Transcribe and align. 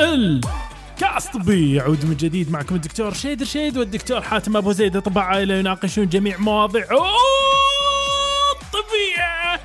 الكاس 0.00 1.26
طبي 1.34 1.74
يعود 1.74 2.04
من 2.04 2.16
جديد 2.16 2.50
معكم 2.50 2.74
الدكتور 2.74 3.14
شيد 3.14 3.42
رشيد 3.42 3.78
والدكتور 3.78 4.20
حاتم 4.20 4.56
أبو 4.56 4.72
زيد. 4.72 4.96
اطباء 4.96 5.24
عائله 5.24 5.54
يناقشون 5.54 6.08
جميع 6.08 6.38
مواضيع. 6.38 6.84
أوه، 6.90 7.06
الطبيعه 8.62 9.60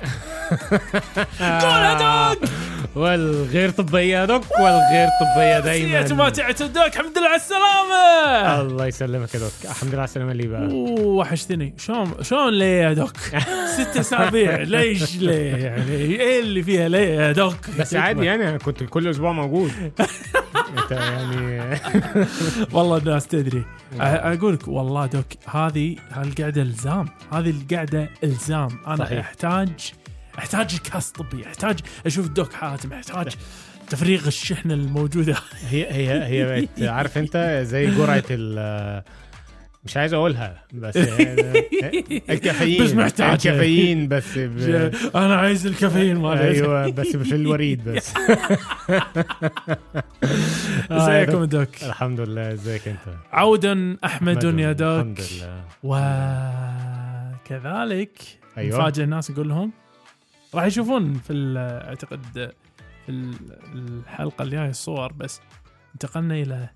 قول 1.62 1.98
دوك 1.98 2.50
والغير 2.94 3.70
طبية 3.70 4.24
دوك 4.24 4.44
والغير 4.60 5.08
طبية 5.20 5.60
دايما. 5.70 6.12
ما 6.14 6.28
تعتدوك 6.28 6.86
الحمد 6.86 7.18
لله 7.18 7.28
على 7.28 7.36
السلامة. 7.36 8.60
الله 8.60 8.86
يسلمك 8.86 9.34
يا 9.34 9.40
دوك 9.40 9.52
الحمد 9.64 9.88
لله 9.90 9.98
على 9.98 10.04
السلامة 10.08 10.32
لي 10.32 10.46
بقى 10.46 10.68
وحشتني. 11.04 11.74
شلون 11.78 12.14
شلون 12.22 12.52
ليه 12.52 12.82
يا 12.82 12.92
دوك؟ 12.92 13.16
ست 13.76 13.96
أسابيع. 13.96 14.56
ليش 14.56 15.16
ليه؟ 15.16 15.54
يعني 15.56 15.96
إيه 15.96 16.40
اللي 16.40 16.62
فيها 16.62 16.88
ليه 16.88 17.14
يا 17.20 17.32
دوك؟ 17.32 17.56
بس 17.78 17.94
عادي 17.94 18.24
يعني 18.26 18.48
أنا 18.48 18.58
كنت 18.58 18.82
كل 18.84 19.08
أسبوع 19.08 19.32
موجود. 19.32 19.72
انت 20.98 21.48
يعني. 21.48 21.80
والله 22.72 22.96
الناس 22.96 23.26
تدري. 23.26 23.62
أ- 23.62 24.00
أقول 24.00 24.54
لك 24.54 24.68
والله 24.68 25.06
دوك 25.06 25.26
هذه 25.50 25.96
هالقعدة 26.10 26.62
إلزام. 26.62 27.08
هذه 27.32 27.50
القعدة 27.50 28.08
إلزام. 28.24 28.68
أنا 28.86 28.96
صحيح. 29.04 29.18
أحتاج 29.26 29.70
أحتاج 30.38 30.74
الكاس 30.74 31.10
طبي. 31.12 31.46
أحتاج 31.46 31.78
أشوف 32.06 32.26
الدوك 32.26 32.52
حاتم. 32.52 32.92
أحتاج 32.92 33.32
تفريغ 33.90 34.26
الشحنة 34.26 34.74
الموجودة. 34.74 35.36
هي 35.68 35.86
هي 35.92 36.66
هي 36.78 36.88
عارف 36.88 37.18
أنت 37.18 37.62
زي 37.66 37.86
جرعه 37.90 38.24
مش 39.84 39.96
عايز 39.96 40.14
أقولها 40.14 40.64
بس 40.74 40.96
الكافيين 42.30 42.84
بس 42.84 42.92
محتاجة. 42.94 43.32
الكافيين 43.34 44.08
بس 44.08 44.38
ب... 44.38 44.58
أنا 45.16 45.36
عايز 45.36 45.66
الكافيين 45.66 46.16
مالي 46.16 46.40
أيوه 46.48 46.90
بس 46.90 47.16
في 47.16 47.34
الوريد 47.40 47.88
بس. 47.88 48.14
إزيكم 50.90 51.44
دوك؟ 51.44 51.68
الحمد 51.82 52.20
لله 52.20 52.52
إزيك 52.52 52.88
أنت؟ 52.88 53.16
عودا 53.32 53.96
أحمد 54.04 54.44
يا 54.44 54.72
دوك. 54.72 55.06
الحمد 55.06 55.20
لله. 55.32 55.64
وكذلك 57.42 58.18
أيوة. 58.58 58.78
نفاجئ 58.78 59.02
الناس 59.04 59.30
نقول 59.30 59.48
لهم 59.48 59.72
راح 60.54 60.64
يشوفون 60.64 61.14
في 61.14 61.54
أعتقد 61.88 62.52
الحلقة 63.08 64.42
الجاية 64.42 64.68
الصور 64.70 65.12
بس 65.12 65.40
انتقلنا 65.94 66.34
إلى 66.34 66.68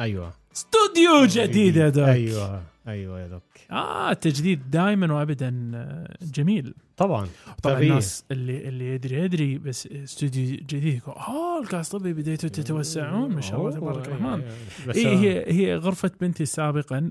أيوه. 0.00 0.32
استوديو 0.56 1.24
جديد 1.26 1.76
يا 1.76 1.88
دوك. 1.88 2.08
أيوه 2.08 2.62
أيوه 2.88 3.20
يا 3.20 3.26
دوك. 3.26 3.42
آه 3.70 4.10
التجديد 4.10 4.70
دائما 4.70 5.14
وابدا 5.14 5.70
آه، 5.74 6.16
جميل. 6.34 6.74
طبعا 6.96 7.26
طبعا. 7.62 7.78
الناس 7.80 8.24
اللي 8.30 8.68
اللي 8.68 8.94
يدري 8.94 9.18
يدري 9.18 9.58
بس 9.58 9.86
استوديو 9.86 10.56
جديد 10.56 10.94
يقول 10.94 11.14
آه 11.14 11.62
الكاس 11.62 11.88
طبي 11.88 12.12
بديتوا 12.12 12.48
تتوسعون 12.48 13.30
ما 13.34 13.40
شاء 13.40 13.60
الله 13.60 13.70
تبارك 13.70 14.06
الرحمن. 14.08 14.42
بس 14.88 14.96
إيه 14.96 15.16
هي 15.16 15.44
هي 15.48 15.76
غرفة 15.76 16.10
بنتي 16.20 16.44
سابقا 16.44 17.08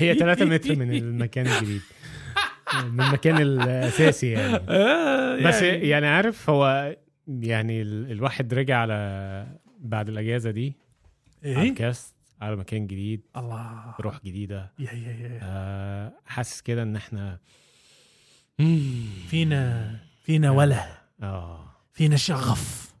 هي 0.00 0.14
3 0.14 0.44
متر 0.44 0.76
من 0.76 0.94
المكان 0.94 1.46
الجديد. 1.46 1.80
من 2.92 3.00
المكان 3.00 3.36
الأساسي 3.42 4.30
يعني. 4.30 4.54
آه، 4.68 5.48
بس 5.48 5.62
يعني- 5.62 5.88
يعني 5.88 6.06
عارف 6.06 6.50
هو 6.50 6.96
يعني 7.28 7.82
ال- 7.82 8.10
الواحد 8.12 8.54
رجع 8.54 8.78
على 8.78 9.46
بعد 9.80 10.08
الأجازة 10.08 10.50
دي 10.50 10.76
على 11.44 11.62
إيه؟ 11.62 11.70
الكاست 11.70 12.14
على 12.40 12.56
مكان 12.56 12.86
جديد 12.86 13.20
الله. 13.36 13.94
روح 14.00 14.20
جديدة. 14.24 14.72
يا 14.78 14.92
يا 14.92 15.12
يا 15.12 15.38
آه، 15.42 16.12
حاسس 16.26 16.60
كده 16.60 16.82
إن 16.82 16.96
إحنا 16.96 17.38
فينا 19.28 19.96
فينا 20.22 20.50
وله. 20.50 20.98
آه. 21.22 21.64
فينا 21.92 22.16
شغف. 22.16 22.94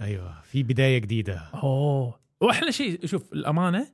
أيوه 0.00 0.40
في 0.42 0.62
بداية 0.62 0.98
جديدة. 0.98 1.34
أوه. 1.54 2.20
واحلى 2.40 2.72
شيء 2.72 3.06
شوف 3.06 3.32
الأمانة 3.32 3.86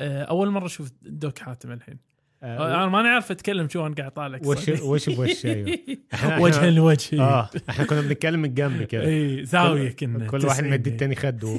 آه، 0.00 0.22
أول 0.22 0.50
مرة 0.50 0.66
أشوف 0.66 0.90
دوك 1.02 1.38
حاتم 1.38 1.72
الحين. 1.72 1.94
آه، 1.94 2.15
أنا 2.42 2.86
ماني 2.86 3.08
عارف 3.08 3.30
أتكلم 3.30 3.68
شو 3.68 3.86
أنا 3.86 3.94
قاعد 3.94 4.10
طالع. 4.10 4.38
وش 4.44 4.68
وش 4.68 5.10
بوش 5.10 5.46
أيوه 5.46 6.40
وجها 6.40 6.70
لوجه 6.70 7.22
آه 7.22 7.50
إحنا 7.70 7.84
كنا 7.84 8.00
بنتكلم 8.00 8.42
من 8.42 8.54
جنب 8.54 8.82
كده. 8.82 9.04
إي 9.04 9.44
زاوية 9.44 9.90
كنا. 9.90 10.26
كل 10.26 10.46
واحد 10.46 10.58
90 10.58 10.70
مدي 10.70 10.90
التاني 10.90 11.14
خده. 11.16 11.58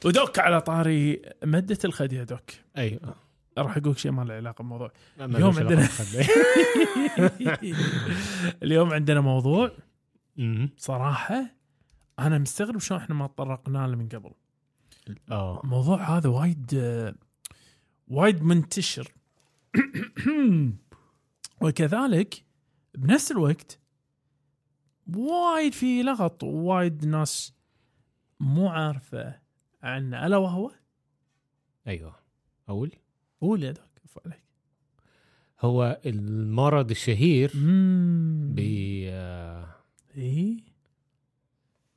ودوك 0.04 0.38
على 0.38 0.60
طاري 0.60 1.22
مدة 1.44 1.78
الخد 1.84 2.12
يا 2.12 2.24
دوك. 2.24 2.50
أيوه 2.76 3.14
راح 3.58 3.76
أقول 3.76 3.98
شيء 3.98 4.10
ما 4.12 4.22
له 4.22 4.34
علاقة 4.34 4.62
بالموضوع. 4.62 4.92
اليوم 5.20 5.54
عندنا-. 5.58 5.88
اليوم 8.62 8.92
عندنا 8.92 9.20
موضوع. 9.20 9.70
صراحة 10.76 11.44
أنا 12.18 12.38
مستغرب 12.38 12.80
شلون 12.80 13.00
إحنا 13.00 13.14
ما 13.14 13.26
تطرقنا 13.26 13.86
له 13.86 13.96
من 13.96 14.08
قبل. 14.08 14.30
آه. 15.30 15.60
الموضوع 15.64 16.16
هذا 16.18 16.28
وايد 16.28 16.70
آه، 16.74 17.14
وايد 18.10 18.42
منتشر. 18.42 19.12
وكذلك 21.60 22.44
بنفس 22.94 23.30
الوقت 23.30 23.78
وايد 25.16 25.72
في 25.72 26.02
لغط 26.02 26.42
وايد 26.42 27.06
ناس 27.06 27.54
مو 28.40 28.68
عارفة 28.68 29.40
عنه 29.82 30.26
ألا 30.26 30.36
وهو. 30.36 30.70
أيوه. 31.86 32.16
أقول؟ 32.68 32.92
قول 33.40 33.62
يا 33.62 33.70
doc 33.70 33.84
عليك. 34.26 34.42
هو 35.60 36.00
المرض 36.06 36.90
الشهير. 36.90 37.52
ب 38.54 38.58
إيه؟ 40.16 40.60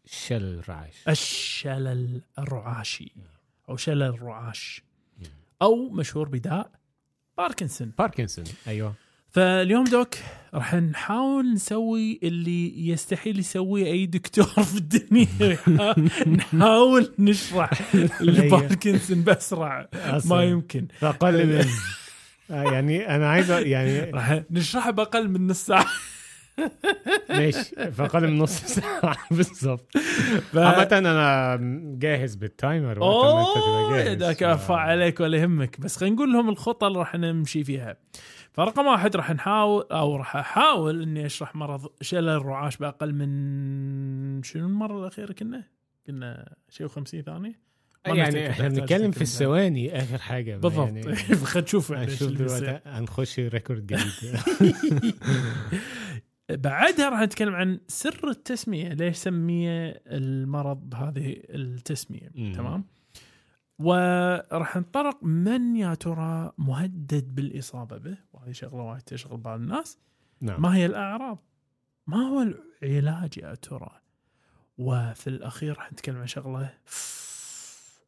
شلل 0.05 0.59
الرعاش. 0.59 1.07
الشلل 1.07 2.21
الرعاشي. 2.39 3.11
أو 3.69 3.75
شلل 3.75 4.03
الرعاش. 4.03 4.83
أو 5.63 5.89
مشهور 5.89 6.29
بداء 6.29 6.71
باركنسون. 7.37 7.91
باركنسون. 7.97 8.45
أيوه. 8.67 8.93
فاليوم 9.29 9.83
doc 9.83 10.15
راح 10.53 10.75
نحاول 10.75 11.53
نسوي 11.53 12.19
اللي 12.23 12.89
يستحيل 12.89 13.39
يسويه 13.39 13.85
أي 13.85 14.05
دكتور 14.05 14.45
في 14.45 14.77
الدنيا. 14.77 15.27
نحاول 16.55 17.13
نشرح 17.19 17.93
الباركنسون 18.21 19.21
بأسرع 19.21 19.89
ما. 20.25 20.43
يمكن. 20.43 20.87
فاقل 20.99 21.47
من 21.47 21.65
آه، 22.51 22.63
يعني 22.63 23.15
أنا 23.15 23.29
عايز 23.29 23.51
يعني 23.51 23.99
راح 24.11 24.43
نشرحه 24.51 24.91
بأقل 24.91 25.29
من 25.29 25.47
نص 25.47 25.65
ساعة. 25.65 25.85
ماشي. 27.29 27.91
فاقل 27.91 28.27
من 28.27 28.37
نص 28.37 28.61
ساعة 28.65 29.17
بالظبط. 29.31 29.97
ف... 30.51 30.57
عامة 30.57 30.87
أنا 30.91 31.57
جاهز 31.99 32.35
بال 32.35 32.54
timer 32.54 33.01
أوه 33.01 33.97
يا 33.97 34.15
ذاك 34.15 34.43
أرفع 34.43 34.75
عليك 34.79 35.19
ولا 35.19 35.37
يهمك 35.37 35.79
بس 35.79 35.97
خلينا 35.97 36.15
نقول 36.15 36.33
لهم 36.33 36.49
الخطة 36.49 36.87
اللي 36.87 36.99
راح 36.99 37.15
نمشي 37.15 37.63
فيها. 37.63 37.97
فرقم 38.51 38.85
واحد 38.85 39.15
راح 39.15 39.31
نحاول 39.31 39.85
أو 39.91 40.15
راح 40.15 40.35
أحاول 40.35 41.01
إني 41.01 41.25
أشرح 41.25 41.55
مرض 41.55 41.87
شلل 42.01 42.29
الرعاش 42.29 42.77
بأقل 42.77 43.13
من 43.13 44.43
شنو 44.43 44.67
المرة 44.67 44.99
الأخيرة 44.99 45.31
كنا؟ 45.33 45.63
كنا 46.07 46.55
شيء 46.69 46.87
و50 46.87 47.03
ثانية؟ 47.25 47.63
يعني 48.05 48.49
إحنا 48.49 48.67
بنتكلم 48.67 49.11
في 49.11 49.21
الثواني 49.21 49.97
آخر 49.97 50.17
حاجة. 50.17 50.55
بالضبط. 50.57 50.87
يعني 50.87 51.15
خلينا 51.15 51.61
نشوف 51.61 51.91
هنشوف. 51.91 52.31
دلوقتي 52.31 52.79
هنخش 52.85 53.39
ريكورد 53.39 53.85
جديد. 53.85 54.11
بعدها 56.49 57.09
راح 57.09 57.19
نتكلم 57.21 57.55
عن 57.55 57.79
سر 57.87 58.29
التسمية. 58.29 58.89
ليش 58.89 59.17
سمية 59.17 60.01
المرض 60.07 60.89
بهذه 60.89 61.41
التسمية؟ 61.49 62.31
مم. 62.35 62.53
تمام؟ 62.53 62.85
وراح 63.79 64.77
نتطرق 64.77 65.23
من 65.23 65.75
يا 65.75 65.93
ترى 65.93 66.51
مهدد 66.57 67.35
بالإصابة 67.35 67.97
به. 67.97 68.17
وهذه 68.33 68.51
شغلة 68.51 68.83
وايد 68.83 69.01
تشغل 69.01 69.37
بال 69.37 69.55
الناس. 69.55 69.99
نعم. 70.41 70.61
ما 70.61 70.75
هي 70.75 70.85
الأعراض؟ 70.85 71.43
ما 72.07 72.17
هو 72.17 72.41
العلاج 72.83 73.37
يا 73.37 73.55
ترى؟ 73.55 73.89
وفي 74.77 75.27
الأخير 75.27 75.77
راح 75.77 75.91
نتكلم 75.91 76.17
عن 76.17 76.27
شغلة. 76.27 76.73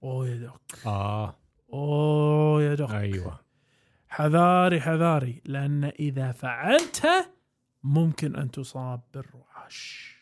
أوه 0.03 0.27
يا 0.27 0.35
دوك. 0.35 0.85
آه. 0.85 1.35
أوه 1.73 2.63
يا 2.63 2.75
دوك. 2.75 2.91
أيوه. 2.91 3.39
حذاري 4.09 4.81
حذاري. 4.81 5.41
لأن 5.45 5.83
إذا 5.83 6.31
فعلتها 6.31 7.31
ممكن 7.85 8.35
أن 8.35 8.51
تصاب 8.51 9.01
بالرعاش. 9.13 10.15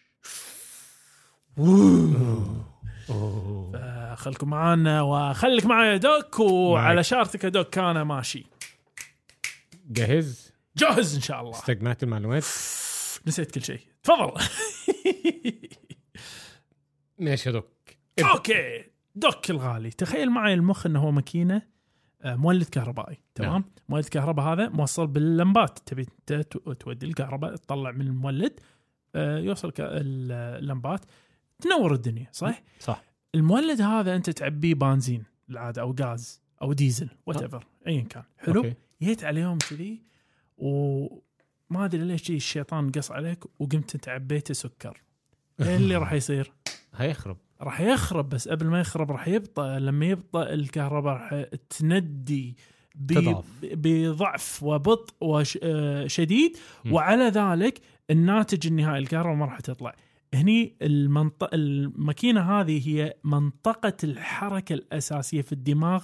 خلكم 4.16 4.50
معانا 4.50 5.02
وخليك 5.02 5.66
معايا 5.66 5.92
يا 5.92 5.98
دوك 5.98 6.40
وعلى 6.40 7.04
شارتك 7.04 7.44
يا 7.44 7.50
دوك 7.50 7.78
أنا 7.78 8.04
ماشي. 8.04 8.46
جاهز؟ 9.90 10.54
جاهز 10.78 11.16
إن 11.16 11.22
شاء 11.22 11.42
الله. 11.42 11.52
استجمعت 11.52 12.04
المعلومات؟ 12.04 12.44
نسيت 13.28 13.52
كل 13.52 13.64
شيء. 13.64 13.80
تفضل. 14.04 14.32
ماشي 17.20 17.50
يا 17.50 17.54
doc. 17.54 17.74
okay. 18.20 18.84
دوك 19.16 19.50
الغالي. 19.50 19.90
تخيل 19.90 20.30
معي 20.30 20.54
المخ 20.54 20.86
إنه 20.86 21.00
هو 21.00 21.12
ماكينة. 21.12 21.62
مولد 22.26 22.70
كهربائي 22.70 23.20
تمام 23.36 23.52
نعم. 23.52 23.64
مولد 23.90 24.06
كهرباء 24.06 24.46
هذا 24.46 24.70
موصل 24.70 25.08
باللمبات 25.08 25.80
تبي 25.86 26.06
تودي 26.80 27.06
الكهرباء 27.06 27.56
تطلع 27.56 27.92
من 27.92 28.08
المولد 28.08 28.60
آه، 29.16 29.38
يوصل 29.38 29.74
اللمبات 29.80 31.06
تنور 31.60 31.94
الدنيا 31.94 32.28
صح؟ 32.32 32.64
صح 32.80 33.04
المولد 33.36 33.82
هذا 33.82 34.16
انت 34.16 34.30
تعبيه 34.30 34.74
بنزين 34.74 35.24
العادة 35.50 35.82
أو 35.82 35.96
غاز 36.02 36.42
أو 36.62 36.74
ديزل 36.74 37.10
whatever 37.26 37.66
أيا 37.88 38.02
كان 38.02 38.24
حلو 38.38 38.64
okay. 38.64 38.74
جيت 39.02 39.24
عليهم 39.24 39.58
كذي 39.58 40.02
وما 40.58 41.86
أدري 41.86 42.04
ليش 42.04 42.30
الشيطان 42.30 42.92
قص 42.92 43.12
عليك 43.12 43.46
وقمت 43.60 43.96
أنت 43.96 44.10
عبيته 44.10 44.54
سكر 44.54 45.02
إيه 45.60 45.76
اللي 45.76 45.96
راح 46.04 46.14
يصير؟ 46.14 46.54
هيخرب 46.96 47.38
راح 47.64 47.82
يخرب 47.82 48.30
بس 48.30 48.48
قبل 48.48 48.66
ما 48.68 48.80
يخرب 48.80 49.12
راح 49.12 49.28
يبطأ 49.28 49.80
لما 49.80 50.06
يبطأ 50.06 50.54
الكهرباء 50.54 51.14
راح 51.14 51.46
تبتدي. 51.70 52.58
بضعف 53.64 54.64
وبطء 54.64 55.14
وشديد 55.22 56.58
م. 56.86 56.94
وعلى 56.94 57.24
ذلك 57.24 57.80
الناتج 58.10 58.68
النهائي 58.68 59.00
الكهرباء 59.00 59.34
ما 59.36 59.46
راح 59.46 59.60
تطلع. 59.60 59.96
هني 60.34 60.76
المنطقة 60.82 61.56
الماكينة 61.56 62.42
هذه 62.42 62.90
هي 62.90 63.14
منطقة 63.24 63.94
الحركة 64.04 64.74
الأساسية 64.74 65.42
في 65.42 65.52
الدماغ 65.52 66.04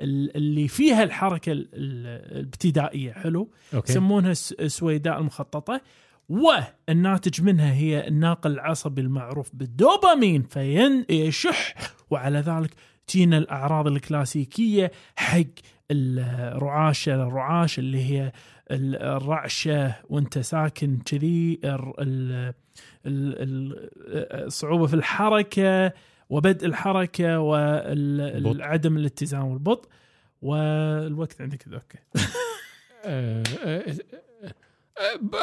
ال- 0.00 0.36
اللي 0.36 0.68
فيها 0.68 1.02
الحركة 1.02 1.52
ال- 1.52 1.68
ال- 1.74 2.32
الابتدائية 2.38 3.12
حلو؟ 3.12 3.50
أوكي. 3.74 3.92
يسمونها 3.92 4.30
الس- 4.30 4.52
السويداء 4.52 5.18
المخططة. 5.20 5.80
والناتج 6.30 7.42
منها 7.42 7.72
هي 7.72 8.08
الناقل 8.08 8.50
العصبي 8.52 9.00
المعروف 9.00 9.50
بالدوبامين 9.54 10.42
فيشح 10.42 11.74
وعلى 12.10 12.38
ذلك 12.38 12.70
تجينا 13.06 13.38
الأعراض 13.38 13.86
الكلاسيكية 13.86 14.92
حق 15.16 15.42
الرعاشة 15.90 17.14
الرعاش 17.14 17.78
اللي 17.78 18.04
هي 18.04 18.32
ال- 18.70 18.96
الرعشة 19.02 19.94
وانت 20.10 20.38
ساكن 20.38 20.98
كذي 21.06 21.60
ال- 21.64 21.94
ال- 21.98 22.54
ال- 23.06 23.90
الصعوبة 24.46 24.86
في 24.86 24.94
الحركة 24.94 25.92
وبدء 26.30 26.66
الحركة 26.66 27.38
بطء. 27.38 28.58
وعدم 28.60 28.96
الاتزان 28.96 29.40
والبطء. 29.42 29.88
والوقت 30.42 31.40
عندك 31.40 31.68
okay. 31.68 31.98
آه، 33.04 33.42
آه، 33.64 33.84
آه، 34.44 34.54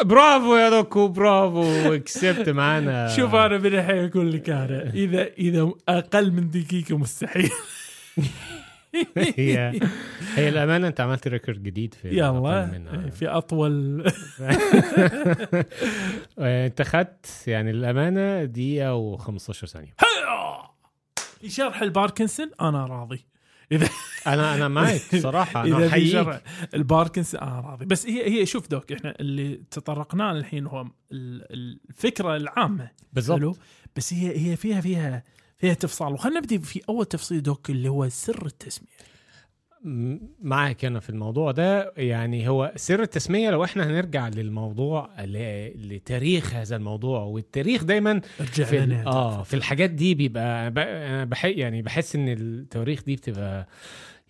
برافو 0.03 0.55
يا 0.55 0.69
doc 0.69 1.07
برافو 1.07 1.97
كسبت 2.05 2.49
معانا 2.49 3.07
شوف 3.15 3.35
أنا 3.35 3.57
من 3.57 3.65
الحين 3.65 4.05
أقول 4.09 4.31
لك 4.33 4.49
أنا 4.49 4.93
إذا 4.93 5.23
إذا 5.27 5.71
أقل 5.89 6.31
من 6.31 6.49
دقيقة 6.49 6.97
مستحيل. 6.97 7.49
هي 9.17 9.79
هي 10.35 10.49
الأمانة 10.49 10.87
أنت 10.87 11.01
عملت 11.01 11.27
record 11.27 11.63
جديد 11.63 11.93
في 11.93 12.07
يلا 12.09 12.65
من- 12.65 13.09
في 13.09 13.27
أطول. 13.27 14.05
أنت 16.39 16.81
خدت 16.81 17.25
يعني 17.47 17.71
الأمانة 17.71 18.43
دقيقة 18.43 19.17
و15 19.17 19.51
ثانية. 19.51 19.95
في 21.41 21.49
شرح 21.49 21.81
الباركنسون؟ 21.81 22.51
أنا 22.61 22.85
راضي. 22.85 23.25
أنا 24.27 24.55
أنا 24.55 24.67
معك 24.77 25.01
صراحة 25.15 25.63
أنا 25.65 25.77
إذا 25.95 26.11
شرح 26.11 26.41
الباركنسون 26.73 27.39
أنا 27.39 27.59
راضي. 27.59 27.85
بس 27.85 28.05
هي 28.05 28.39
هي 28.41 28.45
شوف 28.45 28.67
doc 28.67 28.91
إحنا 28.91 29.13
اللي 29.19 29.61
تطرقنا 29.71 30.23
له 30.23 30.31
الحين 30.39 30.67
هو 30.67 30.81
ال- 31.11 31.79
الفكرة 31.89 32.35
العامة. 32.35 32.91
بالضبط. 33.13 33.59
بس 33.95 34.13
هي 34.13 34.51
هي 34.51 34.55
فيها 34.55 34.81
فيها 34.81 35.23
فيها 35.57 35.73
تفصيل 35.73 36.07
وخلينا 36.07 36.39
نبدي 36.39 36.59
في 36.59 36.81
أول 36.89 37.05
تفصيل 37.05 37.43
doc 37.43 37.69
اللي 37.69 37.89
هو 37.89 38.09
سر 38.09 38.45
التسمية. 38.45 38.87
م- 39.83 40.17
معك 40.41 40.85
أنا 40.85 40.99
في 40.99 41.09
الموضوع 41.09 41.51
ده. 41.51 41.93
يعني 41.97 42.49
هو 42.49 42.71
سر 42.75 43.01
التسمية 43.01 43.49
لو 43.49 43.63
إحنا 43.63 43.87
هنرجع 43.87 44.27
للموضوع 44.27 45.09
لتاريخ 45.75 46.53
هذا 46.53 46.75
الموضوع 46.75 47.19
والتاريخ 47.21 47.83
دايما 47.83 48.19
في 48.19 48.77
آه 49.07 49.43
في 49.43 49.53
الحاجات 49.53 49.89
دي 49.89 50.15
بيبقى 50.15 50.71
بح 51.25 51.45
يعني 51.45 51.81
بحس 51.81 52.15
إن 52.15 52.29
التواريخ 52.29 53.03
دي 53.03 53.15
بتبقى 53.15 53.67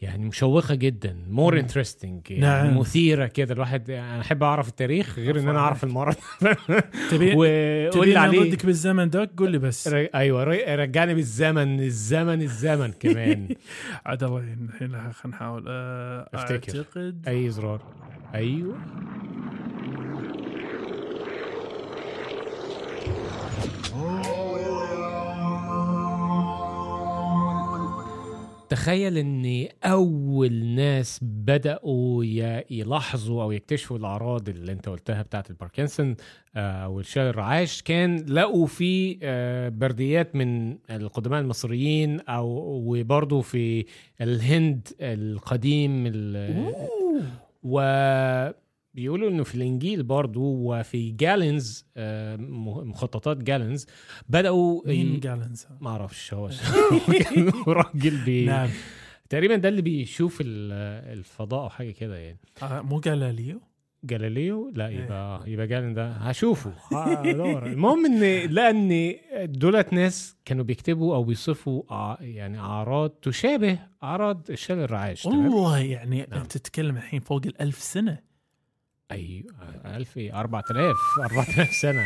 يعني 0.02 0.26
مشوقة 0.26 0.76
جدا 0.76 1.16
more. 1.30 1.60
interesting 1.60 2.22
يعني 2.32 2.42
نعم. 2.70 2.78
مثيرة 2.78 3.26
كده. 3.26 3.54
الواحد 3.54 3.90
أنا 3.90 4.22
أحب 4.22 4.44
أعرف 4.44 4.68
التاريخ 4.68 5.20
غير 5.20 5.40
إن 5.40 5.48
أنا 5.50 5.60
أعرف 5.60 5.84
المرض. 5.84 6.16
تبي 7.12 7.36
وقول 7.36 7.90
تبي 7.94 8.14
لي 8.14 8.20
عليه. 8.20 8.40
نردك 8.40 8.66
بالزمن 8.66 9.10
doc؟ 9.10 9.30
قول 9.38 9.52
لي 9.52 9.58
بس. 9.58 9.88
أيوه 9.94 10.44
رجعني 10.76 11.14
بالزمن 11.14 11.80
الزمن 11.80 12.42
الزمن 12.42 12.92
كمان. 13.02 13.48
عاد 14.06 14.24
الله 14.24 14.38
الحين 14.40 14.70
خلينا 14.80 15.12
نحاول. 15.26 15.66
أه، 15.68 16.30
أفتكر. 16.34 16.78
اعتقد 16.78 17.24
أي 17.28 17.50
زرار. 17.50 17.82
أيوه. 18.36 18.76
تخيل 28.70 29.18
إن 29.18 29.68
أول 29.84 30.54
ناس 30.66 31.20
بدأوا 31.22 32.24
يلاحظوا 32.70 33.44
أو 33.44 33.52
يكتشفوا 33.52 33.98
الأعراض 33.98 34.50
اللي 34.50 34.72
أنت 34.72 34.90
قلتها 34.90 35.22
بتاعت 35.22 35.50
الباركنسون 35.50 36.16
آه، 36.56 36.60
أو 36.72 37.00
الشلل 37.00 37.28
الرعاش 37.28 37.82
كان 37.82 38.26
لقوا 38.30 38.66
في 38.68 39.20
آه، 39.24 39.70
برديات 39.70 40.36
من 40.36 40.78
القدماء 40.90 41.42
المصريين 41.42 42.20
أو 42.20 42.48
وبرضه 42.86 43.42
في 43.42 43.86
الهند 44.22 44.88
القديم 45.02 46.04
ال- 46.08 46.74
وبيقولوا 48.98 49.30
إنه 49.30 49.44
في 49.44 49.56
الإنجيل 49.56 50.04
برضو 50.04 50.42
وفي 50.44 51.12
جالنز 51.12 51.86
آه، 51.98 52.36
مخططات 52.84 53.38
جالنز 53.38 53.86
بدأوا 54.30 54.82
مين 54.88 55.16
ي- 55.16 55.20
جالنز 55.20 55.68
ما 55.82 55.90
أعرفش 55.90 56.34
هو 56.34 56.50
راجل 57.68 58.26
بي 58.26 58.46
نعم. 58.46 58.70
تقريبا 59.30 59.56
ده 59.56 59.70
اللي 59.70 59.82
بيشوف 59.82 60.42
ال- 60.42 61.18
الفضاء 61.18 61.62
أو 61.64 61.70
حاجة 61.70 61.92
كده 61.92 62.18
يعني. 62.18 62.38
آه، 62.62 62.82
مو 62.82 63.00
جاليليو 63.00 63.62
جاليليو 64.04 64.72
لا 64.76 64.88
إيه. 64.88 65.04
يبقى 65.04 65.44
يبقى 65.52 65.68
جالن 65.68 65.94
ده 65.94 66.12
هشوفه. 66.12 66.74
هدور 66.94 67.66
المهم 67.66 68.06
إن 68.06 68.50
لأن 68.50 69.16
دولت 69.46 69.94
ناس 69.94 70.36
كانوا 70.46 70.64
بيكتبوا 70.64 71.16
أو 71.16 71.24
بيصفوا 71.24 71.84
يعني 72.22 72.60
أعراض 72.60 73.10
تشابه 73.10 73.80
أعراض 74.04 74.52
الشلل 74.52 74.80
الرعاش 74.84 75.26
والله 75.26 75.78
يعني 75.78 76.26
نعم. 76.32 76.40
أنت 76.42 76.58
تتكلم 76.58 76.98
الحين 76.98 77.20
فوق 77.20 77.42
الألف 77.46 77.80
سنة. 77.80 78.27
أيوه 79.12 79.54
1000 79.86 80.18
إيه 80.18 80.40
4000 80.40 80.96
4000 81.20 81.72
سنة. 81.82 82.02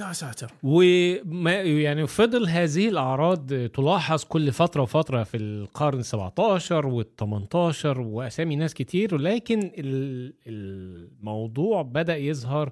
يا 0.00 0.12
ساتر. 0.12 0.50
وما 0.62 1.52
يعني 1.52 2.06
فضل 2.06 2.48
هذه 2.48 2.88
الأعراض 2.88 3.52
تلاحظ 3.68 4.24
كل 4.24 4.52
فترة 4.52 4.82
وفترة 4.82 5.22
في 5.22 5.36
القرن 5.36 6.02
17 6.02 6.86
وال 6.86 7.16
18 7.16 8.00
وأسامي 8.00 8.56
ناس 8.56 8.74
كتير 8.74 9.14
ولكن 9.14 9.70
ال- 9.78 10.34
الموضوع 10.46 11.82
بدأ 11.82 12.16
يظهر 12.16 12.70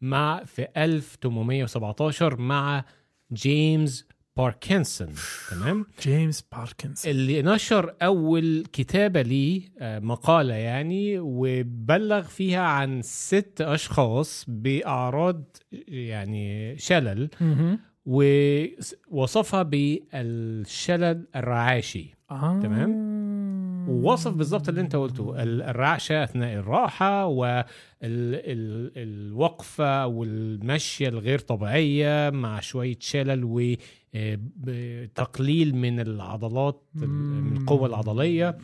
مع 0.00 0.44
في 0.44 0.68
1817 0.76 2.36
مع 2.40 2.84
جيمس 3.32 4.06
باركنسون 4.38 5.08
تمام 5.50 5.86
جيمس 6.02 6.44
باركنسون 6.52 7.06
اللي 7.06 7.42
نشر 7.42 7.94
أول 8.02 8.64
كتابة 8.72 9.22
ليه 9.22 9.62
آه، 9.80 9.98
مقالة 9.98 10.54
يعني 10.54 11.18
وبلغ 11.18 12.22
فيها 12.22 12.60
عن 12.62 13.02
ست 13.02 13.60
أشخاص 13.60 14.44
بأعراض 14.48 15.56
يعني 15.88 16.78
شلل. 16.78 17.28
ووصفها 18.06 19.62
بالشلل 19.62 21.26
الرعاشي 21.36 22.14
آه. 22.30 22.60
تمام. 22.62 23.08
ووصف 23.88 24.32
بالظبط 24.34 24.68
اللي 24.68 24.80
أنت 24.80 24.96
قلته 24.96 25.42
ال- 25.42 25.62
الرعشة 25.62 26.24
أثناء 26.24 26.54
الراحة 26.54 27.26
والوقفه 28.86 30.06
والمشيه 30.06 31.08
الغير 31.08 31.38
طبيعية 31.38 32.30
مع 32.30 32.60
شوية 32.60 32.96
شلل 33.00 33.44
وتقليل 34.14 35.76
من 35.76 36.00
العضلات 36.00 36.82
من 36.94 37.56
القوة 37.56 37.86
العضلية. 37.88 38.58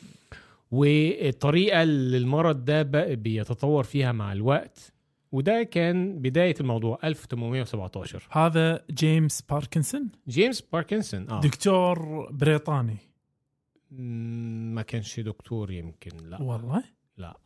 والطريقة 0.71 1.83
اللي 1.83 2.17
المرض 2.17 2.65
ده 2.65 2.83
بقى 2.83 3.17
بيتطور 3.17 3.85
فيها 3.85 4.13
مع 4.13 4.33
الوقت. 4.33 4.93
وده 5.33 5.63
كان 5.63 6.19
بداية 6.19 6.55
الموضوع 6.61 6.99
1817 7.05 8.29
هذا 8.31 8.85
جيمس 8.91 9.43
باركنسون؟ 9.43 10.09
جيمس 10.29 10.61
باركنسون 10.61 11.31
آه. 11.31 11.41
دكتور 11.41 12.29
بريطاني. 12.33 12.97
ما 14.75 14.83
كانش 14.83 15.21
دكتور 15.21 15.71
يمكن 15.71 16.11
لا. 16.31 16.43
والله؟ 16.43 16.85
لا. 17.17 17.37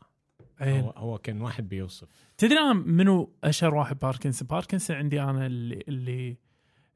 عين 0.61 0.81
هو, 0.81 0.91
هو 0.91 1.19
كان 1.19 1.41
واحد 1.41 1.69
بيوصف. 1.69 2.09
تدري 2.39 2.59
أنا 2.59 2.73
منو 2.73 3.33
أشهر 3.45 3.75
واحد 3.75 3.99
باركنسون؟ 3.99 4.49
باركنسون 4.49 4.97
عندي 4.97 5.23
أنا 5.23 5.47
اللي 5.47 5.85
اللي 5.89 6.37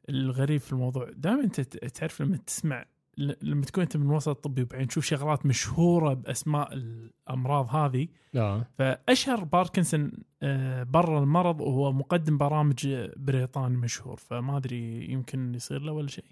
الغريب 0.09 0.61
في 0.61 0.73
الموضوع. 0.73 1.11
دائما 1.17 1.45
أنت 1.45 1.61
تعرف 1.61 2.23
لما 2.23 2.37
تسمع 2.37 2.85
لما 3.19 3.65
تكون 3.65 3.83
أنت 3.83 3.97
من 3.97 4.11
وسط 4.11 4.45
طبي 4.45 4.63
وبعدين 4.63 4.89
تشوف 4.89 5.05
شغلات 5.05 5.47
مشهورة 5.47 6.15
بأسماء 6.15 6.73
الأمراض 6.73 7.75
هذه 7.75 8.09
آه 8.37 8.67
فأشهر 8.79 9.45
باركنسون 9.45 10.13
آه، 10.43 10.83
برا 10.83 11.19
المرض 11.19 11.61
وهو 11.61 11.93
مقدم 11.93 12.39
برامج 12.39 13.09
بريطاني 13.17 13.77
مشهور. 13.77 14.17
فما 14.17 14.57
أدري 14.57 15.07
يمكن 15.11 15.55
يصير 15.55 15.81
له 15.81 15.93
ولا 15.93 16.09
شيء. 16.09 16.25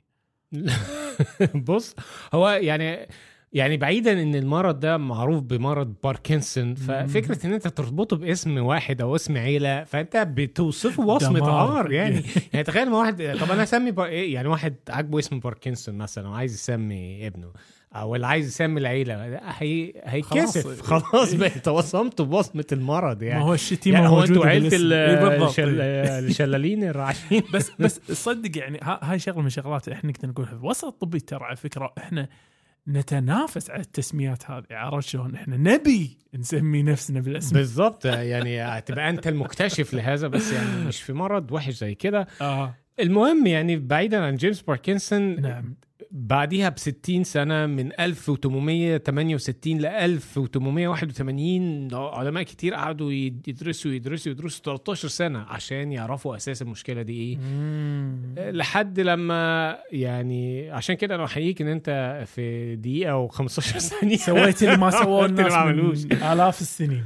بص 1.68 1.94
هو 2.34 2.48
يعني 2.48 3.08
يعني 3.52 3.76
بعيدا 3.76 4.22
إن 4.22 4.34
المرض 4.34 4.80
ده 4.80 4.96
معروف 4.96 5.42
بمرض 5.42 5.94
باركنسون 6.04 6.74
ففكرة 6.74 7.46
إن 7.46 7.52
أنت 7.52 7.68
تربطه 7.68 8.16
باسم 8.16 8.58
واحد 8.58 9.00
أو 9.00 9.16
اسم 9.16 9.36
عيلة 9.36 9.84
فأنت 9.84 10.16
بتوصفه 10.16 11.02
وصمه. 11.06 11.50
عار 11.52 11.92
يعني 11.92 12.22
يعني 12.52 12.64
تخيل 12.64 12.90
ما 12.90 12.98
واحد 12.98 13.36
طب 13.40 13.50
أنا 13.50 13.62
أسمي 13.62 13.90
بار... 13.90 14.06
إيه؟ 14.06 14.34
يعني 14.34 14.48
واحد 14.48 14.74
عاجبه 14.88 15.18
اسم 15.18 15.40
باركنسون 15.40 15.94
مثلا 15.98 16.28
وعايز 16.28 16.54
يسمي 16.54 17.26
ابنه 17.26 17.52
أو 17.94 18.14
اللي 18.14 18.26
عايز 18.26 18.46
يسمي 18.46 18.80
العيلة 18.80 19.14
هي... 19.58 19.92
هيتكسف 20.04 20.80
خلاص. 20.82 21.34
بقى 21.34 21.50
وصمته 21.74 22.24
بوصمة 22.24 22.64
المرض 22.72 23.20
ما 23.22 23.28
يعني 23.28 23.44
هو 23.44 23.54
الشتيمة 23.54 23.96
يعني 23.96 24.08
هو 24.08 24.14
موجودة 24.14 24.30
أنتوا 24.34 24.46
عيلة 24.46 24.68
بالاسم. 24.68 24.86
ال- 24.86 24.92
إي 24.92 25.28
بالضبط. 25.28 25.48
الشل... 25.48 25.80
الشلالين 26.30 26.84
الرعاشين 26.84 27.42
بس 27.54 27.70
بس 27.78 28.00
صدق 28.12 28.58
يعني 28.58 28.78
ها- 28.82 29.00
هاي 29.02 29.18
شغلة 29.18 29.40
من 29.40 29.46
الشغلات 29.46 29.88
إحنا 29.88 30.10
نقدر 30.10 30.28
نقولها 30.28 30.50
في 30.50 30.56
الوسط 30.60 30.84
الطبي 30.84 31.20
ترى 31.20 31.44
على 31.44 31.56
فكرة 31.56 31.92
إحنا 31.98 32.28
نتنافس 32.88 33.70
على 33.70 33.80
التسميات 33.80 34.50
هذه 34.50 34.64
عرفت 34.70 35.08
شلون؟ 35.08 35.34
إحنا 35.34 35.56
نبي 35.56 36.18
نسمي 36.34 36.82
نفسنا 36.82 37.20
بالاسم. 37.20 37.56
بالظبط 37.56 38.04
يعني 38.04 38.62
هتبقى 38.62 39.10
أنت 39.10 39.28
المكتشف 39.28 39.94
لهذا 39.94 40.28
بس 40.28 40.52
يعني 40.52 40.84
مش 40.84 41.02
في 41.02 41.12
مرض 41.12 41.52
وحش 41.52 41.74
زي 41.74 41.94
كده 41.94 42.26
آه. 42.40 42.74
المهم 43.00 43.46
يعني 43.46 43.76
بعيدا 43.76 44.24
عن 44.24 44.36
جيمس 44.36 44.62
باركنسون 44.62 45.40
نعم. 45.40 45.74
بعديها 46.12 46.68
ب 46.68 46.78
60 46.78 47.24
سنة 47.24 47.66
من 47.66 48.00
1868 48.00 49.78
ل 49.78 49.86
1881 49.86 51.94
علماء 51.94 52.42
كتير 52.42 52.74
قعدوا 52.74 53.12
يدرسوا 53.12 53.92
يدرسوا 53.92 54.32
يدرسوا 54.32 54.64
13 54.64 55.08
سنة 55.08 55.38
عشان 55.38 55.92
يعرفوا 55.92 56.36
أساس 56.36 56.62
المشكلة 56.62 57.02
دي 57.02 57.12
إيه. 57.22 57.36
مم. 57.36 58.34
لحد 58.38 59.00
لما 59.00 59.76
يعني 59.92 60.70
عشان 60.70 60.94
كده 60.94 61.14
أنا 61.14 61.24
أحييك 61.24 61.62
إن 61.62 61.68
أنت 61.68 62.22
في 62.26 62.76
دقيقة 62.76 63.28
و15 63.28 63.46
ثانية. 63.60 64.16
سويت 64.16 64.62
اللي 64.62 64.76
ما 64.76 64.90
سووه 64.90 65.26
الناس 65.26 65.52
ما 65.52 65.58
عملوش. 65.58 66.04
آلاف 66.04 66.60
السنين. 66.60 67.04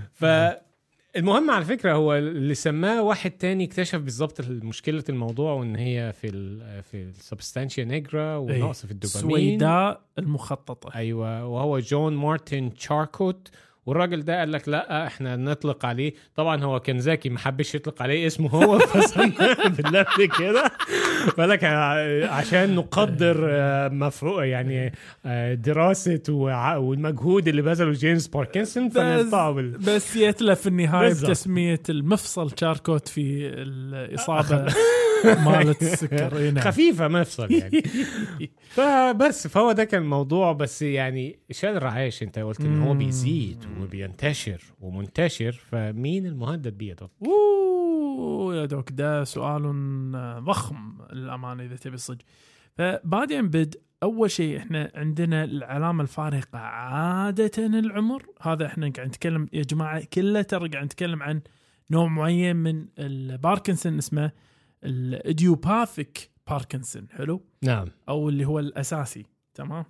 فالمهم 1.15 1.51
على 1.51 1.65
فكرة 1.65 1.93
هو 1.93 2.15
اللي 2.15 2.55
سماه 2.55 3.03
واحد 3.03 3.31
تاني 3.31 3.65
اكتشف 3.65 3.99
بالظبط 3.99 4.41
مشكلة 4.49 5.05
الموضوع 5.09 5.53
وإن 5.53 5.77
هي 5.77 6.13
في 6.13 6.27
ال 6.29 6.83
في 6.83 7.03
ال 7.03 7.10
substantia 7.10 7.85
nigra 7.85 8.37
ونقص 8.37 8.87
في 8.87 8.93
الدوبامين. 8.93 9.31
سويداء 9.31 10.01
المخططة. 10.19 10.95
أيوه 10.95 11.47
وهو 11.47 11.79
جون 11.79 12.17
مارتن 12.17 12.75
تشاركوت 12.75 13.51
والراجل 13.87 14.25
ده 14.25 14.39
قال 14.39 14.53
لك 14.53 14.69
لا 14.69 15.07
إحنا 15.07 15.37
نطلق 15.37 15.87
عليه. 15.87 16.13
طبعا 16.37 16.65
هو 16.65 16.81
كان 16.81 16.99
ذكي 16.99 17.29
ما 17.29 17.39
حبش 17.39 17.75
يطلق 17.75 18.03
عليه 18.03 18.27
اسمه 18.27 18.51
هو. 18.51 18.79
فسماه 18.89 19.69
باللفظ 19.69 20.21
كده. 20.39 20.71
بالك 21.39 21.65
عشان 22.31 22.75
نقدر 22.75 23.47
آه، 23.51 23.89
مفروق 23.89 24.47
يعني 24.47 24.93
آه، 25.27 25.55
دراسة 25.55 26.23
والمجهود 26.79 27.49
اللي 27.49 27.63
بذله 27.63 27.93
جيمس 27.93 28.29
باركنسون 28.29 28.89
فنطقه 28.89 29.51
بال 29.51 29.71
بس 29.79 30.17
يتلف 30.17 30.61
في 30.61 30.67
النهاية. 30.67 31.11
بتسمية 31.11 31.81
المفصل 31.89 32.51
شاركوت 32.61 33.09
في 33.09 33.47
الإصابة. 33.47 34.67
مالت 35.47 35.83
السكر. 35.93 36.61
خفيفة 36.61 37.09
مفصل 37.09 37.53
يعني 37.53 37.83
فبس 38.77 39.47
فهو 39.47 39.73
ده 39.73 39.85
كان 39.85 40.03
الموضوع 40.03 40.53
بس 40.53 40.83
يعني 40.83 41.39
شال 41.51 41.77
الرعاش 41.77 42.23
أنت 42.23 42.39
قلت 42.39 42.61
إن 42.61 42.83
هو. 42.83 42.95
بيزيد 42.95 43.65
وبينتشر 43.81 44.63
ومنتشر 44.81 45.53
فمين 45.53 46.27
المهدد 46.27 46.79
بيه 46.79 46.93
ده؟ 46.95 47.11
أوه 47.27 48.57
يا 48.57 48.65
دوك 48.67 48.93
ده 48.93 49.25
سؤال 49.25 49.63
ضخم 50.45 50.99
للأمانة 51.13 51.63
إذا 51.65 51.77
تبي 51.77 51.95
الصدق 51.95 52.25
فبعدين 52.77 53.49
بد 53.49 53.75
أول 54.03 54.31
شيء 54.31 54.59
إحنا 54.59 54.91
عندنا 54.95 55.45
العلامة 55.45 56.03
الفارقة 56.03 56.59
عادة 56.59 57.51
العمر 57.59 58.27
هذا 58.43 58.67
إحنا 58.67 58.93
قاعد 58.97 59.09
نتكلم 59.09 59.49
يا 59.53 59.63
جماعة 59.63 60.05
كله 60.13 60.43
ترى 60.43 60.69
قاعد 60.69 60.85
نتكلم 60.85 61.23
عن 61.23 61.41
نوع 61.91 62.07
معين 62.07 62.57
من 62.57 62.87
الباركنسون 62.99 63.99
اسمه 63.99 64.33
ال 64.85 64.98
idiopathic 64.98 66.31
باركنسون 66.51 67.09
حلو؟ 67.11 67.43
نعم. 67.63 67.89
أو 68.09 68.29
اللي 68.29 68.45
هو 68.45 68.59
الأساسي 68.59 69.27
تمام؟ 69.55 69.85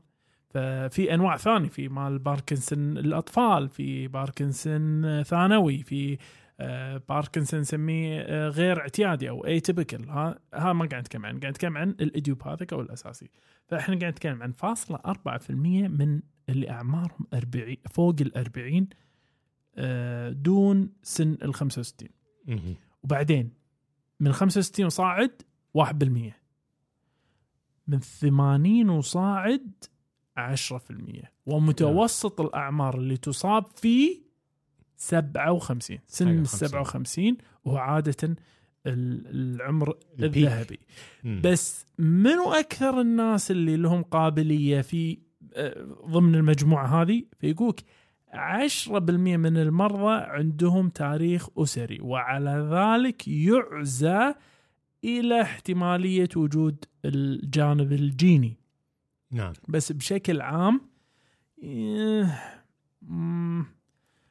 ففي 0.51 1.15
أنواع 1.15 1.37
ثانية 1.37 1.69
في 1.69 1.89
مال 1.89 2.19
باركنسون 2.19 2.99
الأطفال 2.99 3.69
في 3.69 4.09
باركنسون 4.09 5.23
ثانوي 5.23 5.83
في 5.83 6.19
آه، 6.61 7.03
باركنسون 7.09 7.61
نسميه 7.61 8.21
آه، 8.21 8.49
غير 8.49 8.81
اعتيادي 8.81 9.29
أو 9.31 9.47
atypical 9.47 10.11
ها 10.11 10.39
ها 10.55 10.73
ما 10.73 10.87
قاعد 10.87 11.03
نتكلم 11.03 11.27
عن 11.27 11.41
قاعد 11.41 11.53
نتكلم 11.53 11.77
عن 11.77 11.91
ال 11.91 11.98
idiopathic 11.98 12.73
أو 12.73 12.81
الأساسي. 12.81 13.31
فإحنا 13.67 13.99
قاعد 13.99 14.13
نتكلم 14.13 14.43
عن 14.43 14.53
فاصلة 14.53 14.99
4% 14.99 15.51
من 15.89 16.21
اللي 16.49 16.71
أعمارهم 16.71 17.27
40 17.35 17.77
فوق 17.91 18.15
ال 18.21 18.37
40 18.37 18.89
آه، 19.77 20.31
دون 20.31 20.93
سن 21.03 21.37
ال 21.43 21.55
65 21.55 22.09
مهم. 22.47 22.75
وبعدين 23.03 23.51
من 24.21 24.33
65 24.33 24.87
وصاعد 24.87 25.43
1% 25.79 25.83
من 27.87 27.99
80 28.01 28.89
وصاعد 28.91 29.73
10% 30.39 31.29
ومتوسط 31.47 32.41
الأعمار 32.41 32.99
اللي 32.99 33.17
تصاب 33.17 33.65
فيه 33.77 34.25
57 34.97 35.99
سن 36.07 36.29
ال 36.29 36.47
57. 36.47 36.69
57 36.69 37.37
وهو 37.65 37.77
عادة 37.77 38.15
ال- 38.87 39.27
العمر 39.57 39.97
البيك. 40.19 40.37
الذهبي 40.47 40.79
مم. 41.25 41.41
بس 41.45 41.87
منو 41.99 42.53
أكثر 42.53 43.01
الناس 43.01 43.51
اللي 43.51 43.77
لهم 43.77 44.03
قابلية 44.03 44.81
في 44.81 45.19
آه، 45.55 45.85
ضمن 46.09 46.35
المجموعة 46.35 47.03
هذه 47.03 47.23
فيقولك 47.39 47.85
10% 48.35 48.91
من 49.37 49.57
المرضى 49.57 50.15
عندهم 50.15 50.89
تاريخ 50.89 51.49
أسري 51.59 51.99
وعلى 52.01 52.69
ذلك 52.73 53.29
يعزى 53.29 54.35
إلى 55.05 55.43
احتمالية 55.43 56.29
وجود 56.37 56.85
الجانب 57.05 57.93
الجيني. 57.93 58.57
نعم. 59.31 59.53
بس 59.69 59.93
بشكل 59.93 60.41
عام 60.41 60.81
إيه، 61.63 62.41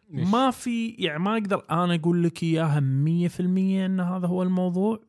ما 0.10 0.52
في 0.52 0.90
يعني 0.90 1.20
ما 1.20 1.34
أقدر 1.34 1.66
أنا 1.72 1.96
أقول 1.96 2.24
لك 2.24 2.44
إياها 2.44 2.80
100% 2.80 3.40
إن 3.40 4.00
هذا 4.00 4.28
هو 4.28 4.44
الموضوع 4.44 5.00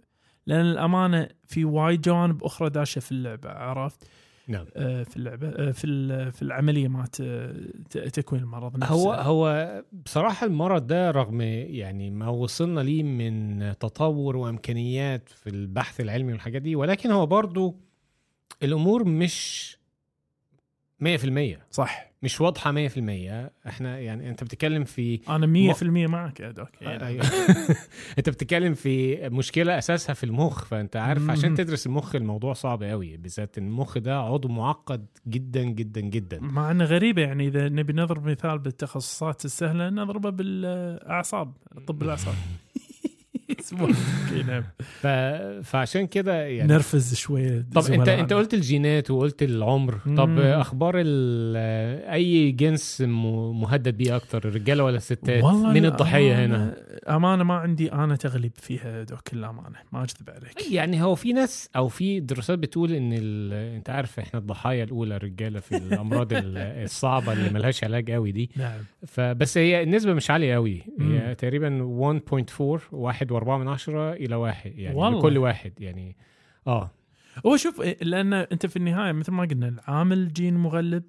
لأن 0.46 0.60
الأمانة 0.60 1.28
في 1.46 1.64
وايد 1.64 2.00
جوانب 2.00 2.44
أخرى 2.44 2.70
داشة 2.70 2.98
في 2.98 3.12
اللعبة 3.12 3.50
عرفت؟ 3.50 4.08
نعم. 4.48 4.66
آه، 4.76 5.02
في 5.02 5.16
اللعبة 5.16 5.48
آه، 5.48 5.70
في 5.70 5.86
في 6.32 6.42
العملية 6.42 6.88
مالت 6.88 7.20
آه، 7.20 8.08
تكوين 8.08 8.42
المرض. 8.42 8.76
نفسه. 8.76 8.94
هو 8.94 9.12
هو 9.12 9.82
بصراحة 9.92 10.46
المرض 10.46 10.86
ده 10.86 11.10
رغم 11.10 11.40
يعني 11.40 12.10
ما 12.10 12.28
وصلنا 12.28 12.80
ليه 12.80 13.02
من 13.02 13.58
تطور 13.78 14.36
وإمكانيات 14.36 15.28
في 15.28 15.50
البحث 15.50 16.00
العلمي 16.00 16.32
والحاجات 16.32 16.62
دي 16.62 16.76
ولكن 16.76 17.10
هو 17.10 17.26
برضو 17.26 17.76
الأمور 18.62 19.04
مش 19.04 19.76
100% 21.02 21.58
صح. 21.70 22.14
مش 22.22 22.40
واضحة 22.40 22.72
100% 22.72 22.76
إحنا 23.66 23.98
يعني 23.98 24.30
انت 24.30 24.44
بتتكلم 24.44 24.84
في 24.84 25.20
أنا 25.28 25.74
100% 25.74 25.82
معك. 25.82 26.40
يا 26.40 26.50
دوك 26.50 26.68
يعني. 26.82 27.06
أيوة. 27.06 27.24
انت 28.18 28.28
بتتكلم 28.28 28.74
في 28.74 29.16
مشكلة 29.28 29.78
أساسها 29.78 30.14
في 30.14 30.24
المخ 30.24 30.64
فأنت 30.64 30.96
عارف 30.96 31.30
عشان. 31.30 31.54
تدرس 31.54 31.86
المخ 31.86 32.14
الموضوع 32.14 32.52
صعب 32.52 32.82
قوي 32.82 33.16
بالذات 33.16 33.58
المخ 33.58 33.98
ده 33.98 34.18
عضو 34.18 34.48
معقد 34.48 35.06
جدا 35.28 35.62
جدا 35.64 36.00
جدا. 36.00 36.38
مع 36.40 36.70
إنه 36.70 36.84
غريبه 36.84 37.22
يعني 37.22 37.46
إذا 37.46 37.68
نبي 37.68 37.92
نضرب 37.92 38.26
مثال 38.28 38.58
بالتخصصات 38.58 39.44
السهلة 39.44 39.90
نضربه 39.90 40.30
بالأعصاب 40.30 41.52
طب 41.86 42.02
الأعصاب. 42.02 42.34
اسمه. 43.64 43.94
نعم. 44.48 44.64
ف... 44.80 45.06
فعشان 45.68 46.06
كده 46.06 46.42
يعني. 46.46 46.72
نرفز 46.72 47.14
شوية. 47.14 47.66
طب 47.74 47.92
انت. 47.92 48.08
انت 48.08 48.32
قلت 48.32 48.54
الجينات 48.54 49.10
وقلت 49.10 49.42
العمر. 49.42 49.94
طب 50.16 50.28
مم. 50.28 50.38
أخبار 50.38 50.94
ال- 50.96 51.56
اي 52.12 52.50
جنس 52.52 53.00
مهدد 53.06 53.96
بيه 53.96 54.16
أكتر 54.16 54.48
الرجاله 54.48 54.84
ولا 54.84 54.96
الستات 54.96 55.44
مين 55.44 55.82
لا، 55.82 55.88
الضحية 55.88 56.34
أمانة- 56.34 56.38
هنا؟ 56.38 56.76
أمانة 57.08 57.44
ما 57.44 57.54
عندي 57.54 57.92
أنا 57.92 58.16
تغلب 58.16 58.50
فيها 58.56 59.02
دوك 59.02 59.32
الأمانة 59.32 59.76
ما 59.92 60.02
أكذب 60.04 60.30
عليك. 60.30 60.70
يعني 60.72 61.02
هو 61.02 61.14
في 61.14 61.32
ناس 61.32 61.68
أو 61.76 61.88
في 61.88 62.20
دراسات 62.20 62.58
بتقول 62.58 62.92
إن 62.92 63.10
ال... 63.12 63.52
أنت 63.76 63.90
عارف 63.90 64.18
إحنا 64.18 64.40
الضحايا 64.40 64.84
الأولى 64.84 65.16
الرجاله 65.16 65.60
في 65.60 65.76
الأمراض 65.76 66.32
ال- 66.32 66.58
الصعبة 66.84 67.32
اللي 67.32 67.50
ملهاش 67.50 67.84
علاج 67.84 68.10
قوي 68.10 68.32
دي. 68.32 68.50
نعم. 68.56 68.78
فبس 69.06 69.58
هي 69.58 69.82
النسبة 69.82 70.12
مش 70.14 70.30
عالية 70.30 70.54
قوي. 70.54 70.82
هي 71.00 71.34
تقريبا 71.34 71.78
1.4 72.40 72.62
واحد 72.92 73.32
من 73.58 73.68
عشرة 73.68 74.12
إلى 74.12 74.34
واحد 74.34 74.78
يعني 74.78 74.96
والله. 74.96 75.18
لكل 75.18 75.38
واحد 75.38 75.80
يعني 75.80 76.16
آه 76.66 76.90
هو 77.46 77.56
شوف 77.56 77.80
لأن 78.02 78.32
أنت 78.32 78.66
في 78.66 78.76
النهاية 78.76 79.12
مثل 79.12 79.32
ما 79.32 79.44
قلنا 79.44 79.68
العامل 79.68 80.32
جين 80.32 80.56
مغلب 80.56 81.02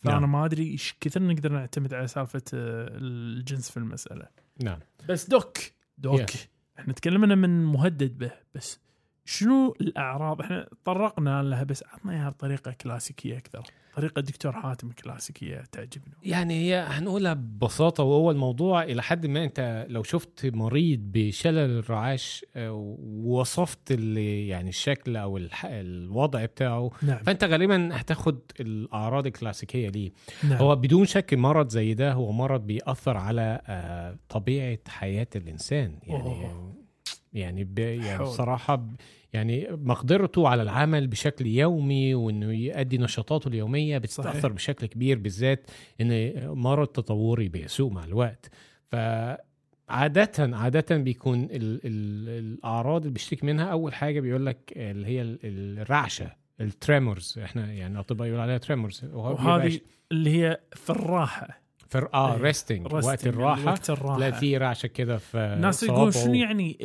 فأنا 0.00 0.20
نعم. 0.20 0.32
ما 0.32 0.44
أدري 0.44 0.70
إيش 0.70 0.94
كثر 1.00 1.22
نقدر 1.22 1.52
نعتمد 1.52 1.94
على 1.94 2.06
سالفة 2.06 2.42
آه، 2.54 2.88
الجنس 2.92 3.70
في 3.70 3.76
المسألة 3.76 4.28
نعم 4.62 4.78
بس 5.08 5.28
دوك 5.28 5.58
دوك 5.98 6.30
Yeah. 6.30 6.36
إحنا 6.78 6.92
تكلمنا 6.92 7.34
من 7.34 7.64
مهدد 7.64 8.18
به 8.18 8.32
بس 8.54 8.80
شنو 9.28 9.74
الاعراض 9.80 10.40
إحنا 10.40 10.68
تطرقنا 10.84 11.42
لها 11.42 11.62
بس 11.64 11.84
عطنا 11.92 12.12
اياها 12.12 12.30
بطريقه 12.30 12.72
كلاسيكية 12.72 13.38
أكثر. 13.38 13.62
طريقة 13.96 14.20
دكتور 14.22 14.52
حاتم 14.52 14.90
كلاسيكية 14.90 15.64
تعجبني 15.72 16.14
يعني 16.22 16.54
هي 16.54 16.76
هنقولها 16.88 17.34
ببساطة 17.34 18.02
وهو 18.04 18.30
الموضوع 18.30 18.82
إلى 18.82 19.02
حد 19.02 19.26
ما 19.26 19.44
أنت 19.44 19.86
لو 19.88 20.02
شفت 20.02 20.46
مريض 20.46 20.98
بشلل 21.02 21.78
الرعاش 21.78 22.44
آه، 22.56 22.72
ووصفت 23.00 23.92
اللي 23.92 24.48
يعني 24.48 24.68
الشكل 24.68 25.16
الح- 25.16 25.66
الوضع 25.70 26.44
بتاعه 26.44 26.90
نعم. 27.02 27.18
فأنت 27.18 27.44
غالبا 27.44 28.00
هتاخد 28.00 28.38
الأعراض 28.60 29.26
الكلاسيكية 29.26 29.88
ليه. 29.88 30.12
نعم. 30.48 30.58
هو 30.58 30.76
بدون 30.76 31.06
شك 31.06 31.34
مرض 31.34 31.68
زي 31.68 31.94
ده 31.94 32.12
هو 32.12 32.32
مرض 32.32 32.60
بيأثر 32.66 33.16
على 33.16 33.60
آه، 33.66 34.16
طبيعة 34.28 34.78
حياة 34.88 35.28
الإنسان. 35.36 35.98
يعني 36.06 36.22
أوه. 36.22 36.72
يعني 37.32 37.64
يعني 37.76 38.18
حول. 38.18 38.26
يعني 39.32 39.68
مقدرته 39.70 40.48
على 40.48 40.62
العمل 40.62 41.06
بشكل 41.06 41.46
يومي 41.46 42.14
وإنه 42.14 42.52
يؤدي 42.52 42.98
نشاطاته 42.98 43.48
اليومية 43.48 43.98
بتتأثر 43.98 44.32
صحيح. 44.32 44.46
بشكل 44.46 44.86
كبير 44.86 45.18
بالذات 45.18 45.70
إن 46.00 46.32
مرض 46.48 46.86
تطوري 46.86 47.48
بيسوء 47.48 47.92
مع 47.92 48.04
الوقت. 48.04 48.50
فعادة 49.88 50.56
عادة 50.56 50.96
بيكون 50.96 51.42
ال 51.44 51.50
ال 51.84 52.28
الأعراض 52.28 53.00
اللي 53.00 53.12
بيشتكي 53.12 53.46
منها 53.46 53.64
أول 53.64 53.94
حاجة 53.94 54.20
بيقول 54.20 54.46
لك 54.46 54.72
اللي 54.76 55.06
هي 55.06 55.22
ال- 55.22 55.38
الرعشة 55.78 56.32
ال 56.60 56.69
tremors. 56.69 57.38
إحنا 57.44 57.72
يعني 57.72 57.94
الأطباء 57.94 58.26
يقولوا 58.28 58.42
عليها 58.42 58.58
tremors. 58.58 59.04
وهذه 59.12 59.80
اللي 60.12 60.30
هي 60.42 60.60
في 60.72 60.90
الراحة. 60.90 61.65
في 61.88 62.08
آه 62.14 62.34
إيه. 62.34 62.42
resting 62.42 62.92
وقت 62.92 63.22
resting، 63.22 63.26
الراحة 63.26 63.64
وقت 63.66 63.90
الراحة 63.90 64.16
تلاقي 64.16 64.32
في 64.32 64.56
رعشة 64.56 64.86
كده 64.86 65.18
في 65.18 65.38
الناس 65.38 65.82
يقولون. 65.82 66.12
شنو 66.12 66.34
يعني 66.34 66.78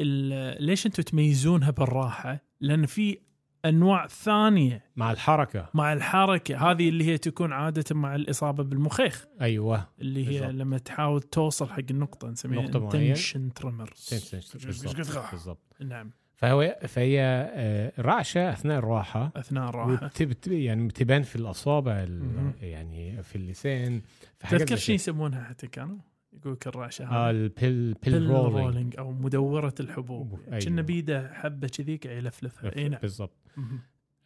ليش 0.60 0.86
أنتم 0.86 1.03
تميزونها 1.03 1.72
بالراحة؟ 1.72 2.39
لأن 2.62 2.86
في 2.86 3.17
أنواع 3.65 4.08
ثانية 4.08 4.86
مع 4.96 5.12
الحركة 5.12 5.70
مع 5.74 5.93
الحركة 5.93 6.72
هذه 6.72 6.89
اللي 6.89 7.03
هي 7.03 7.17
تكون 7.17 7.53
عادة 7.53 7.96
مع 7.96 8.15
الإصابة 8.15 8.63
بالمخيخ 8.63 9.27
أيوه 9.41 9.88
اللي 10.01 10.27
هي 10.27 10.39
بالضبط. 10.39 10.62
لما 10.62 10.77
تحاول 10.77 11.22
توصل 11.22 11.70
حق 11.70 11.79
النقطة 11.89 12.27
نسميها 12.27 12.62
نقطة 12.62 12.79
معينة. 12.79 13.13
تنشن 13.13 13.50
بالضبط 14.65 15.31
بالضبط 15.31 15.75
نعم 15.79 16.12
فهو 16.41 16.77
فهي 16.88 17.21
آه، 17.53 17.93
رعشة 18.00 18.50
أثناء 18.53 18.79
الراحة. 18.79 19.31
أثناء 19.36 19.69
الراحة. 19.69 20.12
يعني 20.48 20.88
بتبان 20.88 21.21
في 21.21 21.36
الأصابع. 21.36 22.05
يعني 22.62 23.24
في 23.24 23.36
اللسان 23.36 24.01
في 24.39 24.48
حاجات 24.48 24.62
تذكر 24.62 24.75
شو. 24.75 24.91
يسمونها 24.93 25.43
حتى 25.43 25.67
كانوا؟ 25.67 25.98
يقول 26.33 26.53
لك 26.53 26.67
الرعشه 26.67 27.05
آه 27.05 27.31
ال 27.31 27.44
pill 27.44 27.93
pill 27.93 28.29
rolling 28.29 28.96
أو 29.00 29.12
مدورة 29.12 29.74
الحبوب. 29.79 30.39
أيوة. 30.48 30.60
كأنه 30.60 30.81
بيده 30.81 31.33
حبة 31.33 31.67
كذي 31.67 31.98
قاعد 31.98 32.17
يلفلفها 32.17 32.77
أي 32.77 32.89
نعم. 32.89 33.00
بالضبط. 33.01 33.38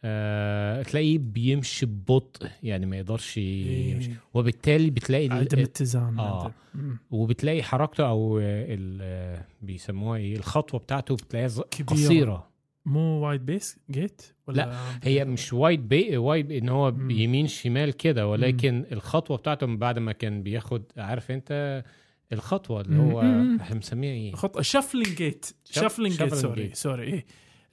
آه 0.04 0.82
تلاقيه 0.82 1.18
بيمشي 1.18 1.86
ببطء 1.86 2.48
يعني 2.62 2.86
ما 2.86 2.96
يقدرش 2.96 3.36
يمشي 3.36 4.08
إيه. 4.10 4.16
وبالتالي 4.34 4.90
بتلاقي 4.90 5.28
عدم 5.28 5.58
اتزان 5.58 6.18
آه. 6.18 6.52
مم. 6.74 6.98
وبتلاقي 7.10 7.62
حركته 7.62 8.08
أو 8.08 8.38
ال- 8.42 9.40
بيسموها 9.62 10.18
إيه 10.18 10.36
الخطوة 10.36 10.80
بتاعته 10.80 11.14
بتلاقيها. 11.14 11.48
قصيرة 11.86 12.48
مو 12.86 13.00
wide 13.00 13.46
base 13.46 13.78
gait 13.90 14.22
ولا 14.46 14.56
لا، 14.56 14.76
هي 15.02 15.24
مش 15.24 15.52
wide 15.52 15.88
b- 15.88 16.16
wide 16.16 16.52
إن 16.52 16.68
هو 16.68 16.90
مم. 16.92 17.10
يمين 17.10 17.46
شمال 17.46 17.92
كده 17.92 18.28
ولكن 18.28 18.84
الخطوة 18.92 19.36
بتاعته 19.36 19.66
من 19.66 19.76
بعد 19.78 19.98
ما 19.98 20.12
كان 20.12 20.42
بياخد 20.42 20.82
عارف 20.96 21.30
أنت 21.30 21.84
الخطوة 22.32 22.80
اللي 22.80 22.98
هو 22.98 23.22
مم. 23.22 23.58
إحنا 23.60 23.74
بنسميها 23.74 24.12
إيه 24.12 24.32
خط 24.32 24.60
shuffling 24.60 25.08
gait 25.16 25.46
shuff- 25.64 25.82
shuffling 25.82 26.18
gait 26.22 26.34
sorry. 26.34 26.70
sorry. 26.74 27.24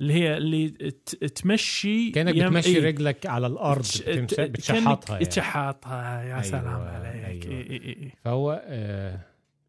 اللي 0.02 0.14
هي 0.14 0.38
اللي 0.38 0.70
تمشي 1.36 2.12
كأنك 2.12 2.36
بتمشي 2.36 2.78
إيه. 2.78 2.86
رجلك 2.86 3.26
على 3.26 3.48
الأرض 3.48 3.86
بتشحطها 4.40 5.14
يعني. 5.14 5.26
تشحطها 5.26 6.22
يا 6.24 6.28
أيوة، 6.34 6.42
سلام 6.42 6.66
عليك 6.82 7.46
أيوة. 7.46 7.56
إيه 7.58 7.70
إيه 7.70 7.82
إيه. 7.84 8.14
فهو 8.24 8.64
آه 8.68 9.20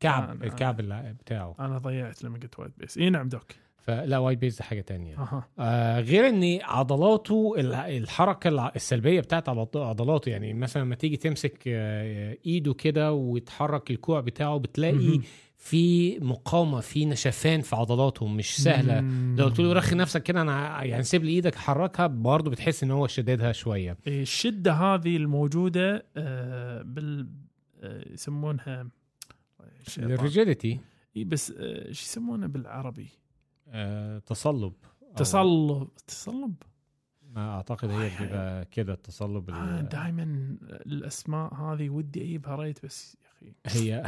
كعب 0.01 0.39
أنا- 0.41 0.45
الكعب 0.45 0.81
اللي 0.81 1.15
بتاعه 1.25 1.55
أنا 1.61 1.79
ضيعت 1.79 2.25
لما 2.25 2.39
قلت 2.39 2.59
wide 2.59 2.71
base 2.79 2.99
إي 2.99 3.11
نعم 3.11 3.29
doc 3.29 3.47
فلا 3.79 4.19
وايد 4.19 4.39
ده 4.59 4.65
حاجة 4.65 4.81
تانية 4.81 5.17
أها 5.19 5.49
آه 5.59 6.01
غير 6.01 6.29
إن 6.29 6.59
عضلاته 6.63 7.55
ال- 7.59 7.75
الحركة 7.75 8.69
السلبية 8.77 9.21
بتاعت 9.21 9.49
عضل- 9.49 9.83
عضلاته 9.83 10.31
يعني 10.31 10.55
مثلا 10.55 10.83
لما 10.83 10.95
تيجي 10.95 11.17
تمسك 11.17 11.59
آه، 11.67 12.37
إيده 12.47 12.75
كده 12.75 13.13
وتحرك 13.13 13.91
الكوع 13.91 14.21
بتاعه 14.21 14.59
بتلاقي. 14.59 15.21
في 15.65 16.19
مقاومة 16.19 16.81
في 16.81 17.05
نشفان 17.07 17.61
في 17.61 17.77
عضلاته 17.77 18.27
مش 18.29 18.57
سهلة. 18.57 19.01
لو 19.37 19.45
قلت 19.45 19.61
له 19.61 19.73
رخي 19.73 19.95
نفسك 19.97 20.23
كده 20.23 20.41
أنا 20.43 20.85
يعني 20.85 21.03
سيب 21.03 21.25
لي 21.25 21.31
إيدك 21.31 21.55
حركها 21.55 22.07
برضه 22.07 22.51
بتحس 22.51 22.83
إن 22.85 22.91
هو 22.91 23.07
شددها 23.07 23.53
شوية 23.53 23.97
إيه، 24.07 24.23
الشدة 24.23 24.73
هذه 24.73 25.17
الموجودة 25.17 26.07
آه، 26.17 26.83
بال 26.83 27.29
آه، 27.83 28.13
يسمونها. 28.13 28.87
الريجيديتي 29.99 30.81
إيه، 31.17 31.25
بس 31.25 31.51
آه، 31.51 31.85
شو 31.93 32.03
يسمونه 32.05 32.47
بالعربي؟ 32.47 33.09
آه 33.69 34.19
تصلب 34.19 34.73
تصلب 35.17 35.89
تصلب 36.07 36.55
ما 37.31 37.51
أعتقد 37.55 37.91
هي 37.91 38.07
آه، 38.07 38.11
بتبقى 38.25 38.65
كده 38.65 38.93
التصلب 38.93 39.49
ال- 39.49 39.55
آه 39.55 39.81
دائما 39.81 40.57
الأسماء 40.63 41.55
هذه 41.55 41.89
ودي 41.91 42.23
أجيبها 42.23 42.57
ريت 42.57 42.85
بس 42.87 43.17
هي 43.67 44.03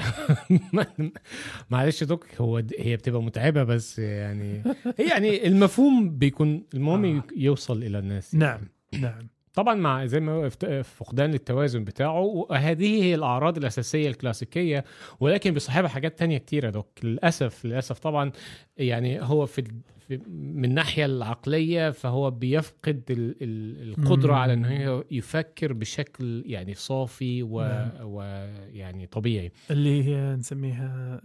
معلش 1.70 2.04
دوك 2.04 2.26
هو 2.40 2.60
د- 2.60 2.74
هي 2.78 2.96
بتبقى 2.96 3.22
متعبة 3.22 3.62
بس 3.62 3.98
يعني 3.98 4.62
هي 4.98 5.08
يعني 5.08 5.46
المفهوم 5.46 6.18
بيكون 6.18 6.62
المهم 6.74 7.16
آه. 7.16 7.22
يوصل 7.36 7.82
إلى 7.82 7.98
الناس 7.98 8.34
نعم 8.34 8.60
نعم 9.00 9.28
طبعا 9.56 9.74
مع 9.74 10.06
زي 10.06 10.20
ما 10.20 10.48
فقدان 10.82 11.34
التوازن 11.34 11.84
بتاعه 11.84 12.20
وهذه 12.20 13.04
هي 13.04 13.14
الأعراض 13.14 13.56
الأساسية 13.56 14.08
الكلاسيكية 14.08 14.84
ولكن 15.20 15.54
بيصاحبها 15.54 15.88
حاجات 15.88 16.18
تانية 16.18 16.38
كتيره 16.38 16.70
دوك 16.70 16.88
للأسف 17.02 17.64
للأسف 17.64 17.98
طبعا 17.98 18.32
يعني 18.76 19.22
هو 19.22 19.46
في, 19.46 19.62
من 20.28 20.64
الناحية 20.64 21.04
العقلية 21.04 21.90
فهو 21.90 22.30
بيفقد 22.30 23.02
ال 23.10 23.36
ال 23.42 23.88
القدرة 23.88 24.32
مم. 24.32 24.38
على 24.38 24.52
إنه 24.52 24.88
هو 24.88 25.04
يفكر 25.10 25.72
بشكل 25.72 26.42
يعني 26.46 26.74
صافي 26.74 27.42
نعم. 27.42 27.90
ويعني 28.00 29.06
طبيعي 29.06 29.52
اللي 29.70 30.04
هي 30.04 30.36
نسميها 30.36 31.20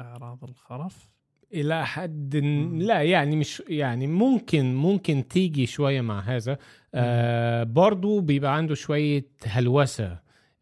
الأعراض 0.00 0.44
الخرف 0.44 1.12
إلى 1.54 1.86
حد. 1.86 2.36
لا 2.78 3.02
يعني 3.02 3.36
مش 3.36 3.62
يعني 3.68 4.06
ممكن 4.06 4.74
ممكن 4.74 5.28
تيجي 5.28 5.66
شوية 5.66 6.00
مع 6.00 6.20
هذا 6.20 6.58
آه 6.94 7.62
برضو 7.64 8.20
بيبقى 8.20 8.56
عنده 8.56 8.74
شوية 8.74 9.24
هلوسة 9.46 10.18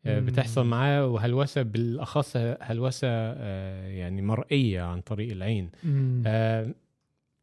آه. 0.06 0.20
بتحصل 0.20 0.66
معاه 0.66 1.06
وهلوسة 1.06 1.62
بالأخص 1.62 2.36
هلوسة 2.60 3.08
آه 3.10 3.88
يعني 3.88 4.22
مرئية 4.22 4.82
عن 4.82 5.00
طريق 5.00 5.30
العين. 5.32 5.70
آه 6.26 6.74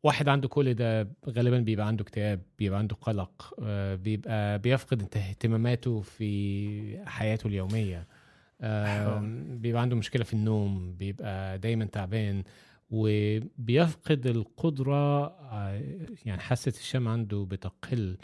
واحد 0.04 0.28
عنده 0.30 0.48
كل 0.48 0.74
ده 0.74 1.08
غالبا 1.30 1.60
بيبقى 1.60 1.88
عنده 1.88 2.04
اكتئاب 2.04 2.40
بيبقى 2.60 2.80
عنده 2.80 2.96
قلق 3.02 3.54
آه 3.64 3.96
بيبقى 3.96 4.60
بيفقد 4.60 5.02
اهتماماته 5.18 6.02
في 6.02 7.00
حياته 7.06 7.48
اليومية 7.48 8.08
آه. 8.62 9.20
بيبقى 9.50 9.82
عنده 9.82 9.96
مشكلة 9.96 10.24
في 10.24 10.34
النوم 10.34 10.94
بيبقى 11.00 11.58
دايما 11.60 11.86
تعبان 11.86 12.44
وبيفقد 12.90 14.28
القدرة 14.28 15.26
آه، 15.26 15.82
يعني 16.26 16.42
حاسة 16.42 16.74
الشم 16.80 17.08
عنده 17.08 17.48
بتقل 17.52 18.18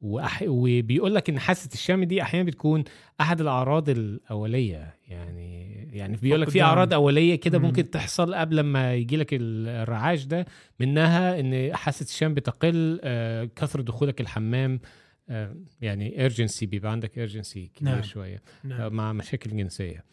وأح... 0.00 0.44
وبيقول 0.46 1.14
لك 1.14 1.30
إن 1.30 1.38
حاسة 1.38 1.70
الشم 1.74 2.04
دي 2.04 2.22
أحيانا 2.22 2.46
بتكون 2.46 2.84
أحد 3.20 3.40
الأعراض 3.40 3.88
الأولية 3.88 4.94
يعني 5.08 5.72
يعني 5.92 6.16
بيقول 6.16 6.40
لك 6.40 6.48
في. 6.50 6.62
أعراض 6.62 6.94
أولية 6.94 7.34
كده 7.34 7.58
مم. 7.58 7.64
ممكن 7.64 7.90
تحصل 7.90 8.34
قبل 8.34 8.60
ما 8.60 8.94
يجي 8.94 9.16
لك 9.16 9.28
الرعاش 9.32 10.24
ده 10.24 10.46
منها 10.80 11.40
إن 11.40 11.76
حاسة 11.76 12.04
الشم 12.04 12.34
بتقل 12.34 13.00
آه، 13.04 13.44
كثرة 13.56 13.82
دخولك 13.82 14.20
الحمام 14.20 14.80
آه، 15.28 15.56
يعني 15.80 16.20
ايرجنسي 16.20 16.66
بيبقى 16.66 16.92
عندك 16.92 17.18
ايرجنسي 17.18 17.70
كبير 17.74 17.92
نعم. 17.92 18.02
شوية 18.02 18.42
نعم 18.64 18.92
مع 18.92 19.12
مشاكل 19.12 19.56
جنسية 19.56 20.04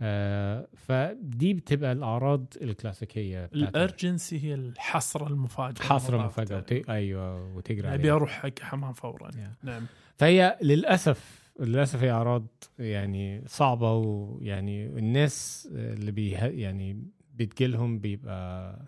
آه 0.00 0.68
فدي 0.76 1.54
بتبقى 1.54 1.92
الأعراض 1.92 2.46
الكلاسيكية 2.62 3.50
الأرجنسي 3.54 4.44
هي 4.44 4.54
الحسره 4.54 5.26
المضاعفة. 5.26 6.16
مفاجاه 6.26 6.58
وت... 6.58 6.72
أيوه 6.72 7.54
وتجري 7.56 7.94
ابي 7.94 8.10
أروح 8.10 8.30
حق 8.30 8.58
حمام 8.60 8.92
فورا. 8.92 9.30
Yeah. 9.30 9.64
نعم. 9.64 9.86
فهي 10.16 10.58
للأسف 10.62 11.52
للأسف 11.60 12.02
هي 12.02 12.10
أعراض 12.10 12.46
يعني 12.78 13.42
صعبة 13.46 13.92
ويعني 13.94 14.86
الناس 14.86 15.68
اللي 15.72 16.10
بي 16.12 16.30
يعني 16.30 17.02
بتجيلهم 17.34 17.98
بيبقى 17.98 18.78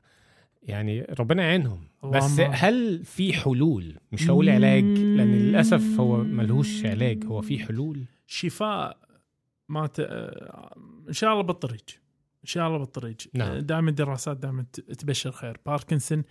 يعني 0.62 1.02
ربنا 1.02 1.42
يعينهم. 1.42 1.80
بس 2.04 2.40
هل 2.40 3.04
في 3.04 3.32
حلول؟ 3.32 3.96
مش 4.12 4.30
هقول 4.30 4.50
علاج 4.50 4.84
لأن 4.84 5.34
للأسف 5.34 6.00
هو 6.00 6.16
ملهوش 6.16 6.84
علاج. 6.86 7.24
هو 7.24 7.40
في 7.40 7.58
حلول؟ 7.58 8.04
شفاء 8.26 9.05
ما 9.68 9.86
ت... 9.86 10.00
إن 11.08 11.12
شاء 11.12 11.32
الله 11.32 11.42
بالطريق 11.42 11.84
شاء 12.44 12.66
الله 12.66 12.78
بالطريق 12.78 13.16
نعم. 13.34 13.58
دائما 13.58 13.90
الدراسات 13.90 14.36
دائما 14.36 14.62
تبشر 14.98 15.32
خير 15.32 15.56
باركنسون 15.66 16.22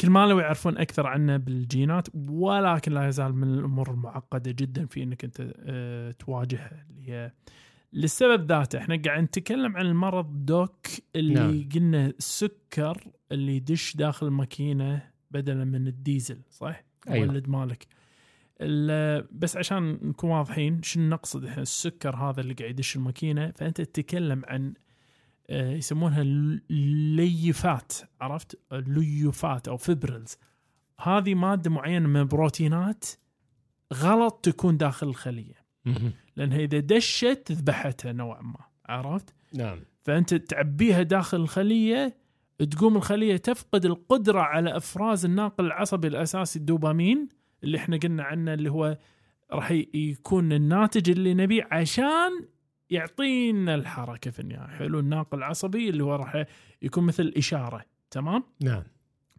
كل 0.00 0.10
ما 0.10 0.26
لو 0.26 0.38
يعرفون 0.40 0.78
أكثر 0.78 1.06
عنه 1.06 1.36
بالجينات 1.36 2.08
ولكن 2.28 2.92
لا 2.92 3.08
يزال 3.08 3.34
من 3.34 3.54
الأمور 3.54 3.90
المعقدة 3.90 4.50
جدا 4.50 4.86
في 4.86 5.02
إنك 5.02 5.24
أنت 5.24 5.52
آه، 5.58 6.10
تواجهها 6.10 6.86
اللي 6.90 7.12
هي 7.12 7.32
للسبب 7.92 8.46
ذاته 8.52 8.78
إحنا 8.78 9.02
قاعد 9.04 9.22
نتكلم 9.22 9.76
عن 9.76 9.86
المرض 9.86 10.44
دوك 10.46 10.86
اللي 11.16 11.34
نعم. 11.34 11.68
قلنا 11.74 12.06
السكر 12.06 13.06
اللي 13.32 13.56
يدش 13.56 13.96
داخل 13.96 14.26
الماكينة 14.26 15.10
بدلا 15.30 15.64
من 15.64 15.86
الديزل 15.88 16.40
صح؟ 16.50 16.84
أيوة. 17.08 17.26
مولد 17.26 17.48
مالك 17.48 17.82
ال- 17.82 18.03
بس 19.32 19.56
عشان 19.56 19.98
نكون 20.02 20.30
واضحين 20.30 20.82
شنو 20.82 21.08
نقصد 21.08 21.44
إحنا 21.44 21.62
السكر 21.62 22.16
هذا 22.16 22.40
اللي 22.40 22.54
قاعد 22.54 22.70
يدش 22.70 22.96
الماكينة 22.96 23.50
فأنت 23.50 23.80
تتكلم 23.80 24.42
عن 24.46 24.74
آه، 25.50 25.72
يسمونها 25.72 26.22
الليفات 26.70 27.92
عرفت؟ 28.20 28.60
الليفات 28.72 29.68
أو 29.68 29.76
fibrils 29.76 30.36
هذه 31.00 31.34
مادة 31.34 31.70
معينة 31.70 32.08
من 32.08 32.20
البروتينات 32.20 33.04
غلط 33.94 34.40
تكون 34.42 34.76
داخل 34.76 35.08
الخلية. 35.08 35.64
لأنها 36.36 36.58
إذا 36.58 36.80
دشت 36.80 37.52
ذبحتها 37.52 38.12
نوعا 38.12 38.42
ما 38.42 38.60
عرفت؟ 38.86 39.34
نعم 39.54 39.80
فأنت 40.02 40.34
تعبيها 40.34 41.02
داخل 41.02 41.36
الخلية 41.40 42.16
تقوم 42.70 42.96
الخلية 42.96 43.36
تفقد 43.36 43.84
القدرة 43.84 44.40
على 44.40 44.76
إفراز 44.76 45.24
الناقل 45.24 45.66
العصبي 45.66 46.08
الأساسي 46.08 46.58
الدوبامين 46.58 47.28
اللي 47.64 47.78
إحنا 47.78 47.96
قلنا 47.96 48.22
عنه 48.22 48.54
اللي 48.54 48.70
هو 48.70 48.98
راح 49.52 49.70
يكون 49.94 50.52
الناتج 50.52 51.10
اللي 51.10 51.34
نبيه 51.34 51.68
عشان 51.70 52.30
يعطينا 52.90 53.74
الحركة 53.74 54.30
في 54.30 54.40
النهاية. 54.40 54.76
حلو 54.76 55.00
الناقل 55.00 55.38
العصبي 55.38 55.88
اللي 55.88 56.04
هو 56.04 56.14
راح 56.14 56.44
يكون 56.82 57.04
مثل 57.04 57.32
إشارة 57.36 57.84
تمام؟ 58.10 58.44
نعم. 58.60 58.82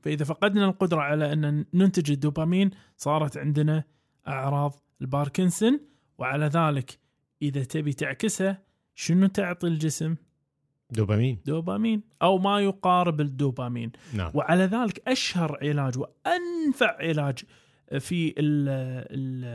فإذا 0.02 0.26
فقدنا 0.26 0.66
القدرة 0.66 1.02
على 1.02 1.34
أن 1.34 1.66
ننتج 1.74 2.12
الدوبامين 2.12 2.70
صارت 2.98 3.38
عندنا 3.38 3.84
أعراض 4.28 4.76
الباركنسون 5.02 5.80
وعلى 6.18 6.46
ذلك 6.46 7.00
إذا 7.42 7.64
تبي 7.64 7.94
تعكسها 7.94 8.64
شنو 8.96 9.28
تعطي 9.28 9.68
الجسم؟ 9.68 10.16
دوبامين. 10.92 11.40
دوبامين 11.46 12.04
أو 12.22 12.38
ما 12.38 12.60
يقارب 12.60 13.22
الدوبامين. 13.22 13.92
نعم. 14.14 14.32
وعلى 14.34 14.64
ذلك 14.64 15.08
أشهر 15.08 15.58
علاج 15.62 15.98
وأنفع 15.98 16.98
علاج 17.00 17.44
في 18.00 18.30
ال 18.30 18.70
ال 19.10 19.46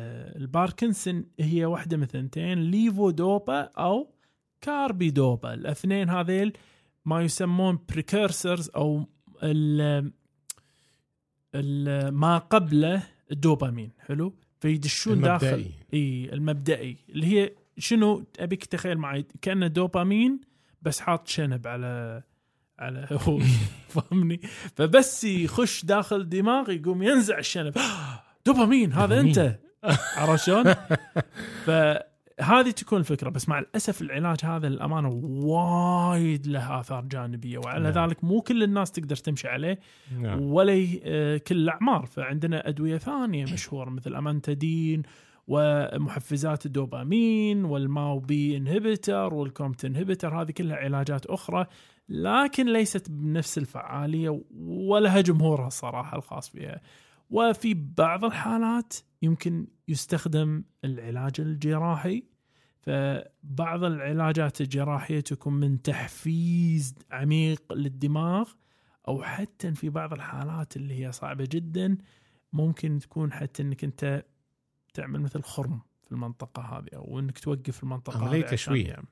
الباركنسون 0.42 1.24
هي 1.40 1.64
واحدة 1.64 1.96
من 1.96 2.06
ثنتين 2.06 2.70
ليفودوبا 2.70 3.60
أو 3.60 4.14
كاربيدوبا. 4.60 5.54
الاثنين 5.54 6.08
هذيل 6.08 6.52
ما 7.04 7.22
يسمون 7.22 7.78
precursors 7.88 8.70
أو 8.76 9.06
ال 9.42 10.12
ما 12.14 12.38
قبل 12.38 13.00
الدوبامين. 13.32 13.90
حلو؟ 13.98 14.34
فيدشون 14.60 15.20
داخل. 15.20 15.66
إي 15.94 16.30
المبدئي. 16.32 16.96
اللي 17.08 17.26
هي 17.26 17.52
شنو؟ 17.78 18.24
أبيك 18.38 18.64
تخيل 18.64 18.98
معي 18.98 19.26
كأنه 19.42 19.66
دوبامين 19.66 20.40
بس 20.82 21.00
حاط 21.00 21.28
شنب 21.28 21.66
على 21.66 22.22
على 22.80 23.06
هو 23.12 23.40
فاهمني 23.88 24.40
فبس 24.76 25.24
يخش 25.24 25.84
داخل 25.84 26.16
الدماغ 26.16 26.70
يقوم 26.70 27.02
ينزع 27.02 27.38
الشنب 27.38 27.74
دوبامين 28.46 28.92
هذا. 28.92 29.20
أنت 29.20 29.58
عرفت 30.16 30.44
شلون؟ 30.44 30.74
فهذه 31.64 32.70
تكون 32.70 32.98
الفكرة 32.98 33.30
بس 33.30 33.48
مع 33.48 33.58
الأسف 33.58 34.02
العلاج 34.02 34.38
هذا 34.44 34.68
للأمانة 34.68 35.08
وايد 35.24 36.46
له 36.46 36.80
آثار 36.80 37.04
جانبية 37.04 37.58
وعلى 37.58 37.90
نعم. 37.90 38.04
ذلك 38.04 38.24
مو 38.24 38.40
كل 38.40 38.62
الناس 38.62 38.92
تقدر 38.92 39.16
تمشي 39.16 39.48
عليه 39.48 39.78
نعم 40.20 40.40
ولا 40.40 40.86
آه، 41.04 41.36
كل 41.36 41.56
الأعمار 41.56 42.06
فعندنا 42.06 42.68
أدوية 42.68 42.98
ثانية 42.98 43.44
مشهورة 43.44 43.90
مثل 43.90 44.14
أمانتادين 44.14 45.02
ومحفزات 45.48 46.66
الدوبامين 46.66 47.64
وال 47.64 48.18
MAO-B 48.18 48.56
inhibitor 48.56 49.34
وال 49.34 49.51
COMT 49.51 49.84
inhibitor 49.84 50.42
هذه 50.42 50.50
كلها 50.50 50.76
علاجات 50.76 51.26
أخرى 51.26 51.66
لكن 52.10 52.72
ليست 52.72 53.10
بنفس 53.10 53.58
الفعالية 53.58 54.42
ولها 54.60 55.20
جمهورها 55.20 55.66
الصراحه 55.66 56.16
الخاص 56.16 56.52
بها 56.56 56.80
وفي 57.30 57.74
بعض 57.74 58.24
الحالات 58.24 58.94
يمكن 59.22 59.66
يستخدم 59.88 60.64
العلاج 60.84 61.32
الجراحي 61.38 62.24
فبعض 62.80 63.84
العلاجات 63.84 64.60
الجراحية 64.60 65.20
تكون 65.20 65.54
من 65.54 65.82
تحفيز 65.82 66.94
عميق 67.10 67.72
للدماغ 67.72 68.48
أو 69.08 69.22
حتى 69.22 69.74
في 69.74 69.88
بعض 69.88 70.12
الحالات 70.12 70.76
اللي 70.76 71.04
هي 71.06 71.12
صعبة 71.12 71.48
جدا 71.50 71.98
ممكن 72.52 72.98
تكون 72.98 73.32
حتى 73.32 73.62
إنك 73.62 73.84
أنت 73.84 74.24
تعمل 74.94 75.20
مثل 75.20 75.42
خرم 75.42 75.80
في 76.04 76.12
المنطقة 76.12 76.62
هذه 76.62 76.88
أو 76.96 77.18
إنك 77.18 77.38
توقف 77.38 77.82
المنطقة 77.82 78.16
عشان 78.44 78.50
تشويه. 78.50 79.02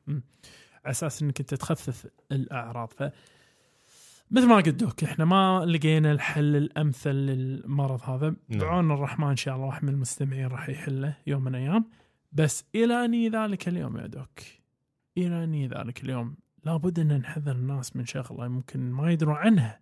على 0.85 0.91
أساس 0.91 1.23
إنك 1.23 1.41
أنت 1.41 1.55
تخفف 1.55 2.07
الأعراض. 2.33 2.89
ف 2.89 3.03
مثل 4.31 4.47
ما 4.47 4.57
قلت 4.57 4.69
دوك 4.69 5.05
إحنا 5.05 5.25
ما 5.25 5.65
لقينا 5.65 6.13
الحل 6.13 6.57
الأمثل 6.57 7.11
للمرض 7.11 8.03
هذا. 8.03 8.37
نعم. 8.49 8.61
بعون 8.61 8.91
الرحمن 8.91 9.29
إن 9.29 9.37
شاء 9.37 9.55
الله 9.55 9.67
واحد 9.67 9.85
من 9.85 9.93
المستمعين 9.93 10.47
راح 10.47 10.69
يحله 10.69 11.17
يوم 11.27 11.45
من 11.45 11.55
الأيام. 11.55 11.85
بس 12.33 12.65
إلى 12.75 13.05
اني 13.05 13.29
ذلك 13.29 13.69
اليوم 13.69 13.99
يا 13.99 14.07
دوك. 14.07 14.41
إلى 15.19 15.45
اني 15.45 15.69
ذلك 15.69 16.05
اليوم 16.05 16.37
لابد 16.65 16.99
أن 16.99 17.19
نحذر 17.19 17.53
الناس 17.53 17.97
من 17.97 18.07
شغلة 18.07 18.49
ممكن 18.49 18.91
ما 18.91 19.13
يدرون 19.13 19.37
عنها. 19.37 19.81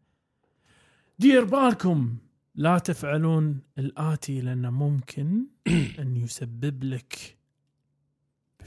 دير 1.19 1.45
بالكم 1.45 2.17
لا 2.55 2.79
تفعلون 2.79 3.61
الآتي 3.79 4.41
لأنه 4.41 4.71
ممكن 4.71 5.47
أن 6.01 6.17
يسبب 6.17 6.85
لك 6.85 7.36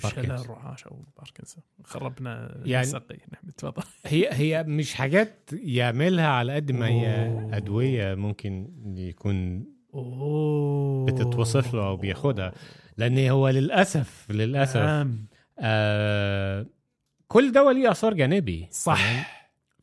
شلل. 0.07 0.31
الرعاش 0.31 0.83
أو 0.88 1.03
باركنسون 1.17 1.63
خربنا 1.83 2.62
يعني- 2.65 2.83
السقي 2.83 3.17
نعم 3.31 3.51
تفضل. 3.57 3.83
هي 4.05 4.29
هي 4.31 4.63
مش 4.63 4.93
حاجات 4.93 5.49
يعملها 5.53 6.27
على 6.27 6.53
قد 6.55 6.71
ما 6.71 6.88
هي. 6.88 7.07
أدوية 7.57 8.15
ممكن 8.15 8.67
يكون 8.97 9.65
أوه. 9.93 11.05
بتتوصف 11.05 11.73
له 11.73 11.88
أو 11.88 11.97
بياخدها. 11.97 12.51
لأن 12.97 13.27
هو 13.29 13.49
للأسف 13.49 14.27
للأسف 14.31 14.77
نعم. 14.77 15.25
آه 15.59 16.65
كل 17.27 17.51
دواء 17.51 17.73
ليه 17.73 17.91
آثار 17.91 18.13
جانبي. 18.13 18.67
صح. 18.71 19.38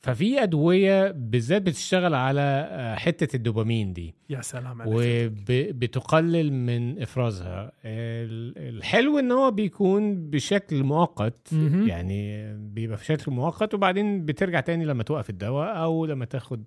ففي 0.06 0.42
أدوية 0.42 1.10
بالذات 1.10 1.62
بتشتغل 1.62 2.14
على 2.14 2.40
آه، 2.70 2.94
حتة 2.94 3.36
الدوبامين 3.36 3.92
دي. 3.92 4.14
يا 4.30 4.40
سلام 4.40 4.82
عليك. 4.82 4.94
وبتقلل 4.96 6.52
من 6.52 7.02
إفرازها. 7.02 7.72
ال- 7.84 8.76
الحلو 8.76 9.18
إن 9.18 9.32
هو 9.32 9.50
بيكون 9.50 10.30
بشكل 10.30 10.82
مؤقت. 10.84 11.52
يعني 11.86 12.52
بيبقى 12.56 12.96
في 12.98 13.04
شكل 13.04 13.32
مؤقت 13.32 13.74
وبعدين 13.74 14.24
بترجع 14.26 14.60
تاني 14.60 14.84
لما 14.84 15.02
توقف 15.02 15.30
الدواء 15.30 15.76
أو 15.82 16.06
لما 16.06 16.24
تاخد 16.24 16.64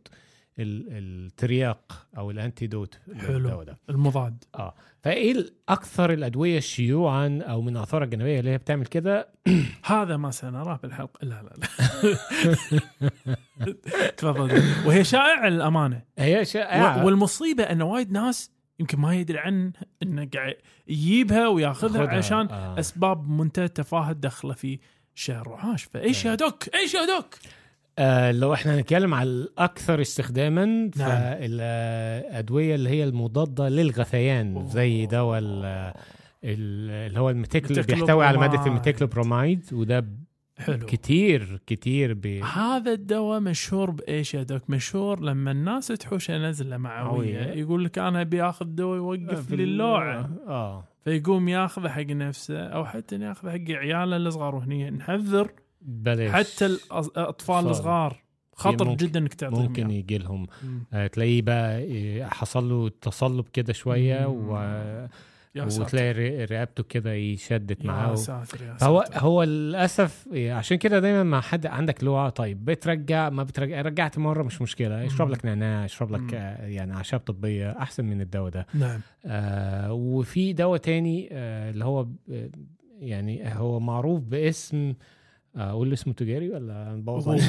الترياق 0.59 2.07
أو 2.17 2.31
الأنتيدوت 2.31 2.99
حلو. 3.17 3.63
ده. 3.63 3.77
المضاد. 3.89 4.43
آه. 4.55 4.73
فإيه 5.01 5.45
أكثر 5.69 6.13
الأدوية 6.13 6.59
شيوعا 6.59 7.39
أو 7.43 7.61
من 7.61 7.77
اثارها 7.77 8.05
الجانبيه 8.05 8.39
اللي 8.39 8.51
هي 8.51 8.57
بتعمل 8.57 8.85
كده؟ 8.85 9.29
هذا 9.85 10.17
ما 10.17 10.31
سنراه 10.31 10.79
بالحلقة. 10.83 11.19
لا 11.21 11.43
لا 11.43 11.53
لا. 11.57 11.67
تفضل. 14.17 14.63
وهي 14.85 15.03
شائعة 15.03 15.49
للأمانة. 15.49 16.01
هي 16.17 16.45
شائعة. 16.45 17.05
والمصيبة 17.05 17.63
أن 17.63 17.81
وايد 17.81 18.11
ناس 18.11 18.51
يمكن 18.79 18.99
ما 18.99 19.15
يدري 19.15 19.39
عن 19.39 19.71
إنه 20.03 20.29
قاعد 20.33 20.55
يجيبها 20.87 21.47
وياخذها. 21.47 22.17
عشان 22.17 22.47
آه. 22.51 22.79
أسباب 22.79 23.29
منتهى 23.29 23.65
التفاهة 23.65 24.11
داخله 24.11 24.53
في 24.53 24.79
شلل 25.15 25.47
رعاش 25.47 25.83
فإيش 25.83 26.25
يا 26.25 26.35
doc؟ 26.35 26.75
إيش 26.75 26.93
يا 26.93 27.05
doc؟ 27.05 27.35
آه 27.99 28.31
لو 28.31 28.53
إحنا 28.53 28.75
هنتكلم 28.75 29.13
على 29.13 29.29
الأكثر 29.29 30.01
استخداما 30.01 30.65
نعم. 30.65 30.89
فالأدوية 30.97 32.75
اللي 32.75 32.89
هي 32.89 33.03
المضادة 33.03 33.69
للغثيان 33.69 34.67
زي 34.67 35.05
دواء 35.05 35.39
ال- 35.39 35.65
ال- 36.43 36.89
اللي 37.09 37.19
هو 37.19 37.29
الميتيكل. 37.29 37.81
بيحتوي 37.83 38.25
على 38.25 38.37
مادة 38.37 38.65
الميتيكلوبرومايد 38.65 39.65
وده 39.71 40.05
حلو 40.57 40.85
كتير 40.85 41.59
كتير 41.67 42.13
بي 42.13 42.41
هذا 42.43 42.93
الدواء 42.93 43.39
مشهور 43.39 43.91
بإيش 43.91 44.33
يا 44.33 44.43
doc 44.43 44.69
مشهور 44.69 45.19
لما 45.19 45.51
الناس 45.51 45.87
تحوشه 45.87 46.37
نزلة 46.37 46.77
معوية. 46.77 47.39
يقول 47.39 47.85
لك 47.85 47.99
أنا 47.99 48.21
أبي 48.21 48.43
آخذ 48.43 48.65
دواء 48.65 48.97
يوقف 48.97 49.51
لي 49.51 49.63
اللوعة 49.63 50.29
آه 50.47 50.83
فيقوم 51.03 51.49
ياخذه 51.49 51.89
حق 51.89 52.01
نفسه 52.09 52.59
أو 52.63 52.85
حتى 52.85 53.15
ياخذه 53.15 53.49
حق 53.51 53.71
عياله 53.75 54.17
الصغار 54.17 54.55
وهني 54.55 54.89
نحذر 54.89 55.51
بلاش 55.81 56.31
حتى 56.31 56.65
الأطفال. 56.65 57.67
الصغار 57.67 58.23
خطر 58.55 58.85
ممكن- 58.87 59.05
جدا 59.07 59.19
إنك 59.19 59.33
تعطيهم 59.33 59.61
ممكن 59.61 59.87
إياه. 59.89 59.97
يجي 59.99 60.17
لهم. 60.17 60.47
آه، 60.93 61.07
تلاقيه 61.07 61.41
بقى 61.41 61.79
إيه، 61.79 62.23
حصل 62.25 62.69
له 62.69 62.89
تصلب 63.01 63.45
كده 63.53 63.73
شوية 63.73 64.27
مم. 64.33 64.49
و 64.49 65.07
وتلاقي 65.55 66.45
رقبته 66.45 66.83
كده 66.83 67.13
يشدت 67.13 67.85
معاه 67.85 68.15
هو 68.83 69.03
هو 69.13 69.43
للأسف 69.43 70.27
عشان 70.33 70.77
كده 70.77 70.99
دايما 70.99 71.23
ما 71.23 71.41
حد 71.41 71.65
عندك 71.65 72.03
لوعه 72.03 72.29
طيب 72.29 72.65
بترجع 72.65 73.29
ما 73.29 73.43
بترجع 73.43 73.81
رجعت 73.81 74.17
مرة 74.17 74.43
مش 74.43 74.61
مشكلة 74.61 75.05
اشرب. 75.05 75.29
لك 75.29 75.45
نعناع 75.45 75.85
اشرب 75.85 76.11
لك. 76.11 76.33
آه، 76.33 76.65
يعني 76.67 76.93
أعشاب 76.93 77.19
طبية 77.19 77.71
أحسن 77.71 78.05
من 78.05 78.21
الدواء 78.21 78.49
ده 78.51 78.67
نعم 78.73 78.99
آه 79.25 79.93
وفي 79.93 80.53
دواء 80.53 80.77
تاني 80.79 81.29
آه 81.31 81.69
اللي 81.69 81.85
هو 81.85 82.07
يعني 82.99 83.41
هو 83.55 83.79
معروف 83.79 84.21
باسم 84.21 84.77
آه، 84.89 84.95
أقول 85.55 85.93
اسمه 85.93 86.13
تجاري 86.13 86.49
ولا 86.49 86.95
نبوظ؟ 86.95 87.29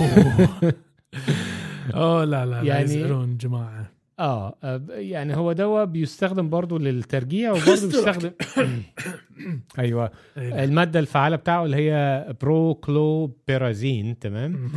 أوه 1.94 2.24
لا 2.24 2.46
لا 2.46 2.50
لا 2.50 2.62
يعني- 2.62 2.84
يزعلون 2.94 3.36
جماعة 3.36 3.90
آه 4.18 4.54
يعني 4.88 5.36
هو 5.36 5.52
دواء 5.52 5.84
بيستخدم 5.84 6.48
برضه 6.50 6.78
للترجيع 6.78 7.50
وبرضه 7.52 7.86
بيستخدم 7.86 8.30
أيوه 9.78 10.10
إيه. 10.38 10.64
المادة 10.64 11.00
الفعالة 11.00 11.36
بتاعه 11.36 11.64
اللي 11.64 11.76
هي 11.76 12.26
بروكلوبيرازين 12.42 14.18
تمام. 14.18 14.70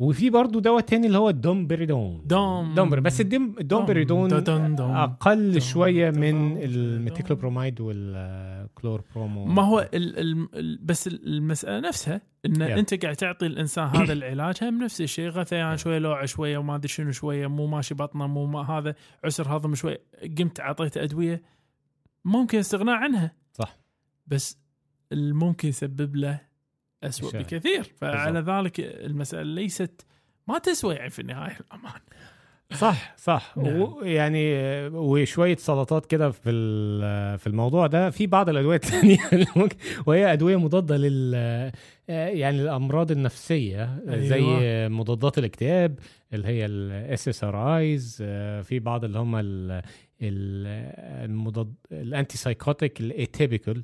وفي 0.00 0.30
برضه 0.30 0.60
دواء 0.60 0.80
تاني 0.80 1.06
اللي 1.06 1.18
هو 1.18 1.28
الدومبريدون 1.28 2.22
دوم. 2.26 2.74
دومبر 2.74 3.00
بس 3.00 3.20
الدومبريدون 3.20 4.28
دوم- 4.28 4.38
دوم- 4.40 4.74
دوم. 4.74 4.90
أقل 4.90 5.50
دوم- 5.50 5.60
شوية 5.60 6.10
دوم- 6.10 6.20
من 6.20 6.56
الميتيكلوبروميد 6.62 7.80
والكلوربرومو. 7.80 9.44
ما 9.44 9.62
هو 9.62 9.88
ال 9.94 10.18
ال 10.18 10.48
ال 10.54 10.78
بس 10.82 11.06
المسألة 11.08 11.88
نفسها 11.88 12.20
إن 12.46 12.54
Yeah. 12.56 12.78
أنت 12.78 12.94
قاعد 13.04 13.16
تعطي 13.16 13.46
الإنسان 13.46 13.84
هذا 13.96 14.12
العلاج 14.12 14.54
هم 14.64 14.82
نفس 14.82 15.00
الشيء 15.00 15.28
غثيان 15.28 15.76
شوية 15.76 15.98
لوعة 15.98 16.26
شوية 16.26 16.58
وما 16.58 16.74
أدري 16.74 16.88
شنو 16.88 17.10
شوية 17.10 17.46
مو 17.46 17.66
ماشي 17.66 17.94
بطنه 17.94 18.26
مو 18.26 18.46
ما 18.46 18.70
هذا 18.70 18.94
عسر 19.24 19.56
هضم 19.56 19.74
شوي 19.74 19.98
قمت 20.38 20.60
أعطيته 20.60 21.02
أدوية 21.02 21.42
ممكن 22.24 22.58
استغناء 22.58 22.94
عنها. 22.94 23.32
صح. 23.52 23.78
بس 24.26 24.58
ممكن 25.12 25.68
يسبب 25.68 26.16
له 26.16 26.40
اسوء 27.04 27.28
مشاكل. 27.28 27.58
بكثير 27.58 27.82
فعلى 27.96 28.40
ذلك 28.40 28.80
المسألة 28.80 29.42
ليست 29.42 30.06
ما 30.48 30.58
تسوى 30.58 30.94
يعني 30.94 31.10
في 31.10 31.18
النهاية 31.18 31.58
الأمان 31.60 32.00
صح 32.72 33.14
صح 33.16 33.54
نعم. 33.58 33.80
و- 33.82 34.00
يعني 34.02 34.56
آه، 34.56 34.88
وشوية 34.94 35.56
سلطات 35.56 36.06
كده 36.06 36.30
في 36.30 36.50
في 37.38 37.46
الموضوع 37.46 37.86
ده 37.86 38.10
في 38.10 38.26
بعض 38.26 38.48
الأدوية 38.48 38.76
الثانية 38.76 39.18
وهي 40.06 40.32
أدوية 40.32 40.56
مضادة 40.56 40.96
لل 40.96 41.34
يعني 42.08 42.62
الأمراض 42.62 43.10
النفسية 43.10 43.98
أيوة. 44.08 44.26
زي 44.26 44.88
مضادات 44.88 45.38
الاكتئاب 45.38 45.98
اللي 46.32 46.48
هي 46.48 46.66
ال 46.66 47.28
SSRIs 47.28 48.16
في 48.62 48.78
بعض 48.78 49.04
اللي 49.04 49.18
هم 49.18 49.36
المضاد 50.22 51.74
ال 51.92 52.38
antipsychotic 52.38 53.00
ال 53.00 53.09
atypical 53.09 53.82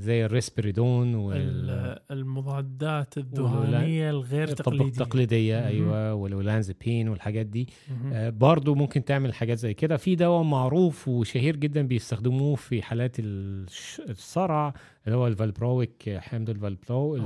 زي 0.00 0.24
الريسبريدون 0.24 1.14
وال 1.14 1.36
ال- 1.70 1.98
المضادات 2.10 3.18
الذهانيه 3.18 4.10
الغير 4.10 4.46
تقليدية 4.48 4.84
التقليدية. 4.86 5.66
أيوه 5.66 6.14
والأولانزابين 6.14 7.08
والحاجات 7.08 7.46
دي. 7.46 7.68
آه، 8.12 8.30
برضو 8.30 8.74
ممكن 8.74 9.04
تعمل 9.04 9.34
حاجات 9.34 9.58
زي 9.58 9.74
كده 9.74 9.96
في 9.96 10.14
دواء 10.14 10.42
معروف 10.42 11.08
وشهير 11.08 11.56
جدا 11.56 11.82
بيستخدموه 11.82 12.54
في 12.54 12.82
حالات 12.82 13.16
الصرع 13.18 14.74
اللي 15.06 15.16
هو 15.18 15.26
الفالبرويك 15.26 16.16
حمض 16.18 16.50
الفالبرو 16.50 17.16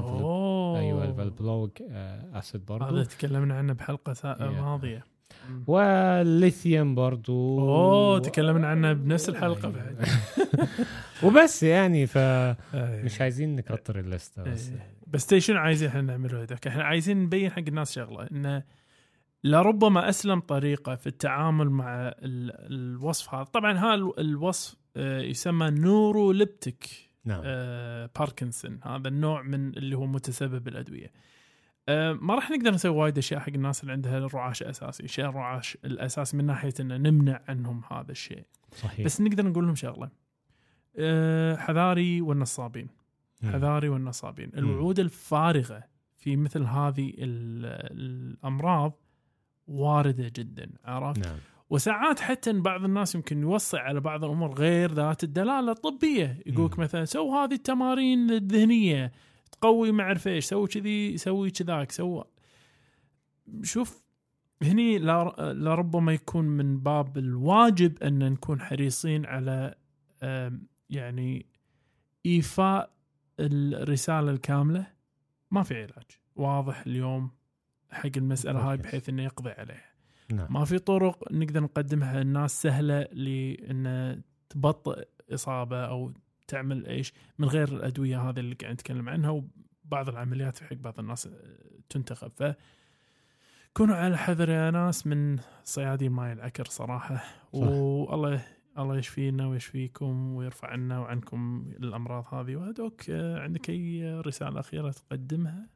أيوه 0.76 1.04
الفالبرويك 1.04 1.82
آه، 1.90 2.38
أسيد 2.38 2.66
برضو 2.66 2.84
هذا 2.84 3.04
تكلمنا 3.04 3.54
عنه 3.54 3.72
بحلقة. 3.72 4.14
Yeah. 4.14 4.40
ماضية 4.62 5.04
والليثيوم 5.66 6.94
برضو. 6.94 7.60
أوه 7.60 8.18
تكلمنا 8.18 8.68
عنه 8.68 8.92
بنفس 8.92 9.28
الحلقة 9.28 9.68
بعد. 9.68 10.06
وبس 11.24 11.62
يعني 11.62 12.06
فمش 12.06 12.66
أي. 12.74 13.16
عايزين 13.20 13.56
نكتر 13.56 13.98
الليستة 13.98 14.42
بس. 14.42 14.68
إيه. 14.70 14.96
بس 15.06 15.34
شنو 15.34 15.58
عايزين 15.58 15.88
إحنا 15.88 16.00
نعمله 16.00 16.42
هذاك 16.42 16.66
إحنا 16.66 16.84
عايزين 16.84 17.22
نبين 17.22 17.50
حق 17.50 17.58
الناس 17.68 17.92
شغلة 17.94 18.28
انه 18.32 18.62
لربما 19.44 20.08
أسلم 20.08 20.40
طريقة 20.40 20.94
في 20.94 21.06
التعامل 21.06 21.70
مع 21.70 22.08
ال- 22.08 22.72
الوصف 22.72 23.34
هذا. 23.34 23.44
طبعا 23.44 23.72
هذا 23.78 23.94
ال- 23.94 24.20
الوصف 24.20 24.76
آه، 24.96 25.20
يسمى 25.20 25.70
نوروليبتيك 25.70 26.86
نعم. 27.24 27.40
آه، 27.44 28.10
باركنسون 28.18 28.80
هذا 28.84 29.08
النوع 29.08 29.42
من 29.42 29.68
اللي 29.76 29.96
هو 29.96 30.06
متسبب 30.06 30.64
بالادويه 30.64 31.06
آه، 31.06 31.10
ما 32.20 32.34
راح 32.34 32.50
نقدر 32.50 32.70
نسوي 32.74 32.96
وايد 32.96 33.18
أشياء 33.18 33.40
حق 33.40 33.48
الناس 33.48 33.82
اللي 33.82 33.92
عندها 33.92 34.18
الرعاش 34.18 34.62
اساسي 34.62 35.08
شيء 35.08 35.24
الرعاش 35.24 35.78
الأساسي 35.84 36.36
من 36.36 36.44
ناحية 36.46 36.74
ان 36.80 37.02
نمنع 37.02 37.40
عنهم 37.48 37.82
هذا 37.90 38.10
الشيء. 38.12 38.44
صحيح. 38.76 39.04
بس 39.06 39.20
نقدر 39.20 39.46
نقول 39.46 39.64
لهم 39.64 39.74
شغلة. 39.74 40.10
آه، 40.96 41.56
حذاري 41.56 42.20
والنصابين. 42.20 42.88
مم. 43.42 43.52
حذاري 43.52 43.88
والنصابين. 43.88 44.50
الوعود 44.56 44.98
الفارغة 45.00 45.84
في 46.16 46.36
مثل 46.36 46.62
هذه 46.62 47.12
ال- 47.18 47.90
الأمراض 48.00 48.92
واردة 49.66 50.32
جدا 50.36 50.70
عرفت؟ 50.84 51.26
نعم. 51.26 51.36
وساعات 51.70 52.20
حتى 52.20 52.50
إن 52.50 52.62
بعض 52.62 52.84
الناس 52.84 53.14
يمكن 53.14 53.42
يوصي 53.42 53.76
على 53.78 54.00
بعض 54.00 54.24
الأمور 54.24 54.54
غير 54.54 54.92
ذات 54.92 55.24
الدلالة 55.24 55.72
الطبية. 55.72 56.38
يقولك. 56.46 56.78
مثلا 56.78 57.04
سو 57.04 57.34
هذه 57.36 57.54
التمارين 57.54 58.30
الذهنية. 58.30 59.12
تقوي 59.52 59.92
ما 59.92 60.02
أعرف 60.02 60.28
إيش 60.28 60.44
سوي 60.44 60.68
كذي 60.68 61.16
سوي 61.16 61.50
كذاك 61.50 61.92
سوي. 61.92 62.24
شوف 63.62 64.04
هني 64.62 64.98
لربما 65.38 66.12
يكون 66.12 66.44
من 66.44 66.80
باب 66.80 67.18
الواجب 67.18 68.02
أن 68.02 68.32
نكون 68.32 68.60
حريصين 68.60 69.26
على 69.26 69.74
يعني 70.90 71.46
إيفاء 72.26 72.90
الرسالة 73.40 74.30
الكاملة. 74.30 74.86
ما 75.50 75.62
في 75.62 75.74
علاج. 75.74 76.06
واضح 76.36 76.86
اليوم 76.86 77.30
حق 77.90 78.10
المسألة 78.16 78.70
هاي. 78.70 78.76
بحيث 78.76 79.08
إنه 79.08 79.22
يقضي 79.22 79.50
عليها. 79.50 79.90
نعم. 80.32 80.52
ما 80.52 80.64
في 80.64 80.78
طرق 80.78 81.32
نقدر 81.32 81.60
نقدمها. 81.60 82.22
للناس 82.22 82.62
سهلة 82.62 83.02
لإن 83.02 84.22
تبطئ 84.48 85.08
إصابة 85.30 85.84
أو 85.84 86.12
تعمل 86.50 86.86
إيش 86.86 87.12
من 87.38 87.48
غير 87.48 87.68
الأدوية 87.68 88.20
هذه 88.20 88.40
اللي 88.40 88.54
قاعد 88.54 88.72
نتكلم 88.72 89.08
عنها 89.08 89.30
وبعض 89.30 90.08
العمليات 90.08 90.56
في 90.56 90.64
حق 90.64 90.76
بعض 90.76 90.98
الناس 90.98 91.28
تنتخب. 91.88 92.32
ف 92.36 92.54
كونوا 93.72 93.96
على 93.96 94.18
حذر 94.18 94.50
يا 94.50 94.70
ناس 94.70 95.06
من 95.06 95.38
صيادين 95.64 96.12
ماي 96.12 96.32
العكر 96.32 96.64
صراحة. 96.64 97.24
والله 97.52 98.42
الله 98.78 98.98
يشفينا 98.98 99.46
ويشفيكم 99.46 100.34
ويرفع 100.34 100.68
عنا 100.68 100.98
وعنكم 100.98 101.72
الأمراض 101.82 102.34
هذه. 102.34 102.56
وهدوك 102.56 103.10
عندك 103.10 103.70
أي 103.70 104.20
رسالة 104.20 104.60
أخيرة 104.60 104.90
تقدمها؟ 104.90 105.66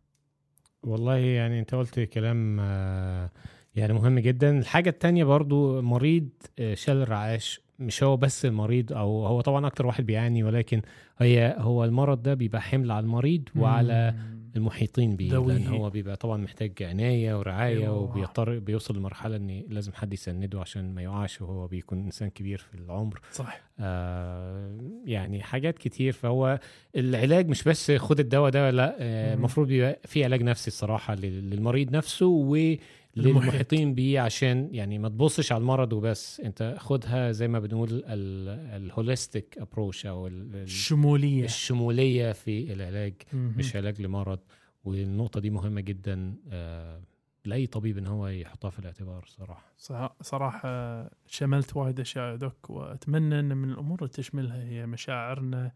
والله 0.82 1.16
يعني 1.16 1.60
أنت 1.60 1.74
قلت 1.74 2.00
كلام 2.00 2.60
آه، 2.60 3.30
يعني 3.74 3.92
مهم 3.92 4.18
جدا. 4.18 4.58
الحاجة 4.58 4.90
التانية 4.90 5.24
برضو 5.24 5.82
مريض 5.82 6.28
آه، 6.58 6.74
شلل 6.74 7.02
الرعاش 7.02 7.60
مش 7.78 8.02
هو 8.02 8.16
بس 8.16 8.44
المريض 8.46 8.92
أو 8.92 9.26
هو 9.26 9.40
طبعا 9.40 9.66
أكتر 9.66 9.86
واحد 9.86 10.06
بيعاني 10.06 10.42
ولكن 10.42 10.82
هي 11.18 11.54
هو 11.58 11.84
المرض 11.84 12.22
ده 12.22 12.34
بيبقى 12.34 12.62
حمل 12.62 12.90
على 12.90 13.04
المريض 13.04 13.42
وعلى. 13.56 14.14
المحيطين 14.56 15.16
بيه. 15.16 15.38
لأن 15.38 15.66
هو 15.66 15.90
بيبقى 15.90 16.16
طبعا 16.16 16.36
محتاج 16.36 16.82
عناية 16.82 17.38
ورعاية 17.38 17.76
أيوة. 17.82 17.98
وبيضطر 17.98 18.58
بيوصل 18.58 18.96
لمرحلة 18.96 19.36
إن 19.36 19.62
لازم 19.68 19.92
حد 19.92 20.12
يسنده 20.12 20.60
عشان 20.60 20.94
ما 20.94 21.02
يقعش 21.02 21.42
وهو 21.42 21.66
بيكون 21.66 21.98
إنسان 22.04 22.28
كبير 22.30 22.58
في 22.58 22.74
العمر 22.78 23.20
صح 23.32 23.60
آه 23.80 24.78
يعني 25.04 25.42
حاجات 25.42 25.78
كتير 25.78 26.12
فهو 26.12 26.58
العلاج 26.96 27.48
مش 27.48 27.64
بس 27.64 27.90
خد 27.92 28.20
الدواء 28.20 28.50
ده 28.50 28.70
لا 28.70 28.96
آه،. 28.98 29.34
المفروض 29.34 29.70
يبقى 29.70 29.98
في 30.04 30.24
علاج 30.24 30.42
نفسي 30.42 30.68
الصراحة 30.68 31.14
لل- 31.14 31.50
للمريض 31.50 31.90
نفسه 31.96 32.26
المحيط. 32.26 32.80
وللمحيطين 33.16 33.94
بيه 33.94 34.20
عشان 34.20 34.68
يعني 34.72 34.98
ما 34.98 35.08
تبصش 35.08 35.52
على 35.52 35.60
المرض 35.60 35.92
وبس. 35.92 36.40
انت 36.40 36.76
خدها 36.78 37.32
زي 37.32 37.48
ما 37.48 37.58
بنقول 37.58 38.02
ال 38.06 38.23
holistic 38.23 39.58
approach 39.58 40.06
أو 40.06 40.26
ال- 40.26 40.54
ال- 40.56 40.62
الشمولية. 40.62 41.44
الشمولية 41.44 42.32
في 42.32 42.72
العلاج 42.72 43.14
مهم. 43.32 43.54
مش 43.58 43.76
علاج 43.76 44.02
لمرض. 44.02 44.38
والنقطة 44.84 45.40
دي 45.40 45.50
مهمة 45.50 45.80
جدا 45.80 46.34
آه 46.50 47.00
لأي 47.44 47.66
طبيب 47.66 47.98
إن 47.98 48.06
هو 48.06 48.28
يحطها 48.28 48.70
في 48.70 48.78
الاعتبار 48.78 49.24
صراحة 49.26 50.16
صراحة 50.20 51.10
شملت 51.26 51.76
وايد 51.76 52.00
أشياء 52.00 52.30
يا 52.30 52.36
دوك 52.36 52.70
وأتمنى 52.70 53.40
أن 53.40 53.56
من 53.56 53.70
الأمور 53.70 53.98
اللي 53.98 54.08
تشملها 54.10 54.62
هي 54.64 54.86
مشاعرنا 54.86 55.72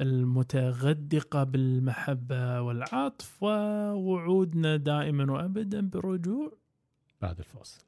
المتغدقة 0.00 1.44
بالمحبة 1.44 2.60
والعطف 2.60 3.42
ووعودنا 3.42 4.76
دائما 4.76 5.32
وأبدا 5.32 5.80
بالرجوع 5.80 6.52
بعد 7.20 7.38
الفاصل. 7.38 7.80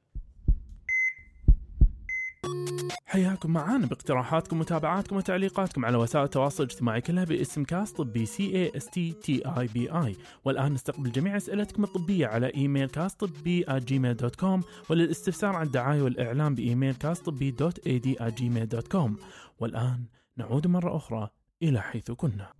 حياكم 3.05 3.51
معانا 3.53 3.87
باقتراحاتكم 3.87 4.57
ومتابعاتكم 4.57 5.16
وتعليقاتكم 5.16 5.85
على 5.85 5.96
وسائل 5.96 6.25
التواصل 6.25 6.64
الاجتماعي 6.64 7.01
كلها 7.01 7.25
باسم 7.25 7.64
كاست 7.64 7.96
طبي 7.96 8.27
C 8.27 8.43
A 8.57 8.77
S 8.77 8.87
T 8.87 9.12
T 9.12 9.43
E 9.47 9.66
B 9.66 9.90
I 9.90 10.16
والآن 10.44 10.73
نستقبل 10.73 11.12
جميع 11.12 11.37
أسئلتكم 11.37 11.85
الطبية 11.85 12.27
على 12.27 12.55
إيميل 12.55 12.88
كاست 12.88 13.25
طبي 13.25 13.64
جيميل 13.70 14.16
dot 14.16 14.37
com 14.37 14.62
وللاستفسار 14.90 15.57
عن 15.57 15.66
الدعاية 15.66 16.03
والإعلان 16.03 16.55
بإيميل 16.55 16.94
كاست 16.94 17.27
طبي 17.27 17.51
dot 17.51 17.87
ad 17.87 18.16
جيميل 18.23 18.68
dot 18.69 18.88
com 18.88 19.16
والآن 19.59 20.05
نعود 20.37 20.66
مرة 20.66 20.96
أخرى 20.96 21.31
إلى 21.62 21.81
حيث 21.81 22.11
كنا. 22.11 22.53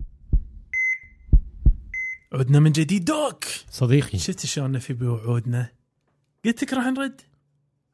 عدنا 2.33 2.61
من 2.61 2.73
جديد. 2.73 3.05
دوك! 3.05 3.45
صديقي. 3.71 4.19
شفت 4.19 4.47
شلون 4.47 4.79
في 4.79 4.93
بوعودنا؟ 4.93 5.69
قلت 6.45 6.63
لك 6.63 6.73
راح 6.73 6.87
نرد. 6.87 7.21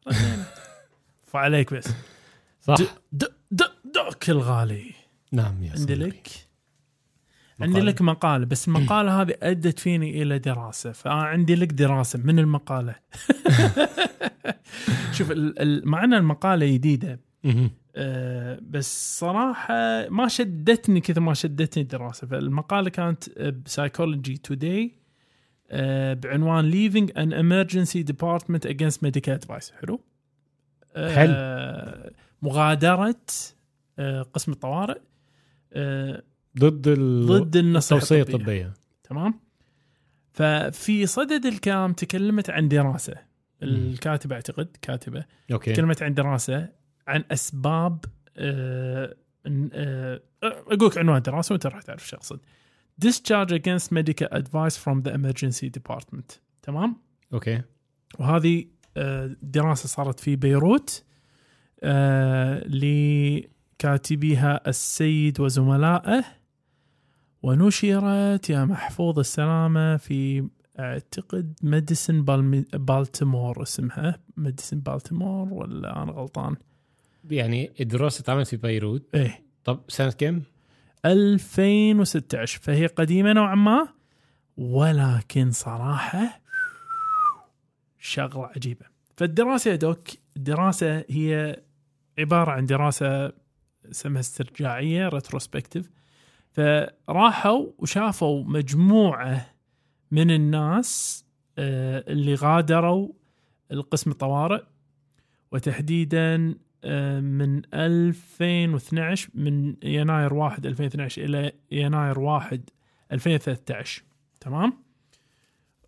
ردينا. 0.09 0.47
فعليك 1.33 1.75
بس. 1.75 1.89
صح. 2.61 2.75
د 2.75 2.87
د 3.13 3.25
د 3.51 3.63
دوك 3.95 4.31
الغالي. 4.31 4.95
نعم 5.33 5.63
يا 5.63 5.73
عندي 5.73 5.95
لك؟ 5.95 6.29
عندي 7.61 7.81
لك 7.81 8.03
مقالة 8.03 8.47
بس 8.47 8.69
المقالة 8.69 9.23
هذه 9.23 9.35
أدت 9.43 9.79
فيني 9.79 10.23
إلى 10.23 10.39
دراسة 10.39 10.93
فعندي 10.93 11.55
لك 11.55 11.73
دراسة. 11.73 12.19
من 12.19 12.39
المقالة؟ 12.39 12.95
شوف 15.17 15.33
مع 15.85 16.05
أن 16.05 16.15
المقالة 16.15 16.67
جديدة. 16.67 17.21
أه 17.99 18.59
بس 18.63 19.19
صراحة 19.19 20.09
ما 20.09 20.29
شدتني 20.29 21.01
كثر 21.01 21.21
ما 21.21 21.35
شدتني 21.35 21.83
الدراسة. 21.83 22.27
فالمقالة 22.27 22.91
كانت 22.91 23.39
بسايكولوجي 23.39 24.37
توداي 24.37 24.93
بعنوان 26.15 26.71
Leaving 26.71 27.09
an 27.09 27.33
Emergency 27.33 28.05
Department 28.13 28.71
Against 28.71 28.99
Medical 29.03 29.39
Advice. 29.41 29.73
حلو؟ 29.81 30.01
أه 30.97 32.13
مغادرة 32.43 33.17
أه 33.99 34.23
قسم 34.23 34.53
الطوارئ 34.53 35.01
ضد 36.59 36.89
ال... 36.89 37.27
ضد 37.27 37.57
التوصية 37.57 38.23
الطبية. 38.23 38.73
تمام؟ 39.05 39.41
ففي 40.33 41.07
صدد 41.07 41.47
الكلام 41.47 41.93
تكلمت 41.93 42.51
عن 42.51 42.69
دراسة. 42.69 43.15
الكاتبة 43.63 44.35
أعتقد 44.35 44.77
كاتبة 44.83 45.25
أوكي. 45.53 45.73
تكلمت 45.73 46.03
عن 46.03 46.15
دراسة. 46.15 46.76
عن 47.07 47.25
أسباب 47.31 48.05
آه 48.37 49.17
آه 49.73 50.21
أقول 50.43 50.89
لك 50.89 50.99
عنوان 50.99 51.23
دراسه 51.23 51.53
وانت 51.53 51.67
راح 51.67 51.83
تعرف 51.83 52.09
شو 52.09 52.17
أقصد. 52.17 52.41
Discharge 53.05 53.53
against 53.53 53.93
medical 53.93 54.29
advice 54.33 54.77
from 54.77 55.03
the 55.03 55.13
emergency 55.13 55.71
department 55.79 56.39
تمام؟ 56.63 56.97
أوكي 57.33 57.63
وهذه 58.19 58.65
آه 58.97 59.37
دراسة 59.43 59.89
صارت 59.89 60.21
في 60.21 60.37
بيروت 60.37 61.05
لكاتبيها 63.77 64.69
السيد 64.69 65.41
وزملائه 65.41 66.25
ونشرت 67.43 68.51
يا 68.51 68.65
محفوظ 68.65 69.19
السلامة 69.19 69.97
في 69.97 70.49
أعتقد 70.79 71.55
Medicine 71.63 72.25
بالتمور 72.75 73.63
اسمها 73.63 74.19
Medicine 74.37 74.81
بالتمور 74.81 75.55
ولا 75.55 76.03
أنا 76.03 76.13
غلطان؟ 76.13 76.57
يعني 77.31 77.73
الدراسة 77.81 78.21
اتعملت 78.21 78.49
في 78.49 78.57
بيروت. 78.57 79.03
إيه. 79.15 79.43
طب 79.65 79.81
سنة 79.89 80.11
كم؟ 80.11 80.43
2016 81.05 82.61
فهي 82.63 82.87
قديمة 82.87 83.33
نوعا 83.33 83.55
ما 83.55 83.89
ولكن 84.57 85.51
صراحة 85.51 86.41
شغلة 87.99 88.47
عجيبة. 88.57 88.87
فالدراسة 89.17 89.71
يا 89.71 89.77
دوك 89.77 90.09
الدراسة 90.37 91.05
هي 91.11 91.63
عبارة 92.19 92.51
عن 92.51 92.67
دراسة 92.67 93.33
اسمها 93.91 94.21
استرجاعية 94.21 95.09
ريتروسبكتيف 95.09 95.91
فراحوا 96.53 97.67
وشافوا 97.79 98.45
مجموعة 98.45 99.47
من 100.11 100.31
الناس 100.31 101.25
آه، 101.59 102.05
اللي 102.09 102.35
غادروا 102.35 103.09
القسم 103.73 104.11
الطوارئ 104.11 104.63
وتحديدا 105.53 106.55
من 107.21 107.63
2012 107.75 109.29
من 109.35 109.77
يناير 109.83 110.35
1 110.35 110.67
2012 110.67 111.25
إلى 111.25 111.53
يناير 111.71 112.19
1 112.21 112.71
2013 113.13 114.03
تمام؟ 114.41 114.73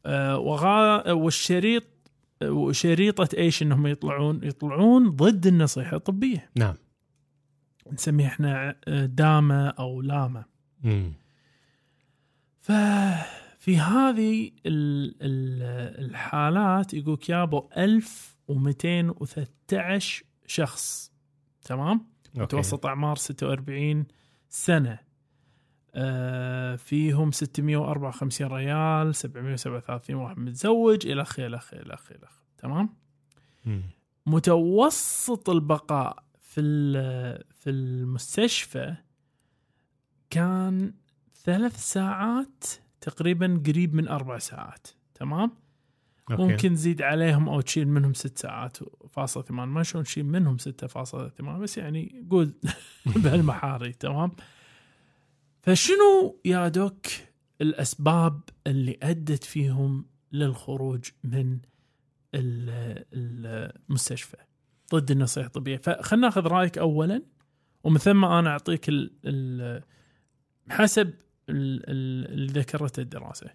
آه، 0.06 0.38
وغا 0.38 1.12
والشريط 1.12 1.84
وشريطة 2.44 3.28
إيش 3.38 3.62
إنهم 3.62 3.86
يطلعون؟ 3.86 4.40
يطلعون 4.44 5.10
ضد 5.10 5.46
النصيحة 5.46 5.96
الطبية. 5.96 6.50
نعم. 6.56 6.74
نسميها 7.92 8.26
إحنا 8.28 8.76
آه، 8.88 9.06
دامة 9.06 9.68
أو 9.68 10.00
لامة 10.02 10.44
مم. 10.84 11.12
ففي 12.60 13.78
هذه 13.78 14.50
ال- 14.66 15.14
ال- 15.22 16.04
الحالات 16.10 16.94
يقولك 16.94 17.28
يابو 17.28 17.68
1213 17.76 20.24
شخص 20.48 21.12
تمام 21.62 22.06
أوكي. 22.28 22.40
متوسط 22.40 22.86
أعمار 22.86 23.16
46 23.16 24.06
سنة 24.48 24.98
آه 25.94 26.76
فيهم 26.76 27.32
654 27.32 28.48
ريال 28.52 29.14
737 29.14 30.16
واحد 30.16 30.38
متزوج 30.38 31.06
إلى 31.06 31.22
آخره 31.22 31.46
إلى 31.46 31.56
آخره 31.56 31.80
إلى 31.80 31.94
آخره. 31.94 32.42
تمام. 32.58 32.88
متوسط 34.26 35.50
البقاء 35.50 36.24
في 36.40 36.60
ال- 36.60 37.44
في 37.54 37.70
المستشفى 37.70 38.94
كان 40.30 40.94
ثلاث 41.44 41.76
ساعات 41.92 42.64
تقريبا 43.00 43.62
قريب 43.66 43.94
من 43.94 44.08
أربع 44.08 44.38
ساعات 44.38 44.86
تمام 45.14 45.50
أوكي. 46.30 46.42
ممكن 46.42 46.74
تزيد 46.74 47.02
عليهم 47.02 47.48
أو 47.48 47.60
تشيل 47.60 47.88
منهم 47.88 48.14
ست 48.14 48.38
ساعات 48.38 48.76
فاصلة 49.10 49.42
ثمان 49.42 49.68
ما 49.68 49.82
شلون 49.82 50.04
تشيل 50.04 50.24
منهم 50.26 50.58
ستة 50.58 50.86
فاصلة 50.86 51.28
ثمان 51.28 51.60
بس 51.60 51.78
يعني 51.78 52.26
قول 52.30 52.54
بهالمحاري 53.16 53.92
تمام؟ 53.92 54.32
فشنو 55.62 56.40
يا 56.44 56.68
دوك 56.68 57.06
الأسباب 57.60 58.40
اللي 58.66 58.98
أدت 59.02 59.44
فيهم 59.44 60.04
للخروج 60.32 61.04
من 61.24 61.58
ال- 62.34 63.04
المستشفى؟ 63.14 64.36
ضد 64.94 65.10
النصيحة 65.10 65.46
الطبية. 65.46 65.76
فخلنا 65.76 66.26
ناخذ 66.26 66.46
رأيك 66.46 66.78
اولا 66.78 67.22
ومن 67.84 67.98
ثم 67.98 68.24
أنا 68.24 68.50
أعطيك 68.50 68.88
ال 68.88 69.10
ال 69.24 69.82
حسب 70.70 71.06
ال- 71.48 71.90
ال- 71.90 72.32
اللي 72.32 72.52
ذكرته 72.52 73.00
الدراسة. 73.00 73.50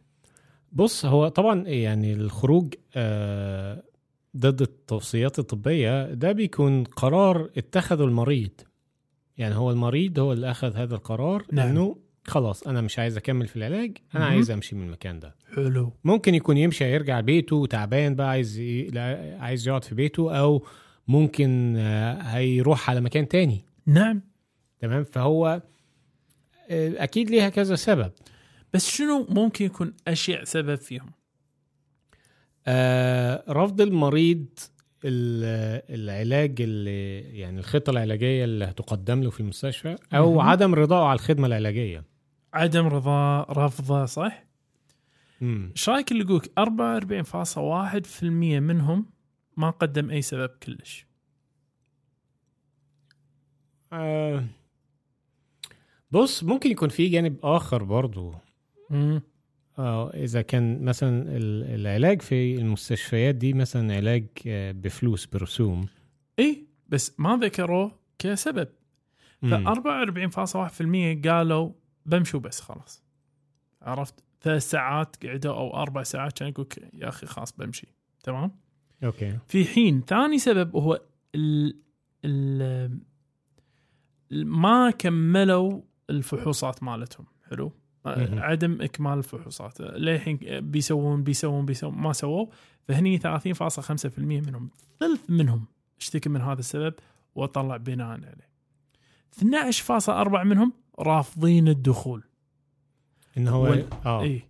بص 0.74 1.06
هو 1.06 1.28
طبعا 1.28 1.68
يعني 1.68 2.14
الخروج 2.14 2.74
آه، 2.96 3.84
ضد 4.38 4.62
التوصيات 4.62 5.40
الطبية 5.40 6.14
ده 6.14 6.32
بيكون 6.32 6.84
قرار 6.84 7.50
اتخذه 7.58 8.04
المريض. 8.04 8.52
يعني 9.38 9.56
هو 9.56 9.72
المريض 9.72 10.20
هو 10.20 10.34
اللي 10.34 10.52
أخذ 10.52 10.76
هذا 10.76 10.96
القرار 10.96 11.46
نعم. 11.52 11.68
إنه 11.68 11.96
خلاص 12.28 12.68
أنا 12.68 12.82
مش 12.82 13.00
عايز 13.00 13.18
أكمل 13.18 13.48
في 13.48 13.56
العلاج 13.56 13.98
أنا 14.16 14.24
مهم. 14.24 14.34
عايز 14.34 14.52
أمشي 14.52 14.76
من 14.76 14.86
المكان 14.86 15.20
ده. 15.20 15.36
حلو. 15.56 15.94
ممكن 16.04 16.36
يكون 16.36 16.58
يمشي 16.58 16.94
يرجع 16.94 17.20
بيته 17.20 17.66
تعبان 17.66 18.16
بقى 18.16 18.30
عايز 18.30 18.60
ي... 18.60 18.84
لا- 18.88 19.38
عايز 19.40 19.68
يقعد 19.68 19.84
في 19.84 19.96
بيته 19.96 20.36
أو 20.40 20.66
ممكن 21.08 21.76
آه، 21.78 22.14
هيروح 22.22 22.90
على 22.90 23.02
مكان 23.02 23.28
تاني. 23.28 23.66
نعم. 23.86 24.22
تمام؟ 24.80 25.04
فهو 25.04 25.62
آه، 26.70 27.04
أكيد 27.04 27.30
ليها 27.30 27.50
كذا 27.50 27.76
سبب. 27.76 28.12
بس 28.74 28.90
شنو 28.90 29.26
ممكن 29.30 29.66
يكون 29.66 29.94
أشيع 30.08 30.44
سبب 30.44 30.76
فيهم؟ 30.76 31.12
آه، 32.68 33.44
رفض 33.50 33.82
المريض 33.82 34.46
ال- 35.06 35.84
العلاج 36.00 36.62
اللي 36.62 37.20
يعني 37.20 37.60
الخطة 37.60 37.90
العلاجية 37.90 38.44
اللي 38.44 38.66
هتقدم 38.66 39.24
له 39.24 39.30
في 39.30 39.40
المستشفى 39.40 39.96
أو 40.14 40.32
مهم. 40.36 40.40
عدم 40.50 40.76
رضائه 40.76 41.04
على 41.04 41.14
الخدمة 41.16 41.48
العلاجية 41.48 42.04
عدم 42.54 42.88
رضا 42.88 43.42
رفضه 43.44 44.06
صح؟ 44.06 44.44
امم 45.42 45.72
إيش 45.72 45.90
رأيك 45.90 46.12
اللي 46.12 46.24
يقولك 46.24 46.52
44.1% 46.60 48.24
منهم 48.60 49.06
ما 49.58 49.70
قدم 49.70 50.10
أي 50.10 50.22
سبب 50.22 50.50
كلش 50.50 51.06
آه 53.94 54.44
بص 56.12 56.44
ممكن 56.44 56.72
يكون 56.72 56.90
في 56.90 57.08
جانب 57.10 57.38
آخر 57.44 57.84
برضو 57.84 58.36
آه 59.80 60.10
إذا 60.14 60.42
كان 60.42 60.86
مثلا 60.86 61.38
ال- 61.38 61.64
العلاج 61.80 62.22
في 62.22 62.56
المستشفيات 62.56 63.36
دي 63.36 63.54
مثلا 63.54 63.96
علاج 63.96 64.26
آه، 64.48 64.72
بفلوس 64.72 65.26
برسوم. 65.26 65.86
إي 66.40 66.66
بس 66.90 67.20
ما 67.20 67.38
ذكروه 67.38 67.92
كسبب. 68.20 68.68
ف 69.42 69.46
مم. 69.46 69.68
44.1% 69.68 71.30
قالوا 71.30 71.72
بمشوا 72.06 72.40
بس 72.40 72.62
خلاص. 72.62 73.04
عرفت؟ 73.82 74.24
ثلاث 74.42 74.70
ساعات 74.70 75.26
قعدوا 75.26 75.54
أو 75.54 75.74
أربع 75.82 76.04
ساعات 76.04 76.34
كان 76.34 76.48
يقول 76.50 76.68
يا 76.94 77.08
أخي 77.10 77.26
خلاص 77.28 77.52
بمشي. 77.58 77.88
تمام؟ 78.24 78.52
أوكي. 79.04 79.38
في 79.48 79.66
حين 79.66 80.02
ثاني 80.08 80.38
سبب 80.40 80.76
هو 80.76 81.02
ال 81.36 81.76
ال 82.26 83.00
ما 84.32 84.92
كملوا 84.92 85.82
الفحوصات 86.10 86.84
مالتهم. 86.84 87.26
حلو. 87.50 87.72
عدم 88.40 88.82
إكمال 88.82 89.18
الفحوصات 89.18 89.82
للحين 89.82 90.40
بيسوون 90.60 91.24
بيسوون 91.24 91.66
بيسوون 91.66 91.96
ما 91.96 92.14
سووا 92.14 92.48
فهني 92.88 93.20
30.5% 93.20 94.20
منهم 94.20 94.70
ثلث 95.00 95.30
منهم 95.30 95.66
اشتكي 96.00 96.30
من 96.30 96.42
هذا 96.42 96.60
السبب 96.60 96.94
وطلع 97.36 97.78
بناء 97.78 98.08
عليه. 98.08 98.54
12.4 99.32 100.44
منهم 100.44 100.74
رافضين 101.00 101.68
الدخول. 101.68 102.24
إن 103.38 103.48
هو 103.48 103.64
وال- 103.64 103.94
آه. 104.06 104.22
اي 104.24 104.42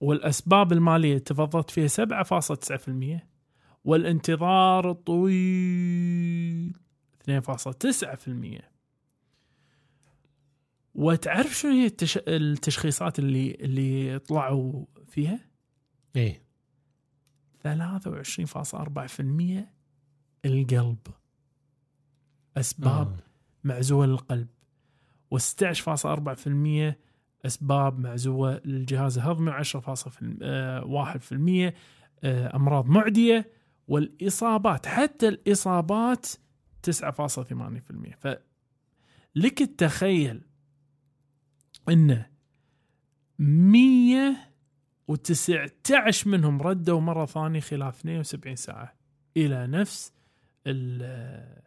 والأسباب 0.00 0.72
المالية 0.72 1.18
تفضلت 1.18 1.70
فيها 1.70 1.86
7.9% 1.88 3.26
والانتظار 3.84 4.90
الطويل 4.90 6.72
2.9% 7.30 8.77
وتعرف 10.98 11.54
شنو 11.54 11.72
هي 11.72 11.86
التش... 11.86 12.18
التشخيصات 12.28 13.18
اللي 13.18 13.56
اللي 13.60 14.18
طلعوا 14.18 14.84
فيها؟ 15.06 15.40
إيه. 16.16 16.42
23.4% 17.64 17.68
القلب. 20.44 20.98
أسباب 22.56 23.20
آه. 23.20 23.24
معزوه 23.64 24.06
للقلب. 24.06 24.48
و16.4% 25.34 25.38
أسباب 27.46 27.98
معزوه 27.98 28.60
للجهاز 28.64 29.18
الهضمي. 29.18 29.52
10.1% 29.52 31.72
آه، 32.24 32.56
أمراض 32.56 32.86
معدية. 32.86 33.52
والإصابات 33.88 34.86
حتى 34.86 35.28
الإصابات 35.28 36.26
9.8% 36.90 38.14
فلك 38.18 39.62
التخيل 39.62 40.47
إن 41.90 42.24
119 43.38 46.28
منهم 46.28 46.62
ردوا 46.62 47.00
مرة 47.00 47.26
ثانية 47.26 47.60
خلال 47.60 47.88
72 47.88 48.56
ساعة 48.56 48.94
إلى 49.36 49.66
نفس 49.66 50.12
ال- 50.66 51.62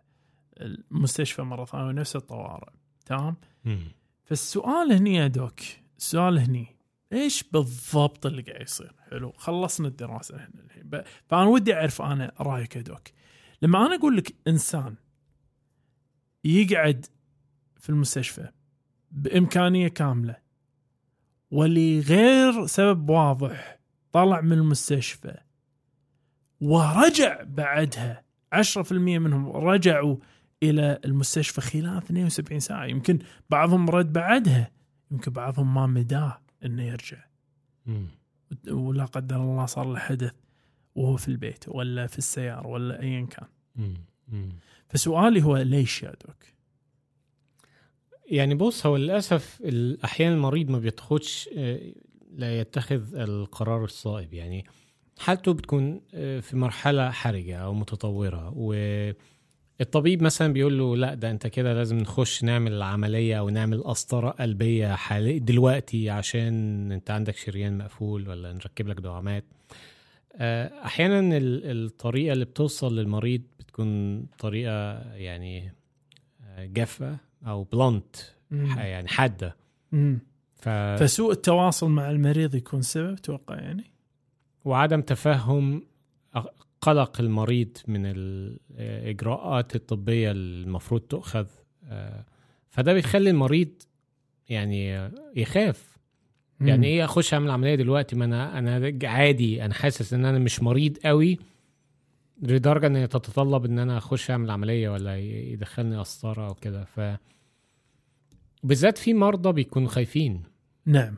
المستشفى 0.61 1.41
مرة 1.41 1.65
ثانية 1.65 1.85
ونفس 1.85 2.15
الطوارئ. 2.15 2.71
تمام. 3.05 3.35
فالسؤال 4.25 4.91
هني 4.91 5.15
يا 5.15 5.27
دوك 5.27 5.59
السؤال 5.97 6.39
هني 6.39 6.67
إيش 7.13 7.43
بالضبط 7.43 8.25
اللي 8.25 8.41
قاعد 8.41 8.61
يصير؟ 8.61 8.93
حلو 9.09 9.31
خلصنا 9.37 9.87
الدراسة 9.87 10.35
هنا 10.37 10.63
الحين. 10.63 10.91
فأنا 11.25 11.43
ودي 11.45 11.73
أعرف 11.73 12.01
أنا 12.01 12.31
رأيك 12.39 12.75
يا 12.75 12.81
دوك. 12.81 13.07
لما 13.61 13.85
أنا 13.85 13.95
أقول 13.95 14.17
لك 14.17 14.35
إنسان 14.47 14.95
يقعد 16.43 17.05
في 17.79 17.89
المستشفى 17.89 18.49
بإمكانية 19.11 19.87
كاملة 19.87 20.35
ولغير 21.51 22.65
سبب 22.65 23.09
واضح 23.09 23.79
طلع 24.11 24.41
من 24.41 24.53
المستشفى 24.53 25.37
ورجع 26.61 27.43
بعدها 27.43 28.23
10% 28.55 28.91
منهم 28.91 29.49
رجعوا 29.49 30.15
إلى 30.63 30.99
المستشفى 31.05 31.61
خلال 31.61 31.97
72 31.97 32.59
ساعة 32.59 32.85
يمكن 32.85 33.19
بعضهم 33.49 33.89
رد 33.89 34.13
بعدها 34.13 34.71
يمكن 35.11 35.31
بعضهم 35.31 35.73
ما 35.73 35.87
مداه 35.87 36.41
إنه 36.65 36.83
يرجع 36.83 37.17
مم. 37.85 38.07
ولا 38.67 39.05
قدر 39.05 39.35
الله 39.35 39.65
صار 39.65 39.85
له 39.93 39.99
حدث 39.99 40.33
وهو 40.95 41.17
في 41.17 41.27
البيت 41.27 41.65
ولا 41.67 42.07
في 42.07 42.17
السيارة 42.17 42.67
ولا 42.67 43.01
ايا 43.01 43.25
كان 43.25 43.47
مم. 43.75 43.93
مم. 44.27 44.49
فسؤالي 44.89 45.43
هو 45.43 45.57
ليش 45.57 46.03
يا 46.03 46.09
دوك؟ 46.09 46.43
يعني 48.31 48.55
بص 48.55 48.85
هو 48.85 48.97
للأسف 48.97 49.61
أحيانا 50.03 50.35
المريض 50.35 50.69
ما 50.69 50.79
بيتاخدش 50.79 51.49
آه، 51.57 51.79
لا 52.35 52.59
يتخذ 52.59 53.15
القرار 53.15 53.83
الصائب. 53.83 54.33
يعني 54.33 54.65
حالته 55.19 55.53
بتكون 55.53 56.01
آه، 56.13 56.39
في 56.39 56.57
مرحلة 56.57 57.11
حرجة 57.11 57.57
أو 57.57 57.73
متطورة 57.73 58.53
والطبيب 58.57 60.23
مثلا 60.23 60.53
بيقول 60.53 60.77
له 60.77 60.97
لا 60.97 61.13
ده 61.13 61.31
أنت 61.31 61.47
كده 61.47 61.73
لازم 61.73 61.97
نخش 61.97 62.43
نعمل 62.43 62.81
عملية 62.81 63.39
أو 63.39 63.49
نعمل 63.49 63.83
قسطره 63.83 64.29
قلبية 64.29 64.95
حالي 64.95 65.39
دلوقتي 65.39 66.09
عشان 66.09 66.91
أنت 66.91 67.11
عندك 67.11 67.37
شريان 67.37 67.77
مقفول 67.77 68.29
ولا 68.29 68.53
نركب 68.53 68.87
لك 68.87 68.99
دعامات 68.99 69.43
آه، 70.35 70.71
أحيانا 70.85 71.37
ال- 71.37 71.85
الطريقة 71.85 72.33
اللي 72.33 72.45
بتوصل 72.45 72.95
للمريض 72.99 73.41
بتكون 73.59 74.21
طريقة 74.39 75.01
يعني 75.15 75.73
جافة 76.59 77.17
أو 77.47 77.63
بلانت 77.63 78.15
يعني 78.51 79.07
حادة. 79.07 79.55
ف... 80.55 80.69
فسوء 80.69 81.31
التواصل 81.31 81.89
مع 81.89 82.11
المريض 82.11 82.55
يكون 82.55 82.81
سبب 82.81 83.15
توقع 83.15 83.55
يعني؟ 83.55 83.83
وعدم 84.65 85.01
تفهم 85.01 85.83
قلق 86.81 87.21
المريض 87.21 87.77
من 87.87 88.01
الاجراءات 88.05 89.75
الطبية 89.75 90.31
المفروض 90.31 91.01
تؤخذ. 91.01 91.45
آه، 91.89 92.25
فده 92.69 92.93
بيخلي 92.93 93.29
المريض 93.29 93.69
يعني 94.49 95.11
يخاف. 95.35 95.91
يعني 96.61 96.87
إيه 96.87 97.05
أخش 97.05 97.33
أعمل 97.33 97.51
عملية 97.51 97.75
دلوقتي؟ 97.75 98.15
ما 98.15 98.25
أنا 98.25 98.59
أنا 98.59 98.97
عادي 99.03 99.65
أنا 99.65 99.73
حاسس 99.73 100.13
إن 100.13 100.25
أنا 100.25 100.39
مش 100.39 100.63
مريض 100.63 100.97
قوي 101.05 101.39
لدرجة 102.41 102.87
إن 102.87 103.09
تتطلب 103.09 103.65
إن 103.65 103.79
أنا 103.79 103.97
أخش 103.97 104.31
أعمل 104.31 104.51
عملية 104.51 104.89
ولا 104.89 105.17
يدخلني 105.19 105.97
قسطرة 105.97 106.47
أو 106.47 106.53
كده. 106.53 106.83
ف 106.83 107.01
بالذات 108.63 108.97
في 108.97 109.13
مرضى 109.13 109.51
بيكونوا 109.51 109.89
خايفين. 109.89 110.43
نعم. 110.85 111.15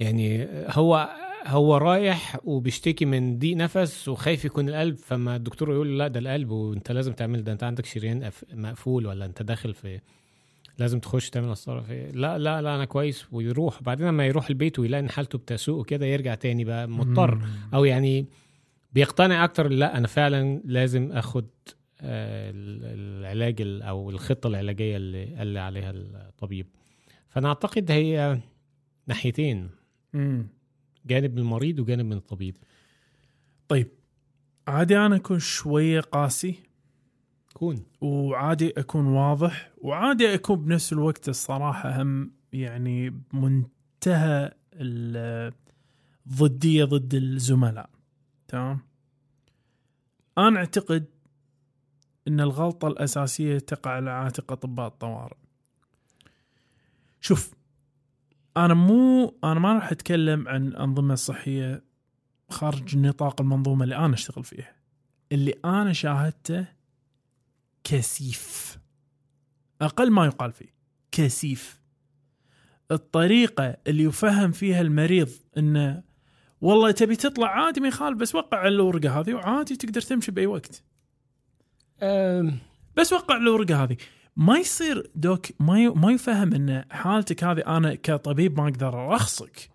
يعني 0.00 0.48
هو 0.68 1.08
هو 1.46 1.76
رايح 1.76 2.38
وبيشتكي 2.44 3.04
من 3.04 3.38
ضيق 3.38 3.56
نفس 3.56 4.08
وخايف 4.08 4.44
يكون 4.44 4.68
القلب 4.68 4.96
فما 4.96 5.36
الدكتور 5.36 5.72
يقول 5.72 5.88
له 5.88 5.96
لا 5.96 6.08
ده 6.08 6.20
القلب 6.20 6.50
وأنت 6.50 6.92
لازم 6.92 7.12
تعمل 7.12 7.44
ده. 7.44 7.52
أنت 7.52 7.62
عندك 7.64 7.86
شريان 7.86 8.30
مقفول 8.52 9.06
ولا 9.06 9.24
أنت 9.24 9.42
داخل 9.42 9.74
في 9.74 10.00
لازم 10.78 11.00
تخش 11.00 11.30
تعمل 11.30 11.50
قسطرة 11.50 11.80
في 11.80 12.10
لا 12.12 12.38
لا 12.38 12.62
لا 12.62 12.74
أنا 12.74 12.84
كويس. 12.84 13.26
ويروح. 13.32 13.82
بعدين 13.82 14.06
لما 14.06 14.26
يروح 14.26 14.48
البيت 14.48 14.78
ويلاقي 14.78 15.00
إن 15.00 15.10
حالته 15.10 15.38
بتسوء 15.38 15.80
وكده 15.80 16.06
يرجع 16.06 16.34
تاني 16.34 16.64
بقى 16.64 16.88
مضطر. 16.88 17.38
أو 17.74 17.84
يعني 17.84 18.26
بيقتنع 18.96 19.44
أكتر 19.44 19.68
لا 19.68 19.96
أنا 19.98 20.06
فعلا 20.06 20.60
لازم 20.64 21.12
أخد 21.12 21.46
آه، 22.00 22.50
ال- 22.50 22.84
العلاج 22.84 23.60
ال- 23.60 23.82
أو 23.82 24.10
الخطة 24.10 24.46
العلاجية 24.46 24.96
اللي 24.96 25.34
قال 25.36 25.46
لي 25.46 25.58
عليها 25.60 25.90
الطبيب. 25.90 26.66
فأنا 27.28 27.48
أعتقد 27.48 27.90
هي 27.90 28.40
ناحيتين. 29.06 29.70
مم. 30.12 30.46
جانب 31.06 31.32
من 31.32 31.38
المريض 31.38 31.78
وجانب 31.78 32.04
من 32.06 32.16
الطبيب. 32.16 32.56
طيب. 33.68 33.88
عادي 34.68 34.98
أنا 34.98 35.16
أكون 35.16 35.38
شوية 35.38 36.00
قاسي. 36.00 36.54
كون. 37.54 37.82
وعادي 38.00 38.72
أكون 38.78 39.06
واضح. 39.06 39.70
وعادي 39.78 40.34
أكون 40.34 40.64
بنفس 40.64 40.92
الوقت 40.92 41.28
الصراحة 41.28 42.02
هم 42.02 42.30
يعني 42.52 43.10
بمنتهى 43.10 44.52
ال- 44.72 45.52
الضديه 46.26 46.84
ضد 46.84 47.14
الزملاء. 47.14 47.90
تمام. 48.48 48.80
أنا 50.38 50.58
أعتقد 50.58 51.04
إن 52.28 52.40
الغلطة 52.40 52.88
الأساسية 52.88 53.58
تقع 53.58 53.90
على 53.90 54.10
عاتق 54.10 54.52
أطباء 54.52 54.86
الطوارئ. 54.86 55.36
شوف 57.20 57.54
أنا 58.56 58.74
مو 58.74 59.38
أنا 59.44 59.60
ما 59.60 59.72
راح 59.72 59.90
أتكلم 59.92 60.48
عن 60.48 60.72
أنظمة 60.72 61.14
صحية 61.14 61.84
خارج 62.50 62.96
نطاق 62.96 63.40
المنظومة 63.40 63.84
اللي 63.84 63.96
أنا 63.96 64.14
أشتغل 64.14 64.44
فيها. 64.44 64.76
اللي 65.32 65.54
أنا 65.64 65.92
شاهدته 65.92 66.66
كثيف. 67.84 68.78
أقل 69.80 70.10
ما 70.10 70.26
يقال 70.26 70.52
فيه 70.52 70.74
كثيف. 71.12 71.80
الطريقة 72.90 73.76
اللي 73.86 74.02
يفهم 74.02 74.52
فيها 74.52 74.80
المريض 74.80 75.30
إنه 75.58 76.02
والله 76.60 76.90
تبي 76.90 77.16
تطلع 77.16 77.48
عادي 77.48 77.80
ما 77.80 77.88
يخالف 77.88 78.18
بس 78.18 78.34
وقع 78.34 78.58
على 78.58 78.68
الورقه 78.68 79.20
هذه 79.20 79.34
وعادي 79.34 79.76
تقدر 79.76 80.00
تمشي 80.00 80.32
بأي 80.32 80.46
وقت. 80.46 80.82
بس 82.96 83.12
وقع 83.12 83.36
الورقه 83.36 83.82
هذه. 83.84 83.96
ما 84.36 84.58
يصير 84.58 85.10
دوك 85.14 85.46
ما 85.60 85.90
ما 85.94 86.12
يفهم 86.12 86.54
إن 86.54 86.84
حالتك 86.90 87.44
هذه 87.44 87.60
أنا 87.66 87.94
كطبيب 87.94 88.60
ما 88.60 88.68
أقدر 88.68 89.12
أرخصك. 89.12 89.70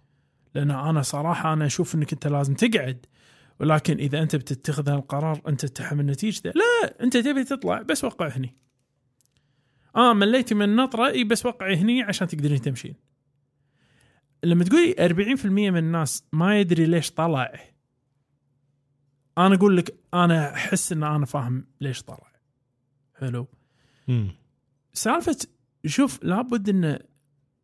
لأن 0.55 0.71
أنا 0.71 1.01
صراحة 1.01 1.53
أنا 1.53 1.65
أشوف 1.65 1.95
إنك 1.95 2.13
أنت 2.13 2.27
لازم 2.27 2.53
تقعد. 2.53 3.05
ولكن 3.59 3.97
إذا 3.97 4.21
أنت 4.21 4.36
بتتخذ 4.36 4.89
هالقرار 4.89 5.41
أنت 5.47 5.65
تتحمل 5.65 6.05
نتيجته 6.05 6.51
لا 6.55 7.03
أنت 7.03 7.17
تبي 7.17 7.43
تطلع 7.43 7.82
بس 7.82 8.03
وقع 8.03 8.27
هني. 8.27 8.57
آه 9.95 10.13
مليتي 10.13 10.55
من 10.55 10.61
النطرة 10.61 11.07
إي 11.07 11.23
بس 11.23 11.45
وقعي 11.45 11.75
هني 11.75 12.03
عشان 12.03 12.27
تقدرين 12.27 12.61
تمشين. 12.61 13.11
لما 14.44 14.64
تقولي 14.64 14.96
40% 15.38 15.46
من 15.46 15.78
الناس 15.78 16.24
ما 16.34 16.60
يدري 16.60 16.86
ليش 16.86 17.12
طلع 17.12 17.54
أنا 19.38 19.56
أقول 19.56 19.78
لك 19.78 19.96
أنا 20.14 20.54
أحس 20.54 20.92
إن 20.92 21.04
أنا 21.04 21.26
فاهم 21.26 21.66
ليش 21.82 22.04
طلع 22.04 22.32
حلو 23.20 23.48
مم. 24.08 24.32
سالفة 24.94 25.38
شوف 25.86 26.24
لابد 26.24 26.70
إن 26.70 27.00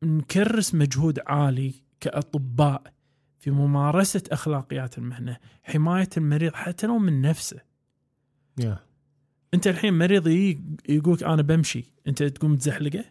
نكرس 0.03 0.75
مجهود 0.75 1.19
عالي 1.27 1.73
كأطباء 1.99 2.93
في 3.39 3.51
ممارسة 3.51 4.23
أخلاقيات 4.31 4.97
المهنة، 4.97 5.37
حماية 5.63 6.09
المريض 6.17 6.53
حتى 6.53 6.87
لو 6.87 6.97
من 6.97 7.21
نفسه، 7.21 7.61
يا 8.59 8.79
أنت 9.53 9.67
الحين 9.67 9.93
مريض 9.93 10.27
يقولك 10.89 11.23
أنا 11.23 11.41
بمشي، 11.41 11.83
أنت 12.07 12.23
تقوم 12.23 12.55
تزحلقه؟ 12.55 13.05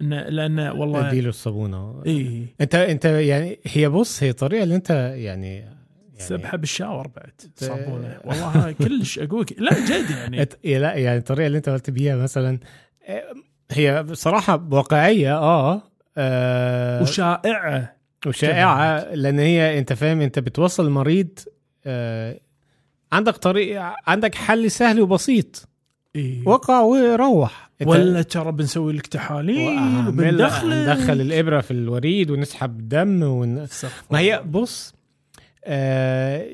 لأن 0.00 0.58
والله 0.60 1.08
اديله 1.08 1.28
الصابونه 1.28 2.02
إي. 2.06 2.46
انت 2.60 2.74
أنت 2.74 3.04
يعني 3.04 3.58
هي 3.64 3.88
بص 3.88 4.22
هي 4.22 4.30
الطريقة 4.30 4.62
اللي 4.62 4.74
أنت 4.76 4.90
يعني, 4.90 5.56
يعني 5.56 5.76
سبحه 6.18 6.56
بالشاور 6.56 7.08
بعد 7.08 7.32
صابونة. 7.56 8.20
والله 8.24 8.72
كلش 8.72 9.18
اقولك 9.18 9.54
لا 9.58 9.72
جد 9.72 10.10
يعني. 10.10 10.48
إيه 10.64 10.78
لا 10.78 10.94
يعني 10.94 11.18
الطريقة 11.18 11.46
اللي 11.46 11.58
أنت 11.58 11.68
قلت 11.68 11.90
بيها 11.90 12.16
مثلا 12.16 12.58
آه، 13.08 13.24
هي 13.70 14.02
بصراحة 14.02 14.68
واقعية 14.70 15.38
آه, 15.38 15.82
آه 16.16 17.02
وشائعة. 17.02 17.96
وشائعة 18.26 19.14
لأن 19.14 19.38
هي 19.38 19.78
أنت 19.78 19.92
فاهم 19.92 20.20
أنت 20.20 20.38
بتوصل 20.38 20.86
المريض 20.86 21.38
آه 21.86 22.40
عندك 23.12 23.36
طريق 23.36 23.82
عندك 24.06 24.34
حل 24.34 24.70
سهل 24.70 25.00
وبسيط. 25.00 25.68
إيه. 26.16 26.48
وقع 26.48 26.80
وروح. 26.80 27.70
ولا 27.86 28.22
ترى 28.22 28.52
بنسوي 28.52 28.92
لك 28.92 29.06
تحاليل 29.06 30.08
وبندخل 30.08 30.82
ندخل 30.82 31.20
الإبرة 31.20 31.60
في 31.60 31.70
الوريد 31.70 32.30
ونسحب 32.30 32.88
دم 32.88 33.22
ون... 33.22 33.66
ما 34.10 34.18
هي 34.18 34.42
بص 34.46 34.94
آه 35.64 36.48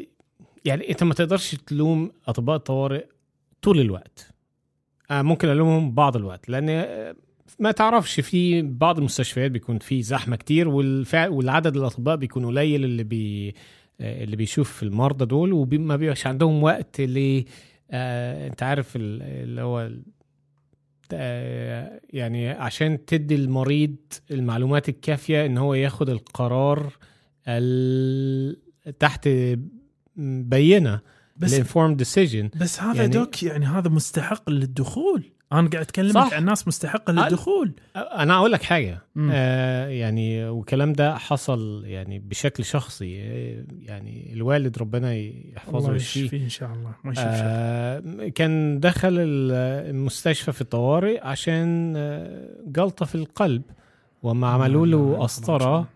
يعني 0.64 0.90
أنت 0.90 1.02
ما 1.02 1.14
تقدرش 1.14 1.54
تلوم 1.54 2.10
أطباء 2.28 2.56
الطوارئ 2.56 3.04
طول 3.62 3.80
الوقت. 3.80 4.30
آه 5.10 5.22
ممكن 5.22 5.48
ألومهم 5.48 5.94
بعض 5.94 6.16
الوقت 6.16 6.48
لأن 6.48 6.68
آه، 6.68 7.14
ما 7.58 7.70
تعرفش 7.72 8.20
في 8.20 8.62
بعض 8.62 8.98
المستشفيات 8.98 9.50
بيكون 9.50 9.78
في 9.78 10.02
زحمة 10.02 10.36
كتير 10.36 10.68
والفع... 10.68 11.28
والعدد 11.28 11.76
الأطباء 11.76 12.16
بيكون 12.16 12.46
قليل 12.46 12.84
اللي 12.84 13.04
بي 13.04 13.54
آه، 14.00 14.24
اللي 14.24 14.36
بيشوف 14.36 14.82
المرضى 14.82 15.24
دول 15.24 15.52
وما 15.52 15.96
بيبقاش 15.96 16.26
عندهم 16.26 16.62
وقت 16.62 17.00
ل 17.00 17.44
آه 17.90 18.46
انت 18.48 18.62
عارف 18.62 18.96
ال- 18.96 19.22
اللي 19.22 19.60
هو 19.62 19.90
آه، 21.12 22.00
يعني 22.10 22.48
عشان 22.48 23.04
تدي 23.04 23.34
المريض 23.34 23.96
المعلومات 24.30 24.88
الكافية 24.88 25.46
إن 25.46 25.58
هو 25.58 25.74
ياخد 25.74 26.08
القرار 26.10 26.92
ال... 27.48 28.56
تحت 28.98 29.28
بينة 30.16 31.00
بس 31.36 31.52
ال 31.54 31.59
informed 31.59 31.94
decision 31.96 32.50
بس 32.56 32.80
هذا 32.80 32.96
يعني 32.96 33.08
دوك 33.08 33.42
يعني 33.42 33.66
هذا 33.66 33.88
مستحق 33.88 34.50
للدخول. 34.50 35.24
أنا 35.52 35.70
قاعد 35.70 36.06
صح. 36.06 36.32
عن 36.34 36.44
ناس 36.44 36.68
مستحقة 36.68 37.12
للدخول. 37.12 37.72
أنا 37.96 38.36
أقول 38.36 38.52
لك 38.52 38.62
حاجة. 38.62 39.02
مم. 39.14 39.30
آه 39.34 39.88
يعني 39.88 40.48
والكلام 40.48 40.92
ده 40.92 41.14
حصل 41.18 41.82
يعني 41.86 42.18
بشكل 42.18 42.64
شخصي. 42.64 43.22
آه، 43.22 43.64
يعني 43.82 44.32
الوالد 44.32 44.78
ربنا 44.78 45.14
يحفظه 45.14 45.90
ويشفيه. 45.92 46.22
يشفيه 46.24 46.44
إن 46.44 46.48
شاء 46.48 46.72
الله. 46.72 46.94
ما. 47.04 47.12
آه 47.18 48.28
كان 48.34 48.80
دخل 48.80 49.08
ال- 49.08 49.52
المستشفى 49.90 50.52
في 50.52 50.60
الطوارئ 50.60 51.20
عشان 51.26 51.94
آه، 51.96 52.48
جلطة 52.66 53.06
في 53.06 53.14
القلب. 53.14 53.62
وما 54.22 54.48
عملوا 54.48 54.86
له 54.86 55.16
قسطره 55.22 55.88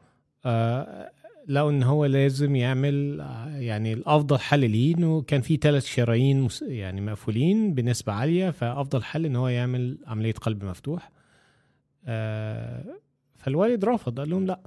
آه 0.45 1.11
لقوا 1.51 1.71
إن 1.71 1.83
هو 1.83 2.05
لازم 2.07 2.57
يعمل 2.57 3.27
يعني 3.59 3.93
الأفضل 3.93 4.39
حل 4.39 4.71
ليه 4.71 4.95
إنه 4.95 5.23
كان 5.23 5.41
في 5.41 5.57
ثلاث 5.57 5.87
شرايين 5.87 6.49
يعني 6.63 7.01
مقفولين 7.01 7.75
بنسبة 7.75 8.13
عالية 8.13 8.51
فأفضل 8.51 9.03
حل 9.03 9.25
إن 9.27 9.37
هو 9.37 9.49
يعمل 9.49 9.99
عملية 10.07 10.33
قلب 10.33 10.65
مفتوح 10.65 11.11
آه 12.07 12.85
فالوالد 13.39 13.85
رفض 13.85 14.21
قال 14.21 14.31
لهم 14.31 14.47
لا 14.47 14.61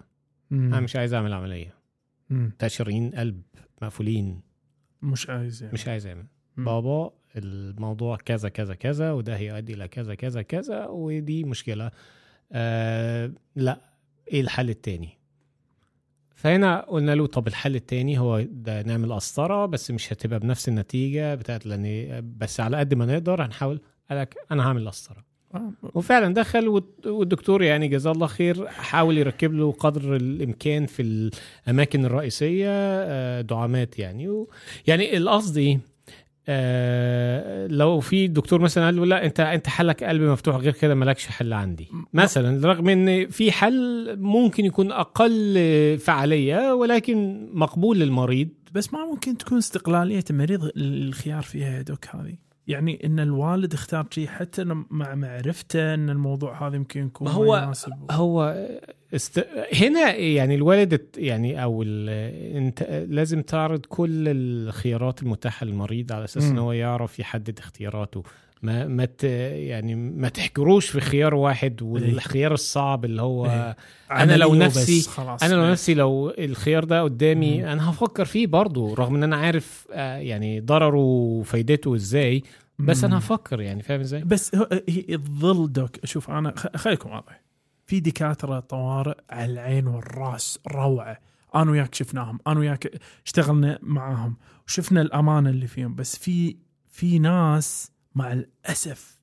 أنا. 0.51 0.79
مش 0.79 0.95
عايز 0.95 1.13
أعمل 1.13 1.33
عملية. 1.33 1.73
ثلاث 2.59 2.71
شرايين 2.71 3.09
قلب 3.09 3.41
مقفولين 3.81 4.41
مش 5.01 5.29
عايز 5.29 5.61
يعني. 5.63 5.73
مش 5.73 5.87
عايز 5.87 6.07
اعمل 6.07 6.25
مم. 6.57 6.65
بابا 6.65 7.13
الموضوع 7.35 8.15
كذا 8.17 8.49
كذا 8.49 8.75
كذا 8.75 9.11
وده 9.11 9.35
هيؤدي 9.35 9.73
إلى 9.73 9.87
كذا 9.87 10.15
كذا 10.15 10.41
كذا 10.41 10.85
ودي 10.87 11.43
مشكلة 11.43 11.91
آه 12.51 13.31
لا 13.55 13.79
إيه 14.27 14.41
الحل 14.41 14.69
التاني 14.69 15.09
فهنا 16.43 16.85
قلنا 16.89 17.15
له 17.15 17.25
طب 17.27 17.47
الحل 17.47 17.75
التاني 17.75 18.19
هو 18.19 18.41
ده 18.51 18.81
نعمل 18.81 19.13
قسطرة 19.13 19.65
بس 19.65 19.91
مش 19.91 20.13
هتبقى 20.13 20.39
بنفس 20.39 20.69
النتيجة 20.69 21.35
بتاعت 21.35 21.65
لأن 21.65 22.21
بس 22.37 22.59
على 22.59 22.77
قد 22.77 22.93
ما 22.93 23.05
نقدر 23.05 23.45
هنحاول. 23.45 23.79
قال 24.09 24.19
لك 24.19 24.35
أنا 24.51 24.63
هعمل 24.67 24.87
قسطرة. 24.89 25.23
آه. 25.55 25.71
وفعلا 25.93 26.33
دخل 26.33 26.67
والد- 26.67 27.07
والدكتور 27.07 27.63
يعني 27.63 27.87
جزاه 27.87 28.11
الله 28.11 28.27
خير 28.27 28.67
حاول 28.67 29.17
يركب 29.17 29.53
له 29.53 29.71
قدر 29.71 30.15
الإمكان 30.15 30.85
في 30.85 31.01
الأماكن 31.01 32.05
الرئيسية 32.05 32.67
آه، 32.69 33.41
دعامات 33.41 33.99
يعني. 33.99 34.29
و 34.29 34.49
يعني 34.87 35.17
القصد 35.17 35.57
إيه؟ 35.57 35.79
آه 36.47 37.67
لو 37.67 37.99
في 37.99 38.27
دكتور 38.27 38.61
مثلا 38.61 38.85
قال 38.85 38.95
له 38.95 39.05
لا 39.05 39.25
أنت 39.25 39.39
أنت 39.39 39.67
حلك 39.67 40.03
قلب 40.03 40.21
مفتوح 40.21 40.55
غير 40.55 40.73
كده 40.73 40.95
مالكش 40.95 41.27
حل 41.27 41.53
عندي. 41.53 41.87
مثلا 42.13 42.67
رغم 42.67 42.89
إن 42.89 43.29
في 43.29 43.51
حل 43.51 44.15
ممكن 44.19 44.65
يكون 44.65 44.91
أقل 44.91 45.97
فعالية 45.99 46.73
ولكن 46.73 47.49
مقبول 47.53 47.99
للمريض. 47.99 48.49
بس 48.73 48.93
ما 48.93 49.05
ممكن 49.05 49.37
تكون 49.37 49.57
استقلالية 49.57 50.23
المريض 50.29 50.71
الخيار 50.77 51.41
فيها 51.41 51.77
يا 51.77 51.81
دوك 51.81 52.07
هذه 52.07 52.42
يعني 52.67 53.05
إن 53.05 53.19
الوالد 53.19 53.73
اختار 53.73 54.07
شيء 54.11 54.27
حتى 54.27 54.63
مع 54.89 55.15
معرفته 55.15 55.93
إن 55.93 56.09
الموضوع 56.09 56.67
هذا 56.67 56.75
يمكن 56.75 57.05
يكون 57.05 57.27
هو- 57.27 57.51
ما 57.57 57.63
يناسب 57.63 57.93
هو 58.11 58.67
است... 59.15 59.45
هنا 59.81 60.15
يعني 60.15 60.55
الوالد 60.55 61.01
يعني 61.17 61.63
أو 61.63 61.83
ال... 61.83 62.09
أنت 62.57 62.83
لازم 63.09 63.41
تعرض 63.41 63.85
كل 63.85 64.27
الخيارات 64.27 65.23
المتاحة 65.23 65.65
للمريض 65.65 66.11
على 66.11 66.23
أساس 66.23 66.43
ان 66.45 66.53
مم. 66.53 66.59
هو 66.59 66.71
يعرف 66.71 67.19
يحدد 67.19 67.59
اختياراته 67.59 68.23
ما 68.63 68.87
ما 68.87 69.05
ت... 69.05 69.23
يعني 69.23 69.95
ما 69.95 70.29
تحجروش 70.29 70.89
في 70.89 71.01
خيار 71.01 71.35
واحد 71.35 71.81
والخيار 71.81 72.53
الصعب 72.53 73.05
اللي 73.05 73.21
هو 73.21 73.45
إيه. 73.45 73.77
أنا 74.11 74.37
لو 74.37 74.55
نفسي- 74.55 75.09
أنا 75.41 75.53
لو 75.53 75.63
إيه. 75.65 75.71
نفسي 75.71 75.93
لو 75.93 76.29
الخيار 76.39 76.83
ده 76.83 77.01
قدامي 77.03 77.61
مم. 77.61 77.67
أنا 77.67 77.89
هفكر 77.89 78.25
فيه 78.25 78.47
برضه 78.47 78.93
رغم 78.95 79.15
إن 79.15 79.23
أنا 79.23 79.35
عارف 79.35 79.87
آه، 79.91 80.17
يعني 80.17 80.59
ضرره 80.59 80.97
وفايدته 80.97 81.95
إزاي 81.95 82.43
بس 82.79 83.03
أنا 83.03 83.13
مم. 83.15 83.17
هفكر 83.21 83.61
يعني 83.61 83.83
فاهم 83.83 83.99
إزاي؟ 83.99 84.23
بس 84.23 84.55
هي 84.89 85.05
الظل 85.09 85.71
دوك 85.71 86.05
شوف 86.05 86.29
أنا 86.29 86.53
خليكم 86.75 87.09
واضح 87.09 87.41
في 87.85 87.99
دكاتره 87.99 88.59
طوارئ 88.59 89.17
على 89.29 89.51
العين 89.51 89.87
والرأس 89.87 90.59
روعة 90.67 91.17
أنا 91.55 91.71
وياك 91.71 91.95
شفناهم 91.95 92.39
أنا 92.47 92.59
وياك 92.59 92.91
اشتغلنا 93.25 93.79
معاهم 93.81 94.35
وشفنا 94.67 95.01
الامانه 95.01 95.49
اللي 95.49 95.67
فيهم 95.67 95.95
بس 95.95 96.17
في 96.17 96.55
في 96.89 97.19
ناس 97.19 97.91
مع 98.15 98.33
الأسف 98.33 99.19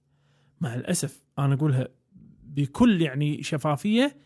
مع 0.61 0.75
الأسف 0.75 1.23
أنا 1.39 1.55
أقولها 1.55 1.89
بكل 2.45 3.03
يعني 3.03 3.43
شفافية 3.43 4.17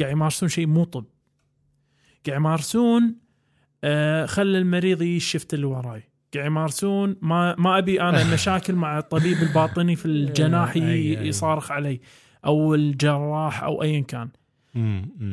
قاعد 0.00 0.12
يمارسون 0.12 0.48
شيء 0.48 0.66
مو 0.66 0.84
طب 0.84 1.04
قاعد 2.26 2.40
يمارسون 2.40 3.16
آه 3.84 4.26
خلي 4.26 4.58
المريض 4.58 5.02
يشفت 5.02 5.54
اللي 5.54 5.66
وراي 5.66 6.02
قاعد 6.34 6.46
يمارسون 6.46 7.16
ما 7.22 7.54
ما 7.58 7.78
أبي 7.78 8.00
أنا 8.00 8.24
مشاكل 8.34 8.74
مع 8.74 8.98
الطبيب 8.98 9.42
الباطني 9.42 9.96
في 9.96 10.06
الجناح 10.06 10.76
ي- 10.76 10.80
أي- 10.80 11.18
أي. 11.18 11.28
يصارخ 11.28 11.70
علي 11.72 12.00
أو 12.46 12.74
الجراح 12.74 13.62
أو 13.62 13.82
ايا 13.82 14.00
كان. 14.00 14.28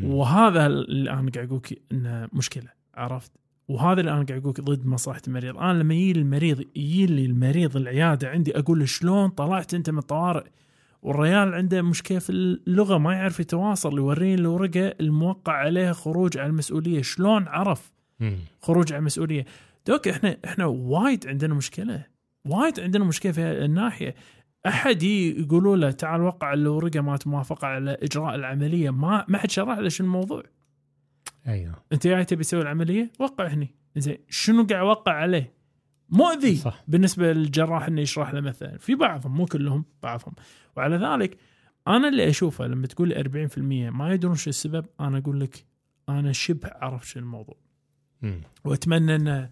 وهذا 0.04 0.66
اللي 0.66 1.10
أنا 1.12 1.32
قاعد 1.36 1.48
أقول 1.48 1.58
لك 1.72 1.82
إنه 1.92 2.30
مشكلة 2.34 2.70
عرفت 2.96 3.32
وهذا 3.68 4.00
اللي 4.00 4.12
أنا 4.12 4.24
قاعد 4.24 4.42
أقول 4.42 4.54
ضد 4.54 4.86
مصلحة 4.86 5.22
المريض. 5.28 5.58
أنا 5.58 5.84
لما 5.84 5.94
يجي 5.94 6.20
المريض 6.20 6.62
يجي 6.76 7.06
لي 7.06 7.26
المريض 7.26 7.78
العيادة 7.78 8.30
عندي 8.30 8.60
أقول 8.60 8.80
له 8.80 8.86
شلون 8.86 9.30
طلعت 9.30 9.74
أنت 9.74 9.90
من 9.90 9.98
الطوارئ؟ 9.98 10.44
والريال 11.02 11.54
عنده 11.54 11.82
مشكلة 11.82 12.20
في 12.20 12.30
اللغة 12.30 12.98
ما 12.98 13.14
يعرف 13.14 13.40
يتواصل 13.40 13.98
يوريني 13.98 14.36
الورقة 14.36 14.94
الموقع 15.02 15.54
عليها 15.54 15.94
خروج 15.94 16.38
عن 16.38 16.50
المسؤولية. 16.50 17.02
شلون 17.02 17.48
عرف. 17.48 17.92
خروج 18.62 18.94
عن 18.94 19.00
المسؤولية؟ 19.00 19.46
دوك 19.88 20.08
إحنا 20.08 20.38
إحنا 20.46 20.66
وايد 20.66 21.28
عندنا 21.28 21.54
مشكلة 21.54 22.06
وايد 22.46 22.80
عندنا 22.80 23.06
مشكلة 23.06 23.32
في 23.32 23.42
الناحية. 23.42 24.16
أحد 24.68 25.04
يقولوا 25.04 25.78
له 25.78 25.92
تعال 25.92 26.22
وقع 26.22 26.54
الورقة 26.54 27.02
ما 27.02 27.20
موافقة 27.26 27.68
على 27.68 27.98
إجراء 28.02 28.36
العملية. 28.36 28.90
ما 28.90 29.26
ما 29.28 29.38
حد 29.38 29.52
شرح 29.52 29.78
له 29.78 29.90
شو 29.90 30.04
الموضوع. 30.04 30.44
أيوه. 31.48 31.76
أنت 31.94 32.08
جاي 32.08 32.26
تبي 32.26 32.44
تسوي 32.44 32.62
العملية؟ 32.62 33.12
وقع 33.20 33.48
هني. 33.48 33.76
زين 33.96 34.18
شنو 34.30 34.64
قاعد 34.64 34.82
اوقع 34.82 35.12
عليه؟ 35.12 35.54
مؤذي 36.10 36.56
صح. 36.56 36.84
بالنسبة 36.88 37.34
للجراح 37.34 37.88
إنه 37.88 38.02
يشرح 38.02 38.34
له 38.34 38.42
مثلا. 38.42 38.78
في 38.78 38.96
بعضهم 38.96 39.36
مو 39.36 39.46
كلهم 39.46 39.86
بعضهم. 40.04 40.34
وعلى 40.78 40.96
ذلك 40.96 41.38
أنا 41.88 42.08
اللي 42.08 42.30
أشوفه 42.30 42.68
لما 42.68 42.88
تقول 42.88 43.10
لي 43.10 43.16
40% 43.16 43.58
ما 43.90 44.14
يدرون 44.14 44.36
شو 44.36 44.50
السبب 44.50 44.86
أنا 45.00 45.18
أقول 45.18 45.40
لك 45.40 45.66
أنا 46.10 46.32
شبه 46.32 46.72
عرفت 46.76 47.06
شو 47.06 47.20
الموضوع. 47.20 47.58
مم. 48.22 48.42
وأتمنى 48.66 49.16
إن 49.16 49.50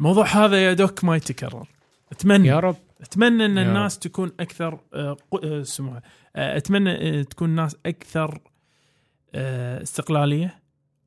الموضوع 0.00 0.26
هذا 0.26 0.64
يا 0.64 0.72
دوك 0.72 1.04
ما 1.04 1.16
يتكرر. 1.16 1.68
أتمنى. 2.12 2.48
يا 2.48 2.60
رب. 2.60 2.76
أتمنى 3.00 3.44
إن 3.44 3.56
يا 3.56 3.62
رب. 3.62 3.68
الناس 3.68 3.98
تكون 3.98 4.32
أكثر 4.40 4.80
آه، 4.94 5.16
آه، 5.44 5.62
سموها 5.62 6.02
آه، 6.36 6.56
أتمنى 6.56 7.24
تكون 7.24 7.48
الناس 7.48 7.76
أكثر 7.86 8.40
استقلالية. 9.34 10.62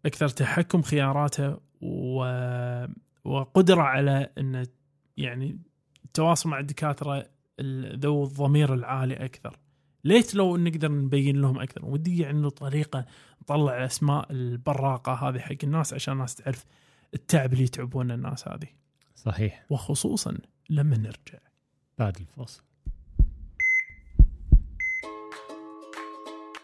أكثر 0.06 0.28
تحكم 0.28 0.82
خياراتها 0.82 1.60
و- 1.82 2.86
وقدرة 3.24 3.82
على 3.82 4.30
ان 4.38 4.66
يعني 5.18 5.60
التواصل 6.06 6.50
مع 6.50 6.60
الدكاترة 6.60 7.30
ال- 7.60 8.00
ذو 8.00 8.24
الضمير 8.24 8.74
العالي 8.74 9.14
أكثر. 9.26 9.60
ليت 10.04 10.36
لو 10.36 10.58
نقدر 10.58 10.92
نبين 10.92 11.42
لهم 11.42 11.60
أكثر. 11.60 11.86
ودي 11.86 12.22
يعني 12.22 12.50
طريقة 12.50 13.06
نطلع 13.42 13.86
أسماء 13.86 14.32
البراقة 14.32 15.14
هذه 15.14 15.40
حق 15.40 15.56
الناس 15.64 15.94
عشان 15.94 16.14
الناس 16.14 16.36
تعرف 16.36 16.66
التعب 17.14 17.54
اللي 17.54 17.64
يتعبون 17.64 18.12
الناس 18.12 18.48
هذه. 18.48 18.68
صحيح. 19.16 19.66
وخصوصا 19.70 20.38
لما 20.70 20.98
نرجع. 20.98 21.40
بعد 21.98 22.18
الفاصل. 22.18 22.64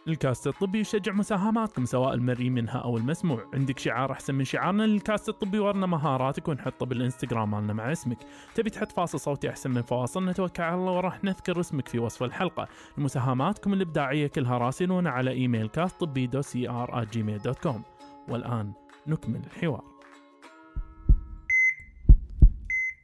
الكاست 0.07 0.47
الطبي 0.47 0.79
يشجع 0.79 1.11
مساهماتكم 1.11 1.85
سواء 1.85 2.13
المرئي 2.13 2.49
منها 2.49 2.77
أو 2.77 2.97
المسموع. 2.97 3.45
عندك 3.53 3.79
شعار 3.79 4.11
أحسن 4.11 4.35
من 4.35 4.43
شعارنا 4.43 4.83
للكاست 4.83 5.29
الطبي 5.29 5.59
ورنا 5.59 5.85
مهاراتك 5.85 6.47
ونحطه 6.47 6.85
بالإنستغرام 6.85 7.51
مالنا 7.51 7.73
مع 7.73 7.91
اسمك. 7.91 8.17
تبي 8.55 8.69
تحط 8.69 8.91
فاصل 8.91 9.19
صوتي 9.19 9.49
أحسن 9.49 9.71
من 9.71 9.81
فواصل؟ 9.81 10.25
نتوكل 10.25 10.63
على 10.63 10.75
الله 10.75 10.91
وراح 10.91 11.23
نذكر 11.23 11.59
اسمك 11.59 11.87
في 11.87 11.99
وصف 11.99 12.23
الحلقة. 12.23 12.67
مساهماتكم 12.97 13.73
الإبداعية 13.73 14.27
كلها 14.27 14.57
راسلونا 14.57 15.09
على 15.09 15.31
إيميل 15.31 15.67
كاست 15.67 15.99
طبي 15.99 16.27
dot 16.27 16.41
cr 16.41 17.03
جيميل 17.03 17.39
dot 17.39 17.59
com 17.59 17.83
والآن 18.29 18.73
نكمل 19.07 19.41
الحوار. 19.45 19.83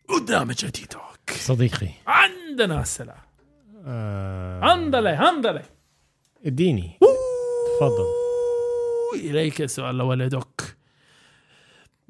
قدامك 0.09 0.55
تي 0.55 0.85
توك. 0.85 1.29
صديقي. 1.29 1.89
عندنا 2.07 2.81
السلام. 2.81 3.17
آه... 3.85 4.73
هندله 4.73 5.29
هندله 5.29 5.63
اديني. 6.45 6.97
تفضل. 7.79 8.05
إليك 9.29 9.65
سؤال 9.65 10.01
ولدك 10.01 10.77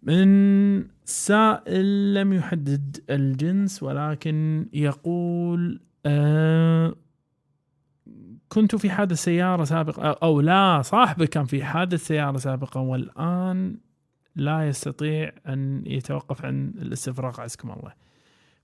من 0.04 0.88
سائل 1.06 2.14
لم 2.14 2.34
يحدد 2.34 3.04
الجنس 3.10 3.84
ولكن 3.84 4.68
يقول 4.74 5.82
آه 6.06 6.96
كنت 8.50 8.76
في 8.76 8.90
حادث 8.90 9.24
سيارة 9.24 9.64
سابقة 9.64 10.12
أو 10.24 10.42
لا 10.42 10.82
صاحبي 10.82 11.28
كان 11.28 11.46
في 11.46 11.64
حادث 11.64 12.08
سيارة 12.08 12.38
سابقا 12.38 12.80
والآن 12.80 13.78
لا 14.36 14.68
يستطيع 14.68 15.32
أن 15.48 15.84
يتوقف 15.86 16.46
عن 16.46 16.74
الاستفراغ 16.82 17.42
عزكم 17.42 17.72
الله. 17.72 17.94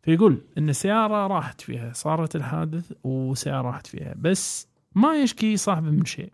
فيقول 0.01 0.41
أن 0.57 0.69
السيارة 0.69 1.27
راحت 1.27 1.61
فيها 1.61 1.93
صارت 1.93 2.35
الحادث 2.35 2.91
وسيارة 3.03 3.61
راحت 3.61 3.87
فيها 3.87 4.13
بس 4.17 4.68
ما 4.95 5.21
يشكي 5.21 5.57
صاحبه 5.57 5.89
من 5.91 6.05
شيء 6.05 6.33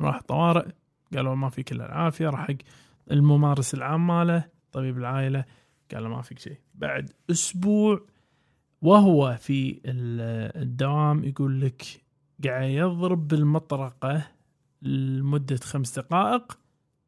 راح 0.00 0.20
طوارئ 0.22 0.68
قالوا 1.16 1.34
ما 1.34 1.48
فيك 1.48 1.72
إلا 1.72 1.86
العافية 1.86 2.28
راح 2.28 2.46
حق 2.48 2.54
الممارس 3.10 3.74
العام 3.74 4.06
ماله 4.06 4.44
طبيب 4.72 4.98
العائلة 4.98 5.44
قال 5.94 6.06
ما 6.06 6.22
فيك 6.22 6.38
شيء. 6.38 6.56
بعد 6.74 7.10
أسبوع 7.30 8.06
وهو 8.82 9.36
في 9.40 9.70
ال- 9.84 10.60
الدوام 10.62 11.24
يقول 11.24 11.60
لك 11.60 11.82
قاعد 12.44 12.70
يضرب 12.70 13.28
بالمطرقة 13.28 14.26
لمدة 14.82 15.56
خمس 15.56 15.98
دقائق 15.98 16.58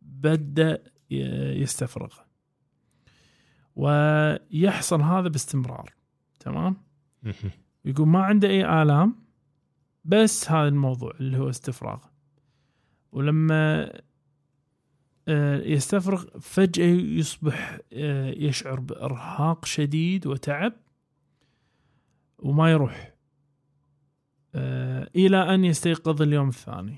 بدأ 0.03 0.83
يستفرغ. 1.11 2.15
ويحصل 3.77 5.03
هذا 5.03 5.29
باستمرار 5.29 5.93
تمام. 6.41 6.77
يقول 7.85 8.09
ما 8.09 8.23
عنده 8.23 8.49
أي 8.49 8.83
آلام 8.83 9.24
بس 10.05 10.51
هذا 10.51 10.69
الموضوع 10.69 11.13
اللي 11.21 11.39
هو 11.39 11.51
استفراغ. 11.51 11.99
ولما 13.13 13.91
آه، 15.29 15.63
يستفرغ 15.63 16.25
فجأة 16.41 16.87
يصبح 16.87 17.79
آه، 17.93 18.31
يشعر 18.31 18.81
بإرهاق 18.81 19.65
شديد 19.65 20.27
وتعب 20.27 20.73
وما 22.39 22.71
يروح 22.73 23.15
آه، 24.55 25.11
إلى 25.17 25.55
أن 25.55 25.65
يستيقظ 25.65 26.23
اليوم 26.23 26.49
الثاني. 26.49 26.97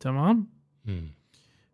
تمام؟ 0.00 0.46
مم. 0.84 1.08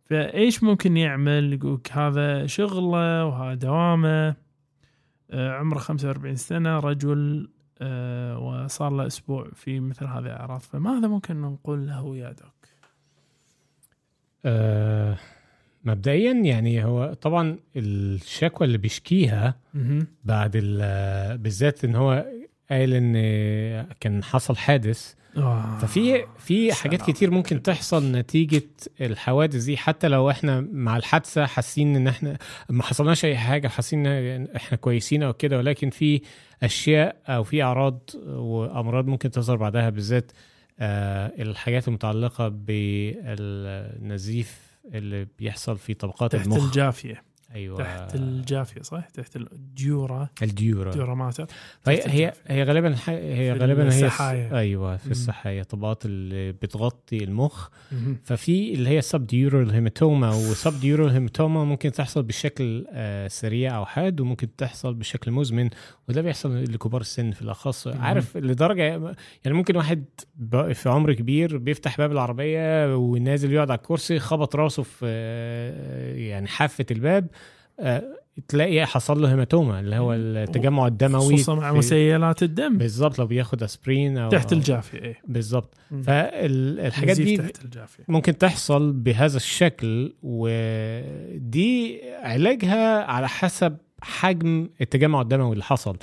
فإيش 0.05 0.63
ممكن 0.63 0.97
يعمل؟ 0.97 1.53
يقولك 1.53 1.93
هذا 1.93 2.47
شغلة 2.47 3.27
وهذا 3.27 3.55
دوامة 3.55 4.37
عمره 5.33 5.79
45 5.79 6.37
سنة 6.37 6.79
رجل 6.79 7.49
وصار 8.39 8.91
له 8.93 9.07
أسبوع 9.07 9.49
في 9.55 9.81
مثل 9.81 10.05
هذه 10.07 10.19
الأعراض 10.19 10.61
فماذا 10.61 11.09
ممكن 11.09 11.41
نقول 11.41 11.87
له 11.87 12.17
يا 12.17 12.33
دوك؟ 12.33 12.53
آه 14.45 15.17
مبدئيا 15.85 16.33
يعني 16.33 16.85
هو 16.85 17.13
طبعا 17.15 17.59
الشكوى 17.77 18.67
اللي 18.67 18.79
بيشكيها. 18.79 19.55
بعد 20.25 20.51
ال- 20.55 21.39
بالذات 21.39 21.85
إن 21.85 21.95
هو 21.95 22.27
قال 22.71 22.93
إن 22.93 23.13
كان 24.01 24.25
حصل 24.25 24.57
حادث 24.57 25.15
آه. 25.37 25.79
ففي 25.79 26.25
في 26.39 26.73
حاجات. 26.73 27.03
كتير 27.11 27.31
ممكن 27.31 27.63
تحصل 27.63 28.13
نتيجة 28.13 28.63
الحوادث 29.01 29.65
دي 29.65 29.77
حتى 29.77 30.09
لو 30.09 30.31
إحنا 30.31 30.61
مع 30.73 30.97
الحادثة 30.97 31.47
حاسين 31.47 31.97
إن 31.97 32.09
إحنا 32.09 32.39
ما 32.71 32.83
حصلناش 32.83 33.25
أي 33.25 33.37
حاجة 33.37 33.69
حاسين 33.69 34.07
إن 34.07 34.49
إحنا 34.57 34.77
كويسين 34.79 35.23
أو 35.23 35.33
كده 35.33 35.59
ولكن 35.59 35.91
في 35.91 36.21
أشياء 36.63 37.17
أو 37.27 37.45
في 37.45 37.63
أعراض 37.63 38.11
وأمراض 38.27 39.07
ممكن 39.07 39.31
تظهر 39.31 39.57
بعدها 39.57 39.91
بالذات 39.91 40.33
آه 40.81 41.33
الحاجات 41.43 41.89
المتعلقة 41.89 42.49
بالنزيف 43.63 44.61
اللي 44.95 45.27
بيحصل 45.39 45.79
في 45.79 45.95
طبقات 45.95 46.33
تحت 46.33 46.47
المخ 46.47 46.65
الجافية 46.65 47.23
أيوه 47.55 47.79
تحت 47.79 48.15
الجافية 48.15 48.83
صح؟ 48.83 49.09
تحت 49.09 49.37
ال 49.37 49.55
dura 49.55 50.29
ال 50.43 50.52
dura 50.52 50.91
dura 50.93 51.15
mater 51.15 51.45
تحت 51.45 51.89
هي 51.89 51.95
الجافية. 51.95 52.35
هي 52.47 52.63
غالبا 52.63 52.97
هي 53.07 53.53
غالبا 53.53 53.83
هي 53.85 53.89
السحايا. 53.89 54.59
أيوه 54.59 54.97
في 54.97 55.07
مم. 55.07 55.11
السحايا 55.11 55.63
طبقات 55.63 56.05
اللي 56.07 56.53
بتغطي 56.53 57.25
المخ 57.25 57.69
مهم. 57.93 58.17
ففي 58.25 58.75
اللي 58.75 58.89
هي 58.91 58.99
ال 58.99 59.27
subdural 59.27 59.71
hematoma 59.71 60.29
وال 60.31 60.81
subdural 60.81 61.11
hematoma 61.11 61.65
ممكن 61.65 61.93
تحصل 61.93 62.23
بشكل 62.23 62.87
آه، 62.93 63.29
سريع 63.29 63.77
أو 63.77 63.87
حاد 63.87 64.21
وممكن 64.21 64.57
تحصل 64.57 64.95
بشكل 64.95 65.31
مزمن 65.31 65.71
وده 66.09 66.23
بيحصل 66.23 66.65
لكبار 66.65 67.01
السن 67.01 67.31
في 67.31 67.43
الأخص 67.43 67.87
مم. 67.87 68.01
عارف 68.01 68.37
لدرجة 68.37 68.83
يعني 68.83 69.57
ممكن 69.57 69.77
واحد 69.77 70.05
في 70.73 70.89
عمر 70.89 71.13
كبير 71.13 71.59
بيفتح 71.59 71.99
باب 71.99 72.13
العربية 72.13 72.97
ونازل 72.97 73.53
يقعد 73.53 73.71
على 73.71 73.79
الكرسي 73.79 74.19
خبط 74.19 74.57
راسه 74.57 74.83
في 74.83 75.03
آه، 75.07 76.15
يعني 76.15 76.47
حافة 76.49 76.87
الباب 76.91 77.27
تلاقي 78.49 78.87
حصل 78.87 79.23
له 79.23 79.33
هيماتوما 79.33 79.81
اللي 79.81 79.97
هو 79.97 80.15
التجمع 80.15 80.87
الدموي 80.87 81.37
خصوصا 81.37 81.55
مع 81.55 81.73
مسيلات 81.73 82.43
الدم. 82.43 82.79
بالظبط 82.79 83.19
لو 83.19 83.27
بياخد 83.27 83.63
أسبرين 83.63 84.19
أو 84.19 84.31
تحت 84.31 84.53
الجافية 84.53 84.99
إيه. 84.99 85.19
بالظبط. 85.29 85.75
فالحاجات 86.05 87.21
دي 87.21 87.37
تحت 87.37 87.65
الجافية. 87.65 88.05
ممكن 88.09 88.39
تحصل 88.39 88.93
بهذا 88.93 89.37
الشكل 89.37 90.15
ودي 90.23 92.01
علاجها 92.23 93.03
على 93.05 93.29
حسب 93.29 93.77
حجم 94.03 94.69
التجمع 94.81 95.21
الدموي 95.21 95.53
اللي 95.53 95.65
حصل. 95.65 95.97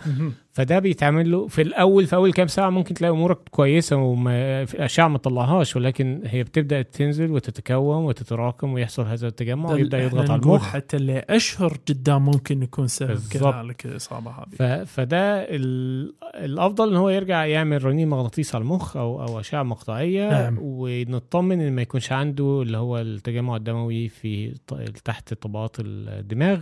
فده 0.59 0.79
بيتعمل 0.79 1.31
له 1.31 1.47
في 1.47 1.61
الأول 1.61 2.07
في 2.07 2.15
أول 2.15 2.33
كام 2.33 2.47
ساعة 2.47 2.69
ممكن 2.69 2.93
تلاقي 2.93 3.11
أمورك 3.11 3.37
كويسة 3.51 3.95
وما 3.95 4.65
في 4.65 4.85
اشعه 4.85 5.07
ما 5.07 5.17
تطلعهاش 5.17 5.75
ولكن 5.75 6.21
هي 6.25 6.43
بتبدأ 6.43 6.81
تنزل 6.81 7.31
وتتكون 7.31 8.05
وتتراكم 8.05 8.73
ويحصل 8.73 9.05
هذا 9.05 9.27
التجمع 9.27 9.71
ويبدأ 9.71 10.03
يضغط 10.03 10.29
على 10.29 10.41
المخ 10.41 10.67
حتى 10.67 10.97
اللي 10.97 11.25
أشهر 11.29 11.77
قدام 11.89 12.25
ممكن 12.25 12.63
يكون 12.63 12.87
سبب. 12.87 13.19
كذلك 13.31 13.85
الإصابة 13.85 14.31
هذه. 14.31 14.83
فده 14.83 15.41
ال... 15.41 16.13
الأفضل 16.35 16.89
إن 16.89 16.95
هو 16.95 17.09
يرجع 17.09 17.45
يعمل 17.45 17.85
رنين 17.85 18.09
مغناطيسي 18.09 18.57
على 18.57 18.63
المخ 18.63 18.97
أو 18.97 19.23
أو 19.23 19.39
أشعة 19.39 19.63
مقطعية 19.63 20.29
نعم. 20.29 20.57
ونطمن 20.61 21.61
إن 21.61 21.73
ما 21.73 21.81
يكونش 21.81 22.11
عنده 22.11 22.61
اللي 22.61 22.77
هو 22.77 22.97
التجمع 22.97 23.55
الدموي 23.55 24.07
في 24.09 24.55
ط... 24.67 24.73
تحت 25.03 25.33
طبقات 25.33 25.75
الدماغ 25.79 26.59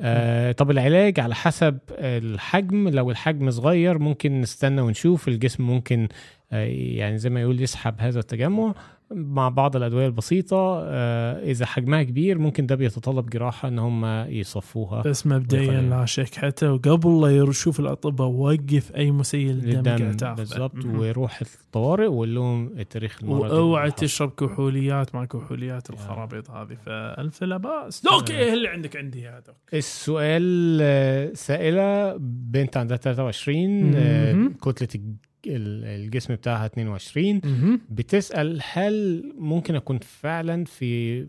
آه 0.00 0.52
طب 0.52 0.70
العلاج 0.70 1.20
على 1.20 1.34
حسب 1.34 1.78
الحجم 1.90 2.88
لو 2.88 3.10
الحجم 3.10 3.31
صغير 3.50 3.98
ممكن 3.98 4.40
نستنى 4.40 4.80
ونشوف 4.80 5.28
الجسم 5.28 5.62
ممكن 5.62 6.08
آه 6.52 6.64
يعني 6.66 7.18
زي 7.18 7.30
ما 7.30 7.40
يقول 7.40 7.62
يسحب 7.62 7.94
هذا 7.98 8.20
التجمع. 8.20 8.74
مع 9.14 9.48
بعض 9.48 9.76
الأدوية 9.76 10.06
البسيطة 10.06 10.82
آه 10.84 11.42
إذا 11.50 11.66
حجمها 11.66 12.02
كبير 12.02 12.38
ممكن 12.38 12.66
ده 12.66 12.74
بيتطلب 12.74 13.30
جراحة 13.30 13.68
إن 13.68 13.78
هم 13.78 14.04
يصفوها 14.28 15.02
بس 15.02 15.26
مبدئيا. 15.26 15.80
لا 15.80 16.04
شك 16.04 16.34
حتى 16.34 16.66
وقبل 16.68 17.20
لا 17.20 17.36
يشوف 17.50 17.80
الأطباء 17.80 18.28
وقف 18.28 18.92
أي 18.96 19.10
مسيل 19.10 19.82
دم 19.82 19.90
للدم 19.90 20.34
بالظبط 20.34 20.74
مهم. 20.74 20.98
ويروح 20.98 21.40
الطوارئ 21.40 22.06
ويقول 22.06 22.34
لهم 22.34 22.78
التاريخ 22.78 23.18
المرضي 23.22 23.54
وأوعى 23.54 23.90
حصل. 23.90 23.96
تشرب 24.04 24.30
كحوليات 24.30 25.14
مع 25.14 25.24
كحوليات 25.24 25.90
الخرابيط 25.90 26.50
هذه 26.50 26.74
فألف 26.86 27.44
لا 27.44 27.56
بأس 27.56 28.02
دوك 28.02 28.30
إيه 28.30 28.52
اللي 28.52 28.68
عندك 28.68 28.96
عندي 28.96 29.20
يا 29.22 29.40
دوك 29.46 29.56
السؤال 29.74 30.78
آه، 30.82 31.32
سائلة 31.34 32.16
بنت 32.20 32.76
عندها 32.76 32.96
23 32.96 33.92
آه، 33.94 34.32
مهم. 34.32 34.52
كتلة 34.62 35.02
الجسم 35.46 36.34
بتاعها 36.34 36.66
22 36.66 37.40
مهم. 37.44 37.80
بتسأل 37.90 38.60
هل 38.72 39.24
ممكن 39.38 39.74
أكون 39.74 39.98
فعلا 39.98 40.64
في 40.64 41.20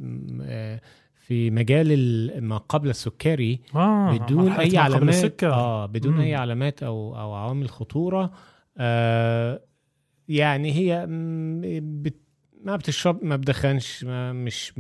آه، 0.41 0.81
في 1.15 1.51
مجال 1.51 1.91
ال- 1.91 2.43
ما 2.43 2.57
قبل 2.57 2.89
السكري 2.89 3.59
آه 3.75 4.17
بدون 4.17 4.45
مرحلة 4.45 4.59
أي 4.63 4.69
ما 4.69 4.83
قبل 4.83 4.93
علامات. 4.93 5.43
آه 5.53 5.85
بدون 5.85 6.13
مم. 6.13 6.19
اي 6.19 6.35
علامات 6.35 6.83
أو 6.83 7.19
أو 7.19 7.33
عوامل 7.33 7.69
خطورة 7.69 8.31
آه 8.77 9.61
يعني 10.29 10.71
هي 10.73 11.05
بت 11.81 12.15
ما 12.63 12.75
بتشرب 12.75 13.23
ما 13.23 13.35
بدخنش 13.35 14.03
ما 14.03 14.33
مش 14.33 14.73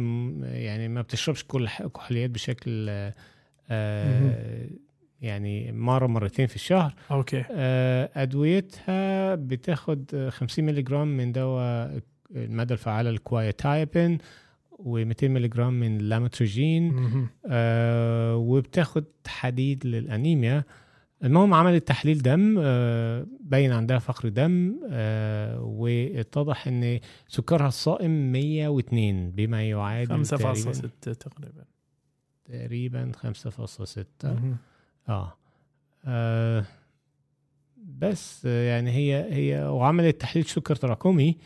يعني 0.43 0.87
ما 0.87 1.01
بتشربش 1.01 1.43
كل 1.43 1.67
ح- 1.67 1.83
كحوليات 1.87 2.29
بشكل 2.29 2.85
آه، 2.89 3.13
آه 3.69 4.69
يعني 5.23 5.71
مرة 5.71 6.07
مرتين 6.07 6.47
في 6.47 6.55
الشهر. 6.55 6.93
أوكي. 7.11 7.43
آه، 7.51 8.09
أدويتها 8.15 9.35
بتاخد 9.35 10.11
آه، 10.13 10.29
50 10.29 10.65
مللي 10.65 10.81
جرام 10.81 11.17
من 11.17 11.31
دواء 11.31 11.99
المادة 12.35 12.73
الفعالة 12.73 13.09
ال 13.09 13.19
quetiapine 13.19 14.17
و200 14.71 15.23
مللي 15.23 15.47
جرام 15.47 15.73
من 15.79 15.97
لاماتروجين 15.97 16.93
مهم. 16.93 17.27
آه 17.47 18.35
وبتاخد 18.35 19.03
حديد 19.27 19.85
للأنيميا. 19.87 20.63
المهم 21.23 21.53
عملت 21.53 21.87
تحليل 21.87 22.21
دم 22.21 22.55
آه 22.59 23.25
بين 23.39 23.71
عندها 23.71 23.99
فقر 23.99 24.29
دم 24.29 24.75
آه 24.91 25.61
واتضح 25.61 26.67
إن 26.67 26.99
سكرها 27.27 27.67
الصائم 27.67 28.31
102 28.31 29.31
بما 29.31 29.63
يعادل 29.69 30.25
5.6 30.25 30.29
تقريبا. 30.29 31.11
تقريبا 31.15 31.63
تقريبا 32.45 33.11
5.6 33.15 34.27
مهم. 35.07 35.17
آه, 35.17 35.33
آه 36.05 36.65
بس 37.77 38.45
آه، 38.45 38.63
يعني 38.69 38.91
هي 38.91 39.33
هي 39.33 39.65
وعملت 39.67 40.21
تحليل 40.21 40.45
سكر 40.45 40.75
تراكمي 40.75 41.37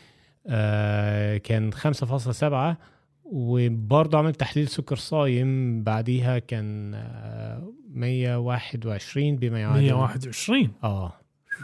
آه 0.46 1.36
كان 1.36 1.72
5.7 1.72 2.76
وبرضه 3.24 4.18
عملت 4.18 4.40
تحليل 4.40 4.68
سكر 4.68 4.96
صايم 4.96 5.82
بعديها 5.82 6.38
كان 6.38 6.94
آه 6.94 7.72
121 7.90 9.36
بما 9.36 9.60
يعادل 9.60 9.80
121 9.82 10.72
آه 10.84 11.12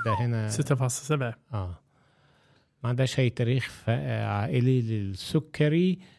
ده 0.06 0.14
هنا 0.20 0.50
6.7 0.50 1.12
آه. 1.54 1.78
ما 2.82 2.88
عندهاش 2.90 3.18
أي 3.20 3.30
تاريخ 3.30 3.68
ف- 3.70 3.90
عائلي 3.90 4.80
للسكري. 4.82 5.92
آه 5.92 6.13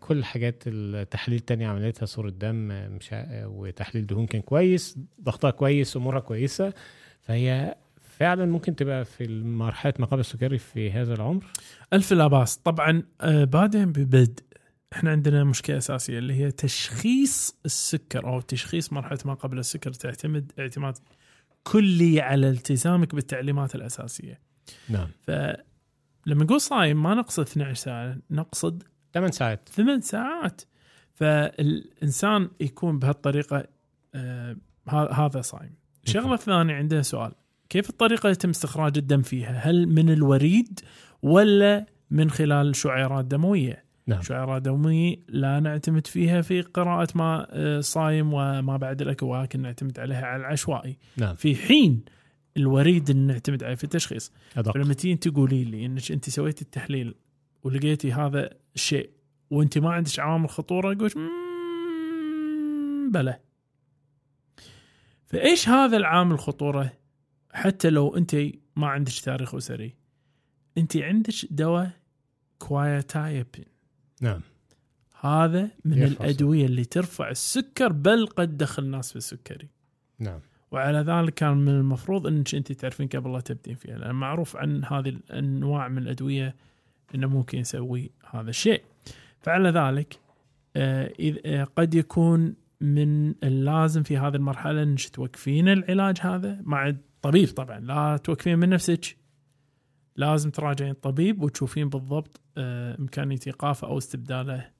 كل 0.00 0.18
الحاجات 0.18 0.62
التحليل 0.66 1.38
التانية 1.38 1.68
عملتها 1.68 2.06
صورة 2.06 2.30
دم 2.30 2.70
آه، 2.70 2.88
مش 2.88 3.08
آه، 3.12 3.48
وتحليل 3.48 4.06
دهون 4.06 4.26
كان 4.26 4.42
كويس 4.42 4.98
ضغطها 5.22 5.50
كويس 5.50 5.96
أمورها 5.96 6.20
كويسة. 6.20 6.72
فهي 7.20 7.76
فعلا 8.18 8.46
ممكن 8.46 8.76
تبقى 8.76 9.04
في 9.04 9.42
مرحلة 9.42 9.94
ما 9.98 10.06
قبل 10.06 10.20
السكري 10.20 10.58
في 10.58 10.90
هذا 10.90 11.14
العمر. 11.14 11.44
ألف 11.92 12.12
لا 12.12 12.26
بأس 12.26 12.56
طبعا 12.56 13.02
آه، 13.20 13.44
بعدين 13.44 13.92
ببدء 13.92 14.44
إحنا 14.92 15.10
عندنا 15.10 15.44
مشكلة 15.44 15.78
أساسية 15.78 16.18
اللي 16.18 16.34
هي 16.34 16.50
تشخيص 16.50 17.56
السكر 17.64 18.26
أو 18.26 18.40
تشخيص 18.40 18.92
مرحلة 18.92 19.18
ما 19.24 19.34
قبل 19.34 19.58
السكر 19.58 19.92
تعتمد 19.92 20.52
اعتماد 20.58 20.98
كلي 21.62 22.20
على 22.20 22.50
التزامك 22.50 23.14
بالتعليمات 23.14 23.74
الأساسية. 23.74 24.40
نعم. 24.88 25.08
فلما 25.22 26.44
نقول 26.44 26.60
صايم 26.60 27.02
ما 27.02 27.14
نقصد 27.14 27.42
12 27.42 27.74
ساعة 27.74 28.16
نقصد 28.30 28.82
8 29.14 29.30
ساعات. 29.30 29.68
ثمان 29.68 30.00
ساعات. 30.00 30.62
فالإنسان 31.14 32.48
يكون 32.60 32.98
بهالطريقة 32.98 33.64
آه 34.14 34.56
هذا 34.88 35.40
صايم. 35.40 35.74
الشغلة 36.06 36.34
الثانية 36.34 36.74
عندنا 36.74 37.02
سؤال. 37.02 37.32
كيف 37.68 37.90
الطريقة 37.90 38.28
يتم 38.28 38.50
استخراج 38.50 38.98
الدم 38.98 39.22
فيها؟ 39.22 39.50
هل 39.50 39.86
من 39.86 40.10
الوريد 40.10 40.80
ولا 41.22 41.86
من 42.10 42.30
خلال 42.30 42.76
شعيرات 42.76 43.24
دموية؟ 43.24 43.84
نعم. 44.06 44.22
شعيرات 44.22 44.62
دموية 44.62 45.16
لا 45.28 45.60
نعتمد 45.60 46.06
فيها 46.06 46.42
في 46.42 46.60
قراءة 46.60 47.08
ما 47.14 47.46
آه، 47.50 47.80
صايم 47.80 48.34
وما 48.34 48.76
بعد 48.76 49.02
الأكل 49.02 49.26
ولكن 49.26 49.62
نعتمد 49.62 49.98
عليها 50.00 50.26
على 50.26 50.40
العشوائي. 50.40 50.98
نعم. 51.16 51.34
في 51.34 51.56
حين 51.56 52.04
الوحيد 52.56 53.10
اللي 53.10 53.32
نعتمد 53.32 53.64
عليه 53.64 53.74
في 53.74 53.84
التشخيص. 53.84 54.32
أدق. 54.56 54.72
فلما 54.72 54.94
تيجي 54.94 55.16
تقولي 55.16 55.64
لي 55.64 55.86
إنك 55.86 56.12
أنت 56.12 56.30
سويتي 56.30 56.62
التحليل 56.62 57.14
ولقيتي 57.62 58.12
هذا 58.12 58.50
الشيء. 58.74 59.10
وانت 59.50 59.78
ما 59.78 59.92
عندك 59.92 60.18
عوامل 60.18 60.48
خطورة 60.48 60.92
أقول 60.92 61.10
"مم، 61.16 63.10
بلى. 63.12 63.40
فإيش 65.26 65.68
هذا 65.68 65.96
العامل 65.96 66.32
الخطوره 66.32 66.92
حتى 67.52 67.90
لو 67.90 68.16
أنت 68.16 68.36
ما 68.76 68.86
عندك 68.86 69.12
تاريخ 69.12 69.54
أسري. 69.54 69.94
أنت 70.78 70.96
عندك 70.96 71.34
دواء 71.50 71.90
quetiapine 72.58 73.64
نعم. 74.20 74.40
هذا 75.20 75.70
من 75.84 76.02
الأدوية 76.02 76.66
اللي 76.66 76.84
ترفع 76.84 77.30
السكر 77.30 77.92
بل 77.92 78.26
قد 78.26 78.56
دخل 78.56 78.82
الناس 78.82 79.10
في 79.10 79.16
السكري. 79.16 79.68
نعم. 80.18 80.40
وعلى 80.70 80.98
ذلك 80.98 81.34
كان 81.34 81.56
من 81.56 81.68
المفروض 81.68 82.26
أنك 82.26 82.54
أنت 82.54 82.72
تعرفين 82.72 83.08
قبل 83.08 83.32
لا 83.32 83.40
تبدين 83.40 83.74
فيها 83.74 83.98
لأن 83.98 84.14
معروف 84.14 84.56
عن 84.56 84.84
هذه 84.84 85.08
الأنواع 85.08 85.88
من 85.88 85.98
الأدوية 85.98 86.56
إنه 87.14 87.26
ممكن 87.26 87.58
يسوي 87.58 88.10
هذا 88.30 88.50
الشيء. 88.50 88.82
فعلى 89.40 89.70
ذلك 89.70 90.18
آه، 90.76 91.12
آه، 91.46 91.64
قد 91.64 91.94
يكون 91.94 92.54
من 92.80 93.30
اللازم 93.44 94.02
في 94.02 94.18
هذه 94.18 94.34
المرحلة 94.34 94.82
انك 94.82 95.08
توقفين 95.08 95.68
العلاج 95.68 96.18
هذا 96.20 96.60
مع 96.62 96.88
الطبيب 96.88 97.48
طبعا. 97.48 97.80
لا 97.80 98.16
توقفين 98.16 98.58
من 98.58 98.68
نفسك 98.68 99.16
لازم 100.16 100.50
تراجعين 100.50 100.90
الطبيب 100.90 101.42
وتشوفين 101.42 101.88
بالضبط 101.88 102.40
آه، 102.58 102.98
إمكانية 102.98 103.38
إيقافه 103.46 103.88
أو 103.88 103.98
استبداله 103.98 104.70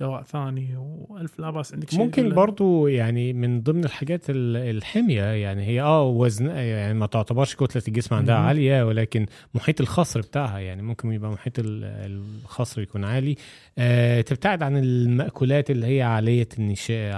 بدواء 0.00 0.22
ثاني 0.22 0.76
وألف 0.76 1.38
لا 1.40 1.50
بأس 1.50 1.74
عندك 1.74 1.90
شيء 1.90 1.98
ممكن 1.98 2.34
برضو 2.34 2.86
يعني 2.86 3.32
من 3.32 3.62
ضمن 3.62 3.84
الحاجات 3.84 4.30
ال- 4.30 4.76
الحمية 4.76 5.22
يعني 5.22 5.66
هي 5.66 5.80
آه 5.82 6.04
وزن 6.08 6.46
يعني 6.46 6.94
ما 6.94 7.06
تعتبرش 7.06 7.54
كتلة 7.56 7.82
الجسم 7.88 8.14
عندها 8.14 8.36
مهم. 8.38 8.46
عالية 8.46 8.86
ولكن 8.86 9.26
محيط 9.54 9.80
الخصر 9.80 10.20
بتاعها 10.20 10.58
يعني 10.58 10.82
ممكن 10.82 11.12
يبقى 11.12 11.30
محيط 11.30 11.58
ال- 11.58 11.84
الخصر 12.44 12.80
يكون 12.82 13.04
عالي 13.04 13.36
آه 13.78 14.20
تبتعد 14.20 14.62
عن 14.62 14.76
المأكولات 14.76 15.70
اللي 15.70 15.86
هي 15.86 16.02
عالية 16.02 16.48
النشاء 16.58 17.14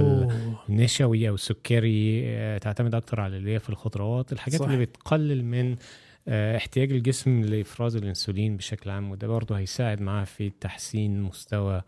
ال- 0.00 0.22
أوه. 0.22 0.58
النشوي 0.68 1.28
أو 1.28 1.34
السكري 1.34 2.22
آه، 2.26 2.58
تعتمد 2.58 2.94
أكتر 2.94 3.20
على 3.20 3.36
اللي 3.36 3.54
هي 3.54 3.58
في 3.58 3.70
الخضروات 3.70 4.32
الحاجات 4.32 4.60
صح. 4.60 4.66
اللي 4.68 4.78
بتقلل 4.84 5.44
من 5.44 5.76
احتياج 6.28 6.92
الجسم 6.92 7.44
لإفراز 7.44 7.96
الإنسولين 7.96 8.56
بشكل 8.56 8.90
عام 8.90 9.10
وده 9.10 9.26
برضه 9.26 9.58
هيساعد 9.58 10.00
معاه 10.00 10.24
في 10.24 10.50
تحسين 10.50 11.22
مستوى 11.22 11.82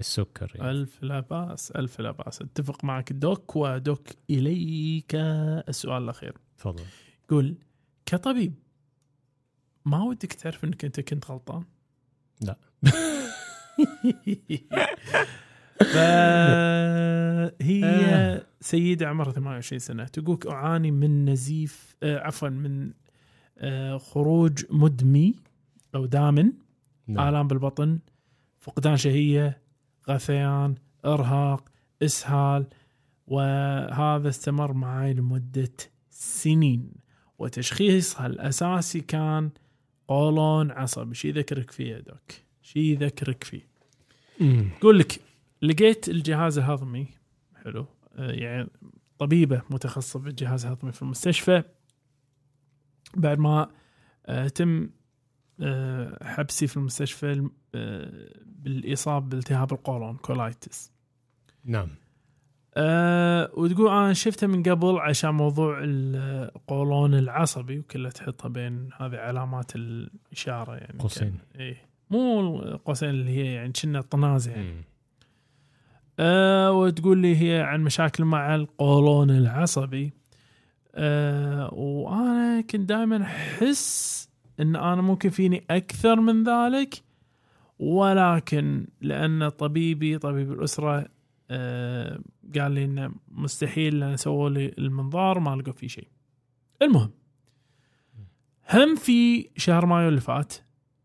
السكر 0.00 0.52
يعني. 0.54 0.70
ألف 0.70 1.02
لا 1.02 1.20
بأس 1.20 1.70
ألف 1.70 2.00
لا 2.00 2.10
بأس 2.10 2.42
اتفق 2.42 2.84
معك 2.84 3.12
دوك 3.12 3.56
ودوك 3.56 4.08
إليك 4.30 5.14
السؤال 5.14 6.02
الأخير 6.02 6.36
تفضل 6.58 6.84
قول 7.28 7.54
كطبيب 8.06 8.54
ما 9.84 10.02
ودك 10.02 10.32
تعرف 10.32 10.64
إنك 10.64 10.84
أنت 10.84 11.00
كنت 11.00 11.30
غلطان؟ 11.30 11.64
لا. 12.40 12.58
فهي 15.80 17.84
آه. 17.84 18.46
سيدة 18.60 19.08
عمرها 19.08 19.32
28 19.32 19.78
سنة 19.78 20.04
تقولك 20.04 20.46
أعاني 20.46 20.90
من 20.90 21.24
نزيف 21.24 21.96
آه 22.02 22.18
عفوا 22.18 22.48
من 22.48 22.88
آه 22.88 22.92
خروج 23.98 24.64
مدمي 24.70 25.34
أو 25.94 26.06
دامن 26.06 26.52
نعم. 27.06 27.28
آلام 27.28 27.48
بالبطن 27.48 27.98
فقدان 28.60 28.96
شهية 28.96 29.62
غثيان 30.08 30.74
إرهاق 31.04 31.64
إسهال 32.02 32.66
وهذا 33.26 34.28
استمر 34.28 34.72
معي 34.72 35.14
لمدة 35.14 35.72
سنين. 36.10 36.92
وتشخيصها 37.38 38.26
الأساسي 38.26 39.00
كان 39.00 39.50
قولون 40.08 40.70
عصبي 40.70 41.14
شي 41.14 41.30
ذكرك 41.30 41.70
فيه 41.70 41.92
يا 41.92 42.00
دوك؟ 42.00 42.32
شي 42.62 42.94
ذكرك 42.94 43.44
فيه. 43.44 43.68
يقول 44.40 44.98
لك 44.98 45.20
لقيت 45.62 46.08
الجهاز 46.08 46.58
الهضمي 46.58 47.06
حلو 47.64 47.86
آه، 48.16 48.32
يعني 48.32 48.68
طبيبة 49.18 49.62
متخصصة 49.70 50.18
بالجهاز 50.18 50.66
الهضمي 50.66 50.92
في 50.92 51.02
المستشفى. 51.02 51.62
بعد 53.16 53.38
ما 53.38 53.68
آه، 54.26 54.48
تم 54.48 54.90
آه، 55.60 56.24
حبسي 56.24 56.66
في 56.66 56.76
المستشفى 56.76 57.48
آه، 57.74 58.30
بالإصابة 58.46 59.26
بالتهاب 59.26 59.72
القولون 59.72 60.16
كولايتس 60.16 60.92
نعم. 61.64 61.88
أه 62.74 63.50
وتقول 63.54 63.88
أنا 63.88 64.12
شفتها 64.12 64.46
من 64.46 64.62
قبل 64.62 64.98
عشان 64.98 65.30
موضوع 65.30 65.80
القولون 65.82 67.14
العصبي 67.14 67.78
وكلها 67.78 68.10
تحطها 68.10 68.48
بين 68.48 68.90
هذه 68.96 69.16
علامات 69.16 69.76
الإشارة 69.76 70.74
يعني. 70.74 70.98
قوسين. 70.98 71.38
إيه. 71.56 71.76
مو 72.10 72.40
القوسين 72.62 73.08
اللي 73.10 73.30
هي 73.30 73.52
يعني 73.52 73.72
كنا 73.82 74.00
طنازه 74.00 74.50
يعني. 74.52 74.72
مم. 74.72 74.84
أه 76.18 76.72
وتقول 76.72 77.18
لي 77.18 77.36
هي 77.36 77.62
عن 77.62 77.80
مشاكل 77.80 78.24
مع 78.24 78.54
القولون 78.54 79.30
العصبي. 79.30 80.12
أه 80.94 81.74
وأنا 81.74 82.60
كنت 82.60 82.88
دائما 82.88 83.22
أحس 83.22 84.28
إن 84.60 84.76
أنا 84.76 85.02
ممكن 85.02 85.30
فيني 85.30 85.64
أكثر 85.70 86.20
من 86.20 86.44
ذلك 86.44 87.02
ولكن 87.78 88.86
لأن 89.00 89.48
طبيبي 89.48 90.18
طبيب 90.18 90.52
الأسرة 90.52 91.08
أه 91.50 92.20
قال 92.58 92.72
لي 92.72 92.84
انه 92.84 93.10
مستحيل 93.28 94.00
لأن 94.00 94.16
سووا 94.16 94.50
لي 94.50 94.74
المنظار 94.78 95.40
ما 95.40 95.56
لقوا 95.56 95.72
فيه 95.72 95.88
شيء. 95.88 96.08
المهم 96.82 97.10
هم 98.70 98.96
في 98.96 99.50
شهر 99.56 99.86
مايو 99.86 100.08
اللي 100.08 100.20
فات 100.20 100.54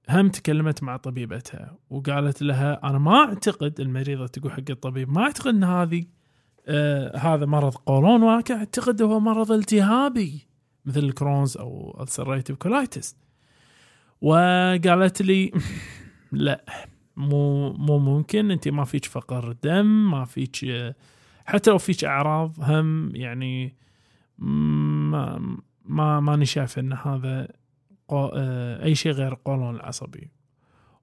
هم 0.09 0.29
تكلمت 0.29 0.83
مع 0.83 0.97
طبيبتها 0.97 1.77
وقالت 1.89 2.41
لها 2.41 2.89
أنا 2.89 2.97
ما 2.97 3.15
أعتقد 3.15 3.79
المريضة 3.79 4.27
تقول 4.27 4.51
حق 4.51 4.63
الطبيب 4.69 5.09
ما 5.09 5.21
أعتقد 5.21 5.47
إن 5.47 5.63
هذه 5.63 6.05
آه 6.67 7.17
هذا 7.17 7.45
مرض 7.45 7.75
قولون 7.75 8.23
ولكن 8.23 8.55
أعتقد 8.55 9.01
هو 9.01 9.19
مرض 9.19 9.51
التهابي 9.51 10.47
مثل 10.85 10.99
ال 10.99 11.07
Crohn's 11.07 11.57
أو 11.57 11.97
ال 12.03 12.08
ulcerative 12.08 12.57
colitis 12.57 13.15
وقالت 14.21 15.21
لي 15.21 15.51
لا 16.31 16.65
مو 17.15 17.73
مو 17.73 17.99
ممكن 17.99 18.51
أنت 18.51 18.67
ما 18.67 18.83
فيك 18.83 19.05
فقر 19.05 19.51
دم 19.63 20.11
ما 20.11 20.25
فيك 20.25 20.55
حتى 21.45 21.71
لو 21.71 21.77
فيك 21.77 22.05
أعراض 22.05 22.53
هم 22.59 23.15
يعني 23.15 23.75
ما 24.37 25.57
ما 25.85 26.19
ماني 26.19 26.45
شايف 26.45 26.79
أن 26.79 26.93
هذا 26.93 27.47
آه، 28.11 28.83
أي 28.83 28.95
شيء 28.95 29.11
غير 29.11 29.37
قولون 29.45 29.75
العصبي. 29.75 30.31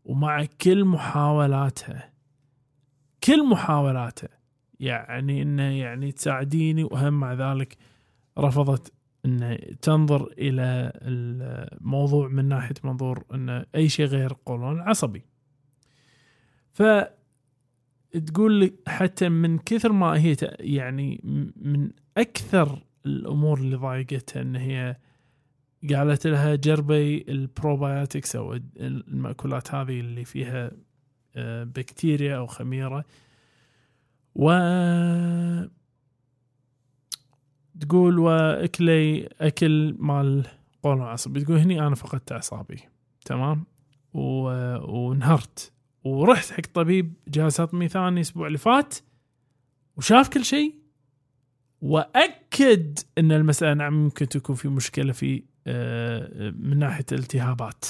ومع 0.04 0.44
كل 0.60 0.84
محاولاتها 0.84 2.12
كل 3.24 3.48
محاولاتها 3.48 4.41
يعني 4.82 5.42
إنه 5.42 5.62
يعني 5.62 6.12
تساعديني 6.12 6.84
وهم 6.84 7.12
مع 7.20 7.32
ذلك 7.32 7.76
رفضت 8.38 8.92
ان 9.24 9.58
تنظر 9.82 10.34
إلى 10.38 10.92
الموضوع 11.02 12.28
من 12.28 12.44
ناحية 12.44 12.74
منظور 12.84 13.24
إن 13.34 13.64
أي 13.74 13.88
شيء 13.88 14.06
غير 14.06 14.32
قولون 14.46 14.76
العصبي 14.76 15.22
ف 16.72 16.82
تقول 18.26 18.52
لي 18.52 18.72
حتى 18.86 19.28
من 19.28 19.58
كثر 19.58 19.92
ما 19.92 20.18
هي 20.18 20.36
يعني 20.60 21.20
من 21.56 21.90
أكثر 22.16 22.82
الأمور 23.06 23.58
اللي 23.58 23.76
ضايقتها 23.76 24.42
إن 24.42 24.56
هي 24.56 24.96
قالت 25.94 26.26
لها 26.26 26.54
جربي 26.54 27.24
البروبايوتكس 27.28 28.36
أو 28.36 28.52
المأكولات 28.76 29.74
هذه 29.74 30.00
اللي 30.00 30.24
فيها 30.24 30.70
آه، 31.36 31.64
بكتيريا 31.64 32.36
أو 32.36 32.46
خميرة. 32.46 33.04
و 34.34 34.50
تقول 37.80 38.18
وأكلي 38.18 39.28
أكل 39.40 39.96
مال 39.98 40.46
قولون 40.82 41.02
عصبي. 41.02 41.44
تقول 41.44 41.58
هني 41.58 41.86
أنا 41.86 41.94
فقدت 41.94 42.32
أعصابي. 42.32 42.80
تمام؟ 43.24 43.64
و... 44.14 44.20
وانهرت 44.92 45.72
ورحت 46.04 46.50
حق 46.50 46.60
طبيب 46.74 47.14
جهاز 47.28 47.60
هضمي 47.60 47.88
ثاني 47.88 48.16
الأسبوع 48.16 48.46
اللي 48.46 48.58
فات 48.58 48.94
وشاف 49.96 50.28
كل 50.28 50.44
شيء 50.44 50.74
وأكد 51.80 52.98
إن 53.18 53.32
المسألة 53.32 53.74
نعم 53.74 54.04
ممكن 54.04 54.28
تكون 54.28 54.56
في 54.56 54.68
مشكلة 54.68 55.12
في 55.12 55.42
آه، 55.66 56.50
من 56.50 56.78
ناحية 56.78 57.04
الالتهابات. 57.12 57.84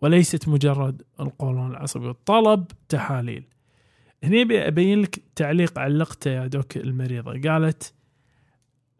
وليست 0.00 0.48
مجرد 0.48 1.02
القولون 1.20 1.70
العصبي 1.70 2.06
وطلب 2.06 2.66
تحاليل. 2.88 3.44
هني 4.26 4.42
ابي 4.42 4.68
ابين 4.68 5.02
لك 5.02 5.22
تعليق 5.34 5.78
علقته 5.78 6.30
يا 6.30 6.46
دوك 6.46 6.76
المريضة. 6.76 7.50
قالت 7.50 7.94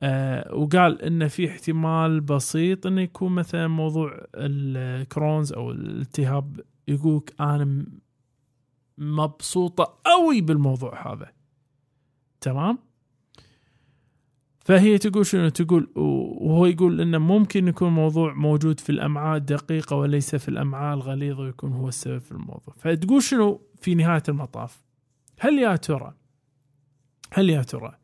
آه 0.03 0.55
وقال 0.55 1.03
إن 1.03 1.29
في 1.29 1.51
احتمال 1.51 2.21
بسيط 2.21 2.87
انه 2.87 3.01
يكون 3.01 3.33
مثلا 3.33 3.69
موضوع 3.69 4.27
الكرونز 4.35 5.53
أو 5.53 5.71
الالتهاب 5.71 6.61
يقولك 6.89 7.35
أنا 7.41 7.87
مبسوطة 8.99 9.99
قوي 10.05 10.41
بالموضوع 10.41 11.13
هذا. 11.13 11.33
تمام؟ 12.41 12.79
فهي 14.65 14.99
تقول 14.99 15.27
شنو؟ 15.27 15.49
تقول 15.49 15.89
وهو 15.97 16.67
يقول 16.67 17.01
انه 17.01 17.19
ممكن 17.19 17.69
يكون 17.69 17.93
موضوع 17.93 18.35
موجود 18.35 18.81
في 18.81 18.91
الأمعاء 18.91 19.37
الدقيقه 19.37 19.97
وليس 19.97 20.37
في 20.37 20.49
الأمعاء 20.49 20.95
الغليظة 20.95 21.41
ويكون 21.43 21.73
هو 21.73 21.89
السبب 21.89 22.19
في 22.19 22.33
الموضوع. 22.33 22.75
فتقول 22.77 23.23
شنو 23.23 23.61
في 23.81 23.95
نهاية 23.95 24.23
المطاف؟ 24.29 24.86
هل 25.39 25.59
يا 25.59 25.77
ترى 25.77 26.15
هل 27.33 27.51
يا 27.51 27.63
ترى 27.63 27.99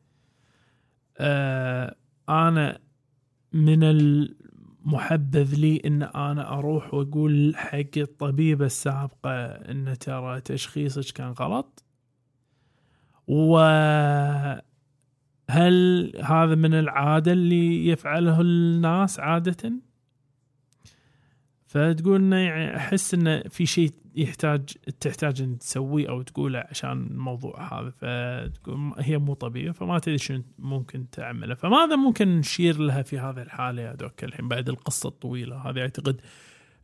آه 1.19 1.97
أنا 2.29 2.79
من 3.53 3.85
المحبذ 3.85 5.55
لي 5.55 5.83
إن 5.85 6.03
أنا 6.03 6.59
أروح 6.59 6.95
وأقول 6.95 7.53
حق 7.57 7.97
الطبيبه 7.97 8.67
السابقه 8.67 9.47
إن 9.47 9.99
ترى 10.01 10.41
تشخيصك 10.41 11.17
كان 11.17 11.31
غلط؟ 11.31 11.85
وهل 13.27 14.63
هذا 16.25 16.55
من 16.55 16.75
العادة 16.75 17.33
اللي 17.33 17.87
يفعله 17.89 18.41
الناس 18.41 19.21
عادة؟ 19.21 19.73
فتقول 21.73 22.17
إنه 22.17 22.37
يعني 22.37 22.77
أحس 22.77 23.15
إنه 23.15 23.43
في 23.43 23.67
شيء 23.67 23.91
يحتاج 24.15 24.71
تحتاج 25.01 25.43
إن 25.43 25.59
تسويه 25.59 26.09
أو 26.09 26.23
تقوله 26.23 26.65
عشان 26.71 26.91
الموضوع 26.91 27.81
هذا 27.81 27.91
فتقول 27.91 28.93
هي 28.99 29.19
مو 29.19 29.35
طبيعية 29.35 29.71
فما 29.71 29.99
تدري 29.99 30.19
شنو 30.19 30.43
ممكن 30.59 31.11
تعمله 31.11 31.55
فماذا 31.55 31.97
ممكن 31.97 32.39
نشير 32.39 32.79
لها 32.79 33.03
في 33.03 33.19
هذه 33.19 33.43
الحالة 33.43 33.83
يا 33.83 33.95
دوك 33.95 34.25
الحين 34.25 34.49
بعد 34.49 34.69
القصة 34.69 35.09
الطويلة 35.09 35.57
هذه 35.57 35.81
أعتقد 35.81 36.21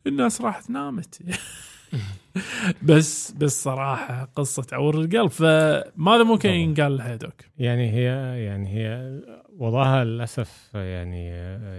الناس 0.07 0.41
راحت 0.41 0.69
نامت 0.69 1.21
بس 2.87 3.31
بس 3.31 3.63
صراحة 3.63 4.29
قصة 4.35 4.63
تعور 4.63 5.01
القلب 5.01 5.29
فماذا 5.29 6.23
ممكن. 6.23 6.49
ينقال 6.49 6.97
لها 6.97 7.09
يا 7.09 7.15
دوك؟ 7.15 7.33
يعني 7.57 7.91
هي 7.91 8.05
يعني 8.45 8.67
هي 8.67 9.19
وضعها 9.57 10.03
للأسف 10.03 10.69
يعني 10.73 11.27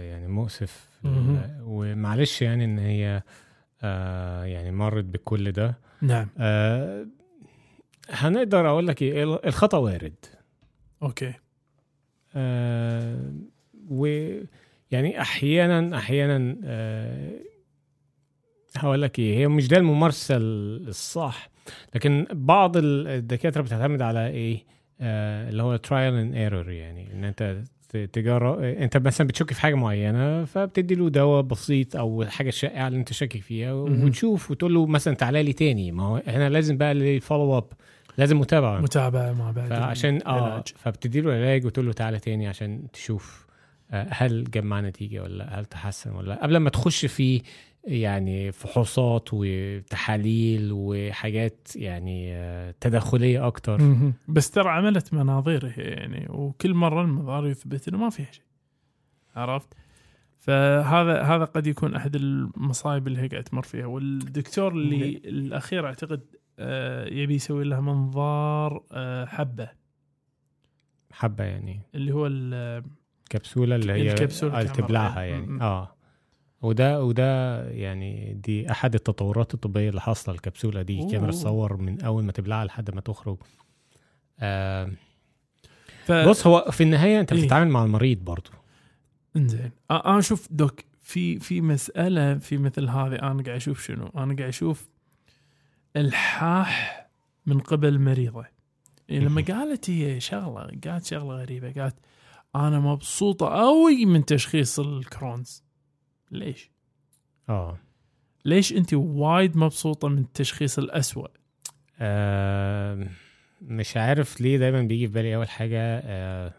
يعني 0.09 0.27
مؤسف. 0.27 0.90
ومعلش 1.63 2.41
يعني 2.41 2.65
إن 2.65 2.79
هي 2.79 3.23
آه 3.83 4.43
يعني 4.43 4.71
مرت 4.71 5.05
بكل 5.05 5.51
ده. 5.51 5.77
نعم. 6.01 6.27
آه 6.37 7.05
هنقدر 8.09 8.69
أقول 8.69 8.87
لك 8.87 9.01
إيه 9.01 9.23
الخطأ 9.47 9.77
وارد. 9.77 10.15
okay. 11.03 11.33
آه 12.35 13.33
ويعني 13.89 15.21
أحيانا 15.21 15.97
أحيانا 15.97 16.55
آه 16.65 17.31
هقول 18.77 19.01
لك 19.01 19.19
إيه 19.19 19.37
هي 19.37 19.47
مش 19.47 19.67
ده 19.67 19.77
الممارسة 19.77 20.37
الصح 20.37 21.49
لكن 21.95 22.27
بعض 22.31 22.77
الدكاترة 22.77 23.61
بتعتمد 23.61 24.01
على 24.01 24.27
إيه 24.27 24.65
آه 25.01 25.49
اللي 25.49 25.63
هو 25.63 25.75
trial 25.75 26.13
and 26.13 26.35
error 26.35 26.69
يعني 26.71 27.13
إن 27.13 27.23
أنت 27.23 27.63
تجرب 27.97 28.59
انت 28.63 28.97
مثلا 28.97 29.27
بتشك 29.27 29.53
في 29.53 29.61
حاجة 29.61 29.75
معينة 29.75 30.45
فبتدي 30.45 30.95
له 30.95 31.09
دواء 31.09 31.41
بسيط 31.41 31.95
أو 31.95 32.25
حاجة 32.25 32.49
شائعة 32.49 32.87
اللي 32.87 32.99
انت 32.99 33.13
شاكك 33.13 33.41
فيها. 33.41 33.73
وتشوف 33.73 34.51
وتقول 34.51 34.73
له 34.73 34.85
مثلا 34.85 35.13
تعالى 35.15 35.43
لي 35.43 35.53
تاني 35.53 35.91
ما 35.91 36.03
هو 36.03 36.21
هنا 36.27 36.49
لازم 36.49 36.77
بقى 36.77 36.91
الفولو 36.91 37.57
اب 37.57 37.65
لازم 38.17 38.39
متابعة 38.39 38.79
متابعة 38.81 39.33
مع 39.33 39.51
بعد 39.51 39.69
فعشان 39.69 40.19
آه. 40.27 40.63
فبتدي 40.75 41.21
له 41.21 41.33
علاج 41.33 41.65
وتقول 41.65 41.85
له 41.85 41.93
تعالى 41.93 42.19
تاني 42.19 42.47
عشان 42.47 42.83
تشوف 42.93 43.45
آه، 43.91 44.07
هل 44.09 44.43
جمع 44.51 44.81
نتيجة 44.81 45.23
ولا 45.23 45.33
لا، 45.37 45.59
هل 45.59 45.65
تحسن 45.65 46.11
ولا 46.11 46.27
لأ 46.27 46.43
قبل 46.43 46.57
ما 46.57 46.69
تخش 46.69 47.05
في 47.05 47.41
يعني 47.83 48.51
فحوصات 48.51 49.29
وتحاليل 49.33 50.69
وحاجات 50.71 51.67
يعني 51.75 52.33
آه، 52.35 52.75
تدخلية 52.81 53.47
أكتر. 53.47 53.81
بس 54.27 54.51
ترى 54.51 54.69
عملت 54.69 55.13
مناظير 55.13 55.65
هي 55.75 55.83
يعني 55.83 56.27
وكل 56.29 56.73
مرة 56.73 57.01
المنظار 57.01 57.47
يثبت 57.47 57.87
إنه 57.87 57.97
ما 57.97 58.09
فيها 58.09 58.31
شيء 58.31 58.43
عرفت؟ 59.35 59.67
فهذا 60.39 61.21
هذا 61.21 61.45
قد 61.45 61.67
يكون 61.67 61.95
أحد 61.95 62.15
المصايب 62.15 63.07
اللي 63.07 63.21
هي 63.21 63.27
قاعد 63.27 63.43
تمر 63.43 63.61
فيها 63.61 63.85
والدكتور 63.85 64.71
اللي 64.71 65.17
الأخير 65.25 65.85
أعتقد 65.85 66.21
آه، 66.59 67.05
يبي 67.13 67.35
يسوي 67.35 67.63
لها 67.63 67.79
منظار 67.81 68.83
آه، 68.91 69.25
حبة 69.25 69.69
حبة 71.11 71.43
يعني 71.43 71.81
اللي 71.95 72.11
هو 72.13 72.27
ال- 72.27 72.83
كبسولة 73.29 73.75
اللي 73.75 73.93
هي 73.93 74.13
كاميرا. 74.67 74.87
تبلعها 74.87 75.21
يعني. 75.21 75.61
آه 75.61 75.95
وده 76.61 77.03
وده 77.03 77.63
يعني 77.69 78.33
دي 78.33 78.71
أحد 78.71 78.95
التطورات 78.95 79.53
الطبية 79.53 79.89
اللي 79.89 80.01
حاصلة 80.01 80.35
الكبسولة 80.35 80.81
دي. 80.81 80.99
أوه. 81.01 81.11
كاميرا 81.11 81.31
تصور 81.31 81.77
من 81.77 82.01
أول 82.01 82.23
ما 82.23 82.31
تبلعها 82.31 82.65
لحد 82.65 82.95
ما 82.95 83.01
تخرج. 83.01 83.37
آه 84.39 84.91
ف... 86.05 86.11
بص 86.11 86.47
هو 86.47 86.67
في 86.71 86.83
النهاية 86.83 87.19
أنت 87.19 87.33
إيه. 87.33 87.41
بتتعامل 87.43 87.69
مع 87.69 87.83
المريض 87.83 88.17
برضه 88.17 88.51
إنزين. 89.35 89.71
آه، 89.91 90.09
أنا 90.09 90.19
أشوف 90.19 90.47
دوك 90.51 90.79
في 91.01 91.39
في 91.39 91.61
مسألة 91.61 92.37
في 92.37 92.57
مثل 92.57 92.89
هذه 92.89 93.15
أنا 93.15 93.43
قاعد 93.43 93.49
أشوف 93.49 93.83
شنو؟ 93.83 94.07
أنا 94.07 94.35
قاعد 94.35 94.49
أشوف 94.49 94.89
الحاح 95.95 97.09
من 97.45 97.59
قبل 97.59 97.87
المريضه 97.87 98.45
يعني 99.09 99.25
لما 99.25 99.41
قالت 99.41 99.89
هي 99.89 100.19
شغلة 100.19 100.71
قالت 100.85 101.05
شغلة 101.05 101.41
غريبة 101.41 101.81
قالت 101.81 101.95
أنا 102.55 102.79
مبسوطة 102.79 103.45
قوي 103.45 104.05
من 104.05 104.25
تشخيص 104.25 104.79
الكرونز. 104.79 105.63
ليش؟ 106.31 106.71
آه 107.49 107.77
ليش 108.45 108.73
أنت 108.73 108.93
وايد 108.93 109.57
مبسوطة 109.57 110.07
من 110.07 110.17
التشخيص 110.17 110.77
الأسوأ؟ 110.77 111.27
آه، 111.99 113.07
مش 113.61 113.97
عارف 113.97 114.41
ليه 114.41 114.57
دايما 114.57 114.81
بيجي 114.81 115.07
في 115.07 115.13
بالي 115.13 115.35
أول 115.35 115.49
حاجة 115.49 115.79
آه 116.03 116.53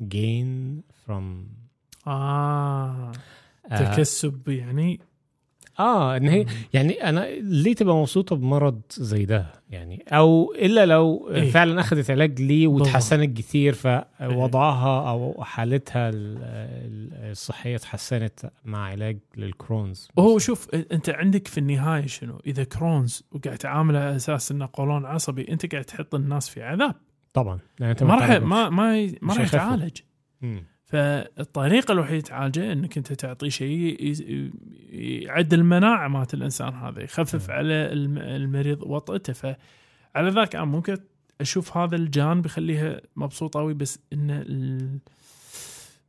gain 0.00 0.80
from 1.06 1.22
آه 2.06 3.12
آه، 3.70 3.94
تكسب 3.94 4.48
يعني 4.48 5.00
آه 5.78 6.16
إن 6.16 6.28
هي 6.28 6.46
يعني 6.72 6.92
أنا 7.08 7.26
ليه 7.40 7.74
تبقى 7.74 7.96
مبسوطة 7.96 8.36
بمرض 8.36 8.80
زي 8.90 9.24
ده 9.24 9.46
يعني 9.70 10.04
أو 10.08 10.54
إلا 10.58 10.86
لو 10.86 11.30
إيه؟ 11.34 11.50
فعلا 11.50 11.80
اخذت 11.80 12.10
علاج 12.10 12.40
ليه. 12.42 12.66
وتحسنت 12.66 13.36
كتير 13.38 13.72
فوضعها 13.74 15.10
أو 15.10 15.44
حالتها 15.44 16.08
ال- 16.08 16.38
ال- 16.42 17.30
الصحية 17.30 17.76
تحسنت 17.76 18.50
مع 18.64 18.84
علاج 18.86 19.18
للكرونز 19.36 20.08
هو 20.18 20.38
شوف 20.38 20.68
أنت 20.74 21.10
عندك 21.10 21.48
في 21.48 21.58
النهاية 21.58 22.06
شنو؟ 22.06 22.40
إذا 22.46 22.64
كرونز 22.64 23.22
وقاعد 23.32 23.58
تعامله 23.58 23.98
على 23.98 24.16
أساس 24.16 24.50
إنه 24.52 24.68
قولون 24.72 25.04
عصبي 25.06 25.48
أنت 25.52 25.72
قاعد 25.72 25.84
تحط 25.84 26.14
الناس 26.14 26.48
في 26.48 26.62
عذاب 26.62 26.94
طبعا 27.32 27.58
أنت 27.82 28.02
ما 28.02 28.14
راح 28.14 28.28
ما 28.30 28.68
ما 28.70 29.06
ما 29.22 29.34
راح. 29.34 29.40
يتعالج 29.40 29.96
مم. 30.42 30.64
فالطريقة 30.92 31.92
الوحيدة 31.92 32.20
تعالجه 32.20 32.72
إنك 32.72 32.96
أنت 32.96 33.12
تعطيه 33.12 33.48
شيء 33.48 33.96
يعدل 34.90 35.60
المناعة 35.60 36.08
مالت 36.08 36.34
الإنسان 36.34 36.74
هذا 36.74 37.02
يخفف 37.02 37.50
مم. 37.50 37.56
على 37.56 37.92
الم- 37.92 38.18
المريض 38.18 38.82
وطئته 38.82 39.32
فعلى 39.32 40.30
ذاك 40.30 40.56
أنا 40.56 40.64
ممكن 40.64 40.96
أشوف 41.40 41.76
هذا 41.76 41.96
الجانب 41.96 42.46
يخليها 42.46 43.00
مبسوطة 43.16 43.60
قوي 43.60 43.74
بس 43.74 43.98
إن 44.12 44.30
ال- 44.30 44.98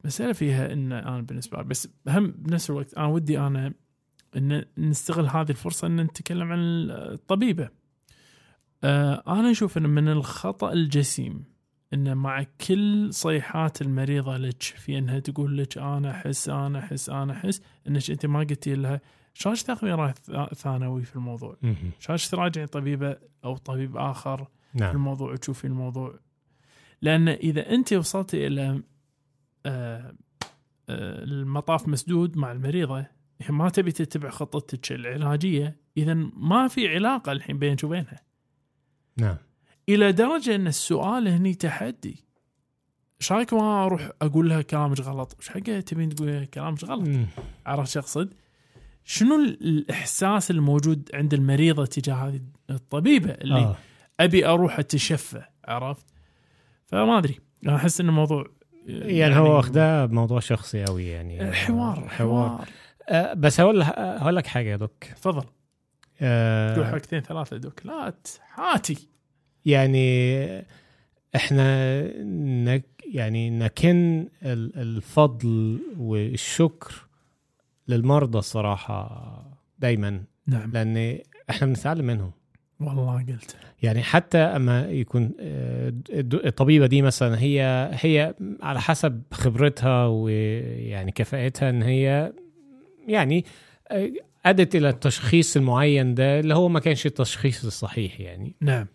المسألة 0.01 0.34
فيها 0.34 0.73
إن 0.73 0.91
أنا 0.91 1.21
بالنسبة 1.21 1.57
لي 1.57 1.63
بس 1.63 1.88
هم 2.07 2.31
بنفس 2.38 2.69
الوقت 2.69 2.93
أنا 2.93 3.05
ودي 3.07 3.39
أنا 3.39 3.73
إن 4.38 4.65
نستغل 4.77 5.25
هذه 5.27 5.49
الفرصة 5.49 5.88
إن 5.88 5.95
نتكلم 6.01 6.51
عن 6.51 6.59
الطبيبة. 6.91 7.69
آه 8.84 9.23
أنا 9.27 9.51
أشوف 9.51 9.77
إن 9.77 9.89
من 9.89 10.07
الخطأ 10.07 10.73
الجسيم 10.73 11.43
إن 11.94 12.18
مع 12.18 12.46
كل 12.68 13.14
صيحات 13.14 13.82
المريضة 13.82 14.38
لك 14.38 14.62
في 14.64 14.98
إنها 14.98 15.20
تقول 15.20 15.58
لك 15.58 15.78
أنا 15.78 16.12
أحس 16.12 16.50
أنا 16.50 16.80
أحس 16.80 17.10
أنا 17.10 17.34
أحس 17.34 17.62
إنك 17.88 18.12
أنت 18.12 18.26
ما 18.26 18.39
قلتي 18.39 18.76
لها. 18.76 19.02
شاش 19.34 19.64
تاخذي 19.64 19.91
راي 19.91 20.14
ثانوي 20.54 21.04
في 21.04 21.16
الموضوع؟ 21.16 21.58
شاش 22.00 22.30
تراجعي 22.30 22.68
طبيبة 22.68 23.18
أو 23.46 23.58
طبيب 23.58 23.98
آخر 23.98 24.44
في 24.44 24.80
نعم. 24.80 24.96
الموضوع 24.96 25.32
وتشوفي 25.32 25.68
الموضوع؟ 25.68 26.20
لأن 27.02 27.28
إذا 27.28 27.70
أنت 27.70 27.94
وصلتي 27.94 28.48
إلى 28.48 28.82
آه، 29.66 30.16
آه، 30.89 31.24
المطاف 31.24 31.88
مسدود 31.88 32.38
مع 32.38 32.52
المريضة 32.52 33.00
هي 33.41 33.50
ما 33.50 33.70
تبي 33.70 33.91
تتبع 33.91 34.30
خطتك 34.30 34.91
العلاجية 34.91 35.78
إذا 35.98 36.14
ما 36.38 36.68
في 36.68 36.96
علاقة 36.96 37.32
الحين 37.32 37.60
بينك 37.60 37.84
وبينها. 37.84 38.22
نعم. 39.18 39.38
إلى 39.89 40.11
درجة 40.11 40.55
أن 40.55 40.67
السؤال 40.67 41.27
هني 41.27 41.53
تحدي. 41.53 42.25
إيش 43.21 43.31
رأيك 43.31 43.53
ما 43.53 43.86
أروح 43.86 44.11
أقول 44.21 44.49
لها 44.49 44.61
كلامك 44.61 44.99
غلط؟ 44.99 45.36
إيش 45.39 45.49
حقه 45.49 45.79
تبين 45.79 46.09
تقول 46.09 46.45
كلامك 46.45 46.84
غلط؟ 46.84 47.07
عرفت 47.65 47.91
شو 47.91 47.99
أقصد؟ 47.99 48.34
شنو 49.05 49.36
ال- 49.36 49.63
الإحساس 49.67 50.51
الموجود 50.51 51.09
عند 51.13 51.34
المريضة 51.34 51.86
تجاه 51.86 52.13
هذه 52.15 52.41
الطبيبة 52.69 53.31
اللي 53.31 53.59
آه. 53.59 53.75
أبي 54.19 54.45
أروح 54.47 54.79
أتشفى؟ 54.79 55.41
عرفت؟ 55.65 56.05
فما 56.86 57.17
أدري. 57.17 57.39
أنا 57.65 57.75
أحس 57.75 58.01
إن 58.01 58.09
الموضوع 58.09 58.45
يعني 58.88 59.36
هو 59.36 59.55
واخداه 59.55 60.05
بموضوع 60.05 60.39
شخصي 60.39 60.86
قوي 60.86 61.07
يعني. 61.07 61.51
حوار 61.51 62.07
حوار. 62.09 62.67
آه 63.09 63.34
بس 63.34 63.59
هقول 63.59 63.81
هقول 63.84 64.36
لك 64.36 64.47
حاجة 64.47 64.69
يا 64.69 64.75
دوك. 64.75 65.03
تفضل. 65.03 65.41
تقول 65.41 65.53
آه 66.21 66.91
حاجتين 66.91 67.19
ثلاثة 67.19 67.57
دوك. 67.57 67.86
لا 67.86 68.13
حاتي 68.49 69.07
يعني 69.66 70.47
إحنا 71.36 72.01
نك 72.66 72.84
يعني 73.14 73.49
نكن 73.49 74.28
ال- 74.43 74.76
الفضل 74.80 75.80
والشكر 75.97 76.93
للمرضى 77.88 78.38
الصراحه 78.38 79.43
دايما. 79.80 80.24
نعم. 80.47 80.72
لأن 80.72 81.20
إحنا 81.49 81.68
بنتعلم 81.68 82.05
منهم. 82.05 82.32
والله 82.80 83.18
قلت. 83.28 83.55
يعني 83.84 84.03
حتى 84.03 84.38
أما 84.38 84.89
يكون 84.89 85.32
آه، 85.39 85.93
الطبيبة 86.34 86.86
دي 86.86 87.01
مثلا 87.01 87.39
هي 87.41 87.89
هي 87.93 88.34
على 88.61 88.82
حسب 88.82 89.22
خبرتها 89.32 90.05
ويعني 90.07 91.11
كفاءتها 91.11 91.70
إن 91.70 91.84
هي 91.84 92.34
يعني 93.07 93.45
آه، 93.91 94.11
أدت 94.45 94.76
إلى 94.76 94.89
التشخيص 94.89 95.57
المعين 95.57 96.16
ده 96.16 96.39
اللي 96.39 96.55
هو 96.55 96.70
ما 96.70 96.80
كانش 96.80 97.05
التشخيص 97.05 97.66
الصحيح 97.66 98.20
يعني. 98.20 98.55
نعم. 98.61 98.88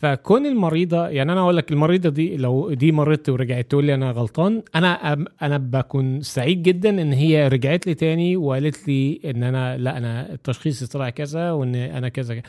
فكون 0.00 0.46
المريضة 0.46 1.08
يعني 1.08 1.32
أنا 1.32 1.40
أقول 1.40 1.56
لك 1.56 1.72
المريضة 1.72 2.08
دي 2.08 2.36
لو 2.36 2.74
دي 2.74 2.92
مرضت 2.92 3.28
ورجعت 3.28 3.66
تقول 3.70 3.84
لي 3.84 3.94
أنا 3.94 4.10
غلطان 4.10 4.62
أنا 4.74 5.24
أنا 5.42 5.58
بكون 5.58 6.20
سعيد 6.22 6.62
جدا 6.62 7.02
إن 7.02 7.12
هي 7.12 7.48
رجعت 7.48 7.86
لي 7.86 7.94
تاني 7.94 8.36
وقالت 8.36 8.88
لي 8.88 9.20
إن 9.24 9.42
أنا 9.42 9.76
لأ 9.78 9.96
أنا 9.98 10.32
التشخيص 10.32 10.84
طلع 10.84 11.10
كذا 11.10 11.50
وإن 11.52 11.74
أنا 11.74 12.08
كذا 12.08 12.42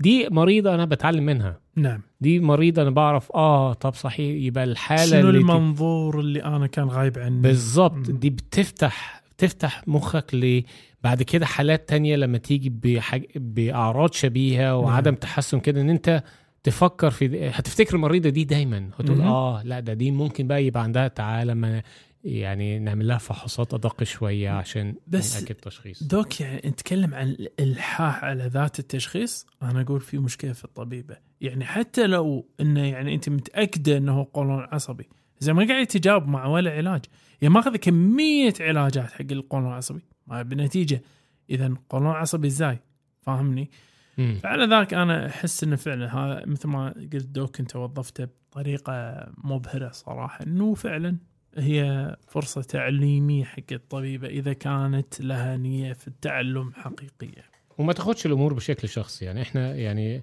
دي 0.00 0.28
مريضة 0.30 0.74
أنا 0.74 0.84
بتعلم 0.84 1.26
منها. 1.26 1.60
نعم. 1.76 2.00
دي 2.20 2.40
مريضة 2.40 2.82
أنا 2.82 2.90
بعرف 2.90 3.32
آه 3.34 3.72
طب 3.72 3.94
صحيح 3.94 4.44
يبقى 4.44 4.64
الحالة 4.64 5.04
شنو 5.04 5.28
اللي 5.28 5.38
المنظور 5.38 6.20
اللي 6.20 6.44
أنا 6.44 6.66
كان 6.66 6.88
غايب 6.88 7.18
عني؟ 7.18 7.40
بالظبط. 7.40 8.10
دي 8.10 8.30
بتفتح 8.30 9.22
بتفتح 9.36 9.82
مخك 9.88 10.34
ل 10.34 10.62
بعد 11.02 11.22
كده 11.22 11.46
حالات 11.46 11.88
تانية 11.88 12.16
لما 12.16 12.38
تيجي 12.38 12.68
بحاج... 12.82 13.24
بأعراض 13.36 14.12
شبيهة 14.12 14.76
وعدم 14.76 15.10
نعم. 15.10 15.20
تحسن 15.20 15.60
كده 15.60 15.80
إن 15.80 15.90
أنت 15.90 16.22
تفكر 16.62 17.10
في 17.10 17.48
هتفتكر 17.48 17.94
المريضة 17.94 18.28
دي 18.30 18.44
دايما 18.44 18.90
هتقول. 18.98 19.20
آه 19.20 19.62
لا 19.62 19.80
ده 19.80 19.94
دي 19.94 20.10
ممكن 20.10 20.46
بقى 20.46 20.64
يبقى 20.64 20.82
عندها 20.82 21.08
تعالى 21.08 21.54
ما 21.54 21.82
يعني 22.24 22.78
نعمل 22.78 23.08
لها 23.08 23.18
فحوصات 23.18 23.74
أدق 23.74 24.02
شوية 24.02 24.50
عشان 24.50 24.94
بس 25.06 25.40
نأكد 25.40 25.54
تشخيص. 25.54 26.02
دوك 26.02 26.40
يعني 26.40 26.68
نتكلم 26.68 27.14
عن 27.14 27.28
الإلحاح 27.28 28.24
على 28.24 28.46
ذات 28.46 28.78
التشخيص 28.78 29.46
أنا 29.62 29.80
أقول 29.80 30.00
في 30.00 30.18
مشكلة 30.18 30.52
في 30.52 30.64
الطبيبة. 30.64 31.16
يعني 31.40 31.64
حتى 31.64 32.06
لو 32.06 32.48
إنه 32.60 32.86
يعني 32.86 33.14
أنت 33.14 33.28
متأكدة 33.28 33.96
إنه 33.96 34.12
هو 34.12 34.22
قولون 34.22 34.66
عصبي 34.72 35.08
إذا 35.42 35.52
ما 35.52 35.68
قاعد 35.68 35.86
تجاوب 35.86 36.28
مع 36.28 36.46
ولا 36.46 36.70
علاج 36.70 37.00
يعني 37.42 37.54
ماخذ 37.54 37.76
كمية 37.76 38.54
علاجات 38.60 39.10
حق 39.10 39.26
القولون 39.30 39.68
العصبي. 39.68 40.02
ما 40.26 40.42
بنتيجة 40.42 41.02
إذا 41.50 41.74
قولون 41.88 42.10
عصبي 42.10 42.46
إزاي؟ 42.48 42.78
فاهمني؟ 43.20 43.70
مم. 44.18 44.38
فعلى 44.42 44.66
ذاك 44.66 44.94
أنا 44.94 45.26
أحس 45.26 45.64
انه 45.64 45.76
فعلا 45.76 46.14
هذا 46.14 46.46
مثل 46.46 46.68
ما 46.68 46.94
قلت 47.12 47.26
دوك 47.26 47.60
أنت 47.60 47.76
وظفته 47.76 48.28
بطريقة 48.50 49.26
مبهرة 49.44 49.90
صراحة 49.90 50.44
إنه 50.46 50.74
فعلا 50.74 51.16
هي 51.56 52.16
فرصة 52.28 52.62
تعليميه 52.62 53.44
حق 53.44 53.72
الطبيبة 53.72 54.28
إذا 54.28 54.52
كانت 54.52 55.20
لها 55.20 55.56
نية 55.56 55.92
في 55.92 56.08
التعلم 56.08 56.72
حقيقيه. 56.72 57.50
وما 57.78 57.92
تاخدش 57.92 58.26
الأمور 58.26 58.54
بشكل 58.54 58.88
شخصي 58.88 59.24
يعني 59.24 59.42
إحنا 59.42 59.74
يعني 59.74 60.22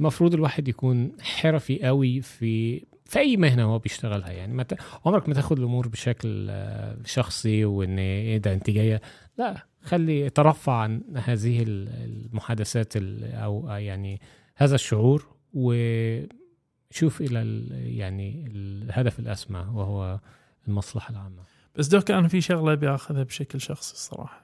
المفروض 0.00 0.34
الواحد 0.34 0.68
يكون 0.68 1.12
حرفي 1.20 1.82
قوي 1.82 2.20
في 2.20 2.84
في 3.04 3.18
أي 3.18 3.36
مهنة 3.36 3.64
هو 3.64 3.78
بيشتغلها 3.78 4.30
يعني 4.30 4.52
ما 4.54 4.62
ت... 4.62 4.74
عمرك 5.06 5.28
ما 5.28 5.34
تاخد 5.34 5.58
الأمور 5.58 5.88
بشكل 5.88 6.46
آه، 6.50 6.96
شخصي 7.04 7.64
وإن 7.64 7.98
إيه 7.98 8.38
ده 8.38 8.52
انت 8.52 8.70
جاية 8.70 9.00
لا 9.38 9.66
خلي 9.84 10.30
ترفع 10.30 10.72
عن 10.72 11.02
هذه 11.16 11.62
ال- 11.62 11.88
المحادثات 11.88 12.96
ال- 12.96 13.24
أو 13.34 13.68
يعني 13.68 14.20
هذا 14.56 14.74
الشعور 14.74 15.26
وشوف 15.54 17.20
إلى 17.20 17.42
ال- 17.42 17.96
يعني 17.98 18.46
الهدف 18.46 19.18
الاسمى 19.18 19.58
وهو 19.58 20.20
المصلحة 20.68 21.10
العامة. 21.10 21.42
بس 21.76 21.86
دوك 21.88 22.10
أنا 22.10 22.28
في 22.28 22.40
شغلة 22.40 22.72
أبي 22.72 22.88
أخذها 22.88 23.22
بشكل 23.22 23.60
شخصي 23.60 23.94
الصراحة. 23.94 24.42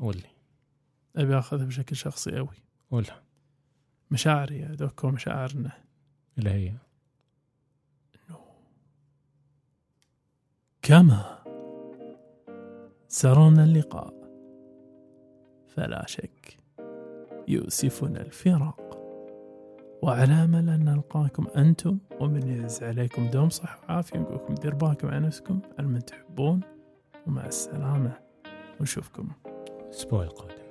قول 0.00 0.16
لي. 0.16 0.30
أبي 1.22 1.38
أخذها 1.38 1.64
بشكل 1.64 1.96
شخصي 1.96 2.36
قوي. 2.36 2.56
قول 2.90 3.06
مشاعري 4.10 4.58
يا 4.58 4.68
دوك 4.68 5.04
ومشاعرنا 5.04 5.72
اللي 6.38 6.50
هي. 6.50 6.72
كما 10.82 11.38
سرنا 13.08 13.64
اللقاء. 13.64 14.25
فلا 15.76 16.06
شك 16.06 16.56
يؤسفنا 17.48 18.20
الفراق. 18.20 18.80
وعلى 20.02 20.32
امل 20.32 20.68
ان 20.68 20.84
نلقاكم 20.84 21.46
أنتم 21.56 21.98
ومن 22.20 22.48
يعز 22.48 22.82
عليكم 22.82 23.26
دوم 23.26 23.48
صحة 23.48 23.78
وعافية. 23.88 24.18
نقول 24.18 24.34
لكم 24.34 24.54
دير 24.54 24.74
بالكم 24.74 25.08
على 25.08 25.26
نفسكم 25.26 25.60
على 25.78 25.88
من 25.88 26.04
تحبون. 26.04 26.60
ومع 27.26 27.46
السلامة 27.46 28.12
ونشوفكم. 28.80 29.28
الأسبوع 29.86 30.22
القادم. 30.22 30.65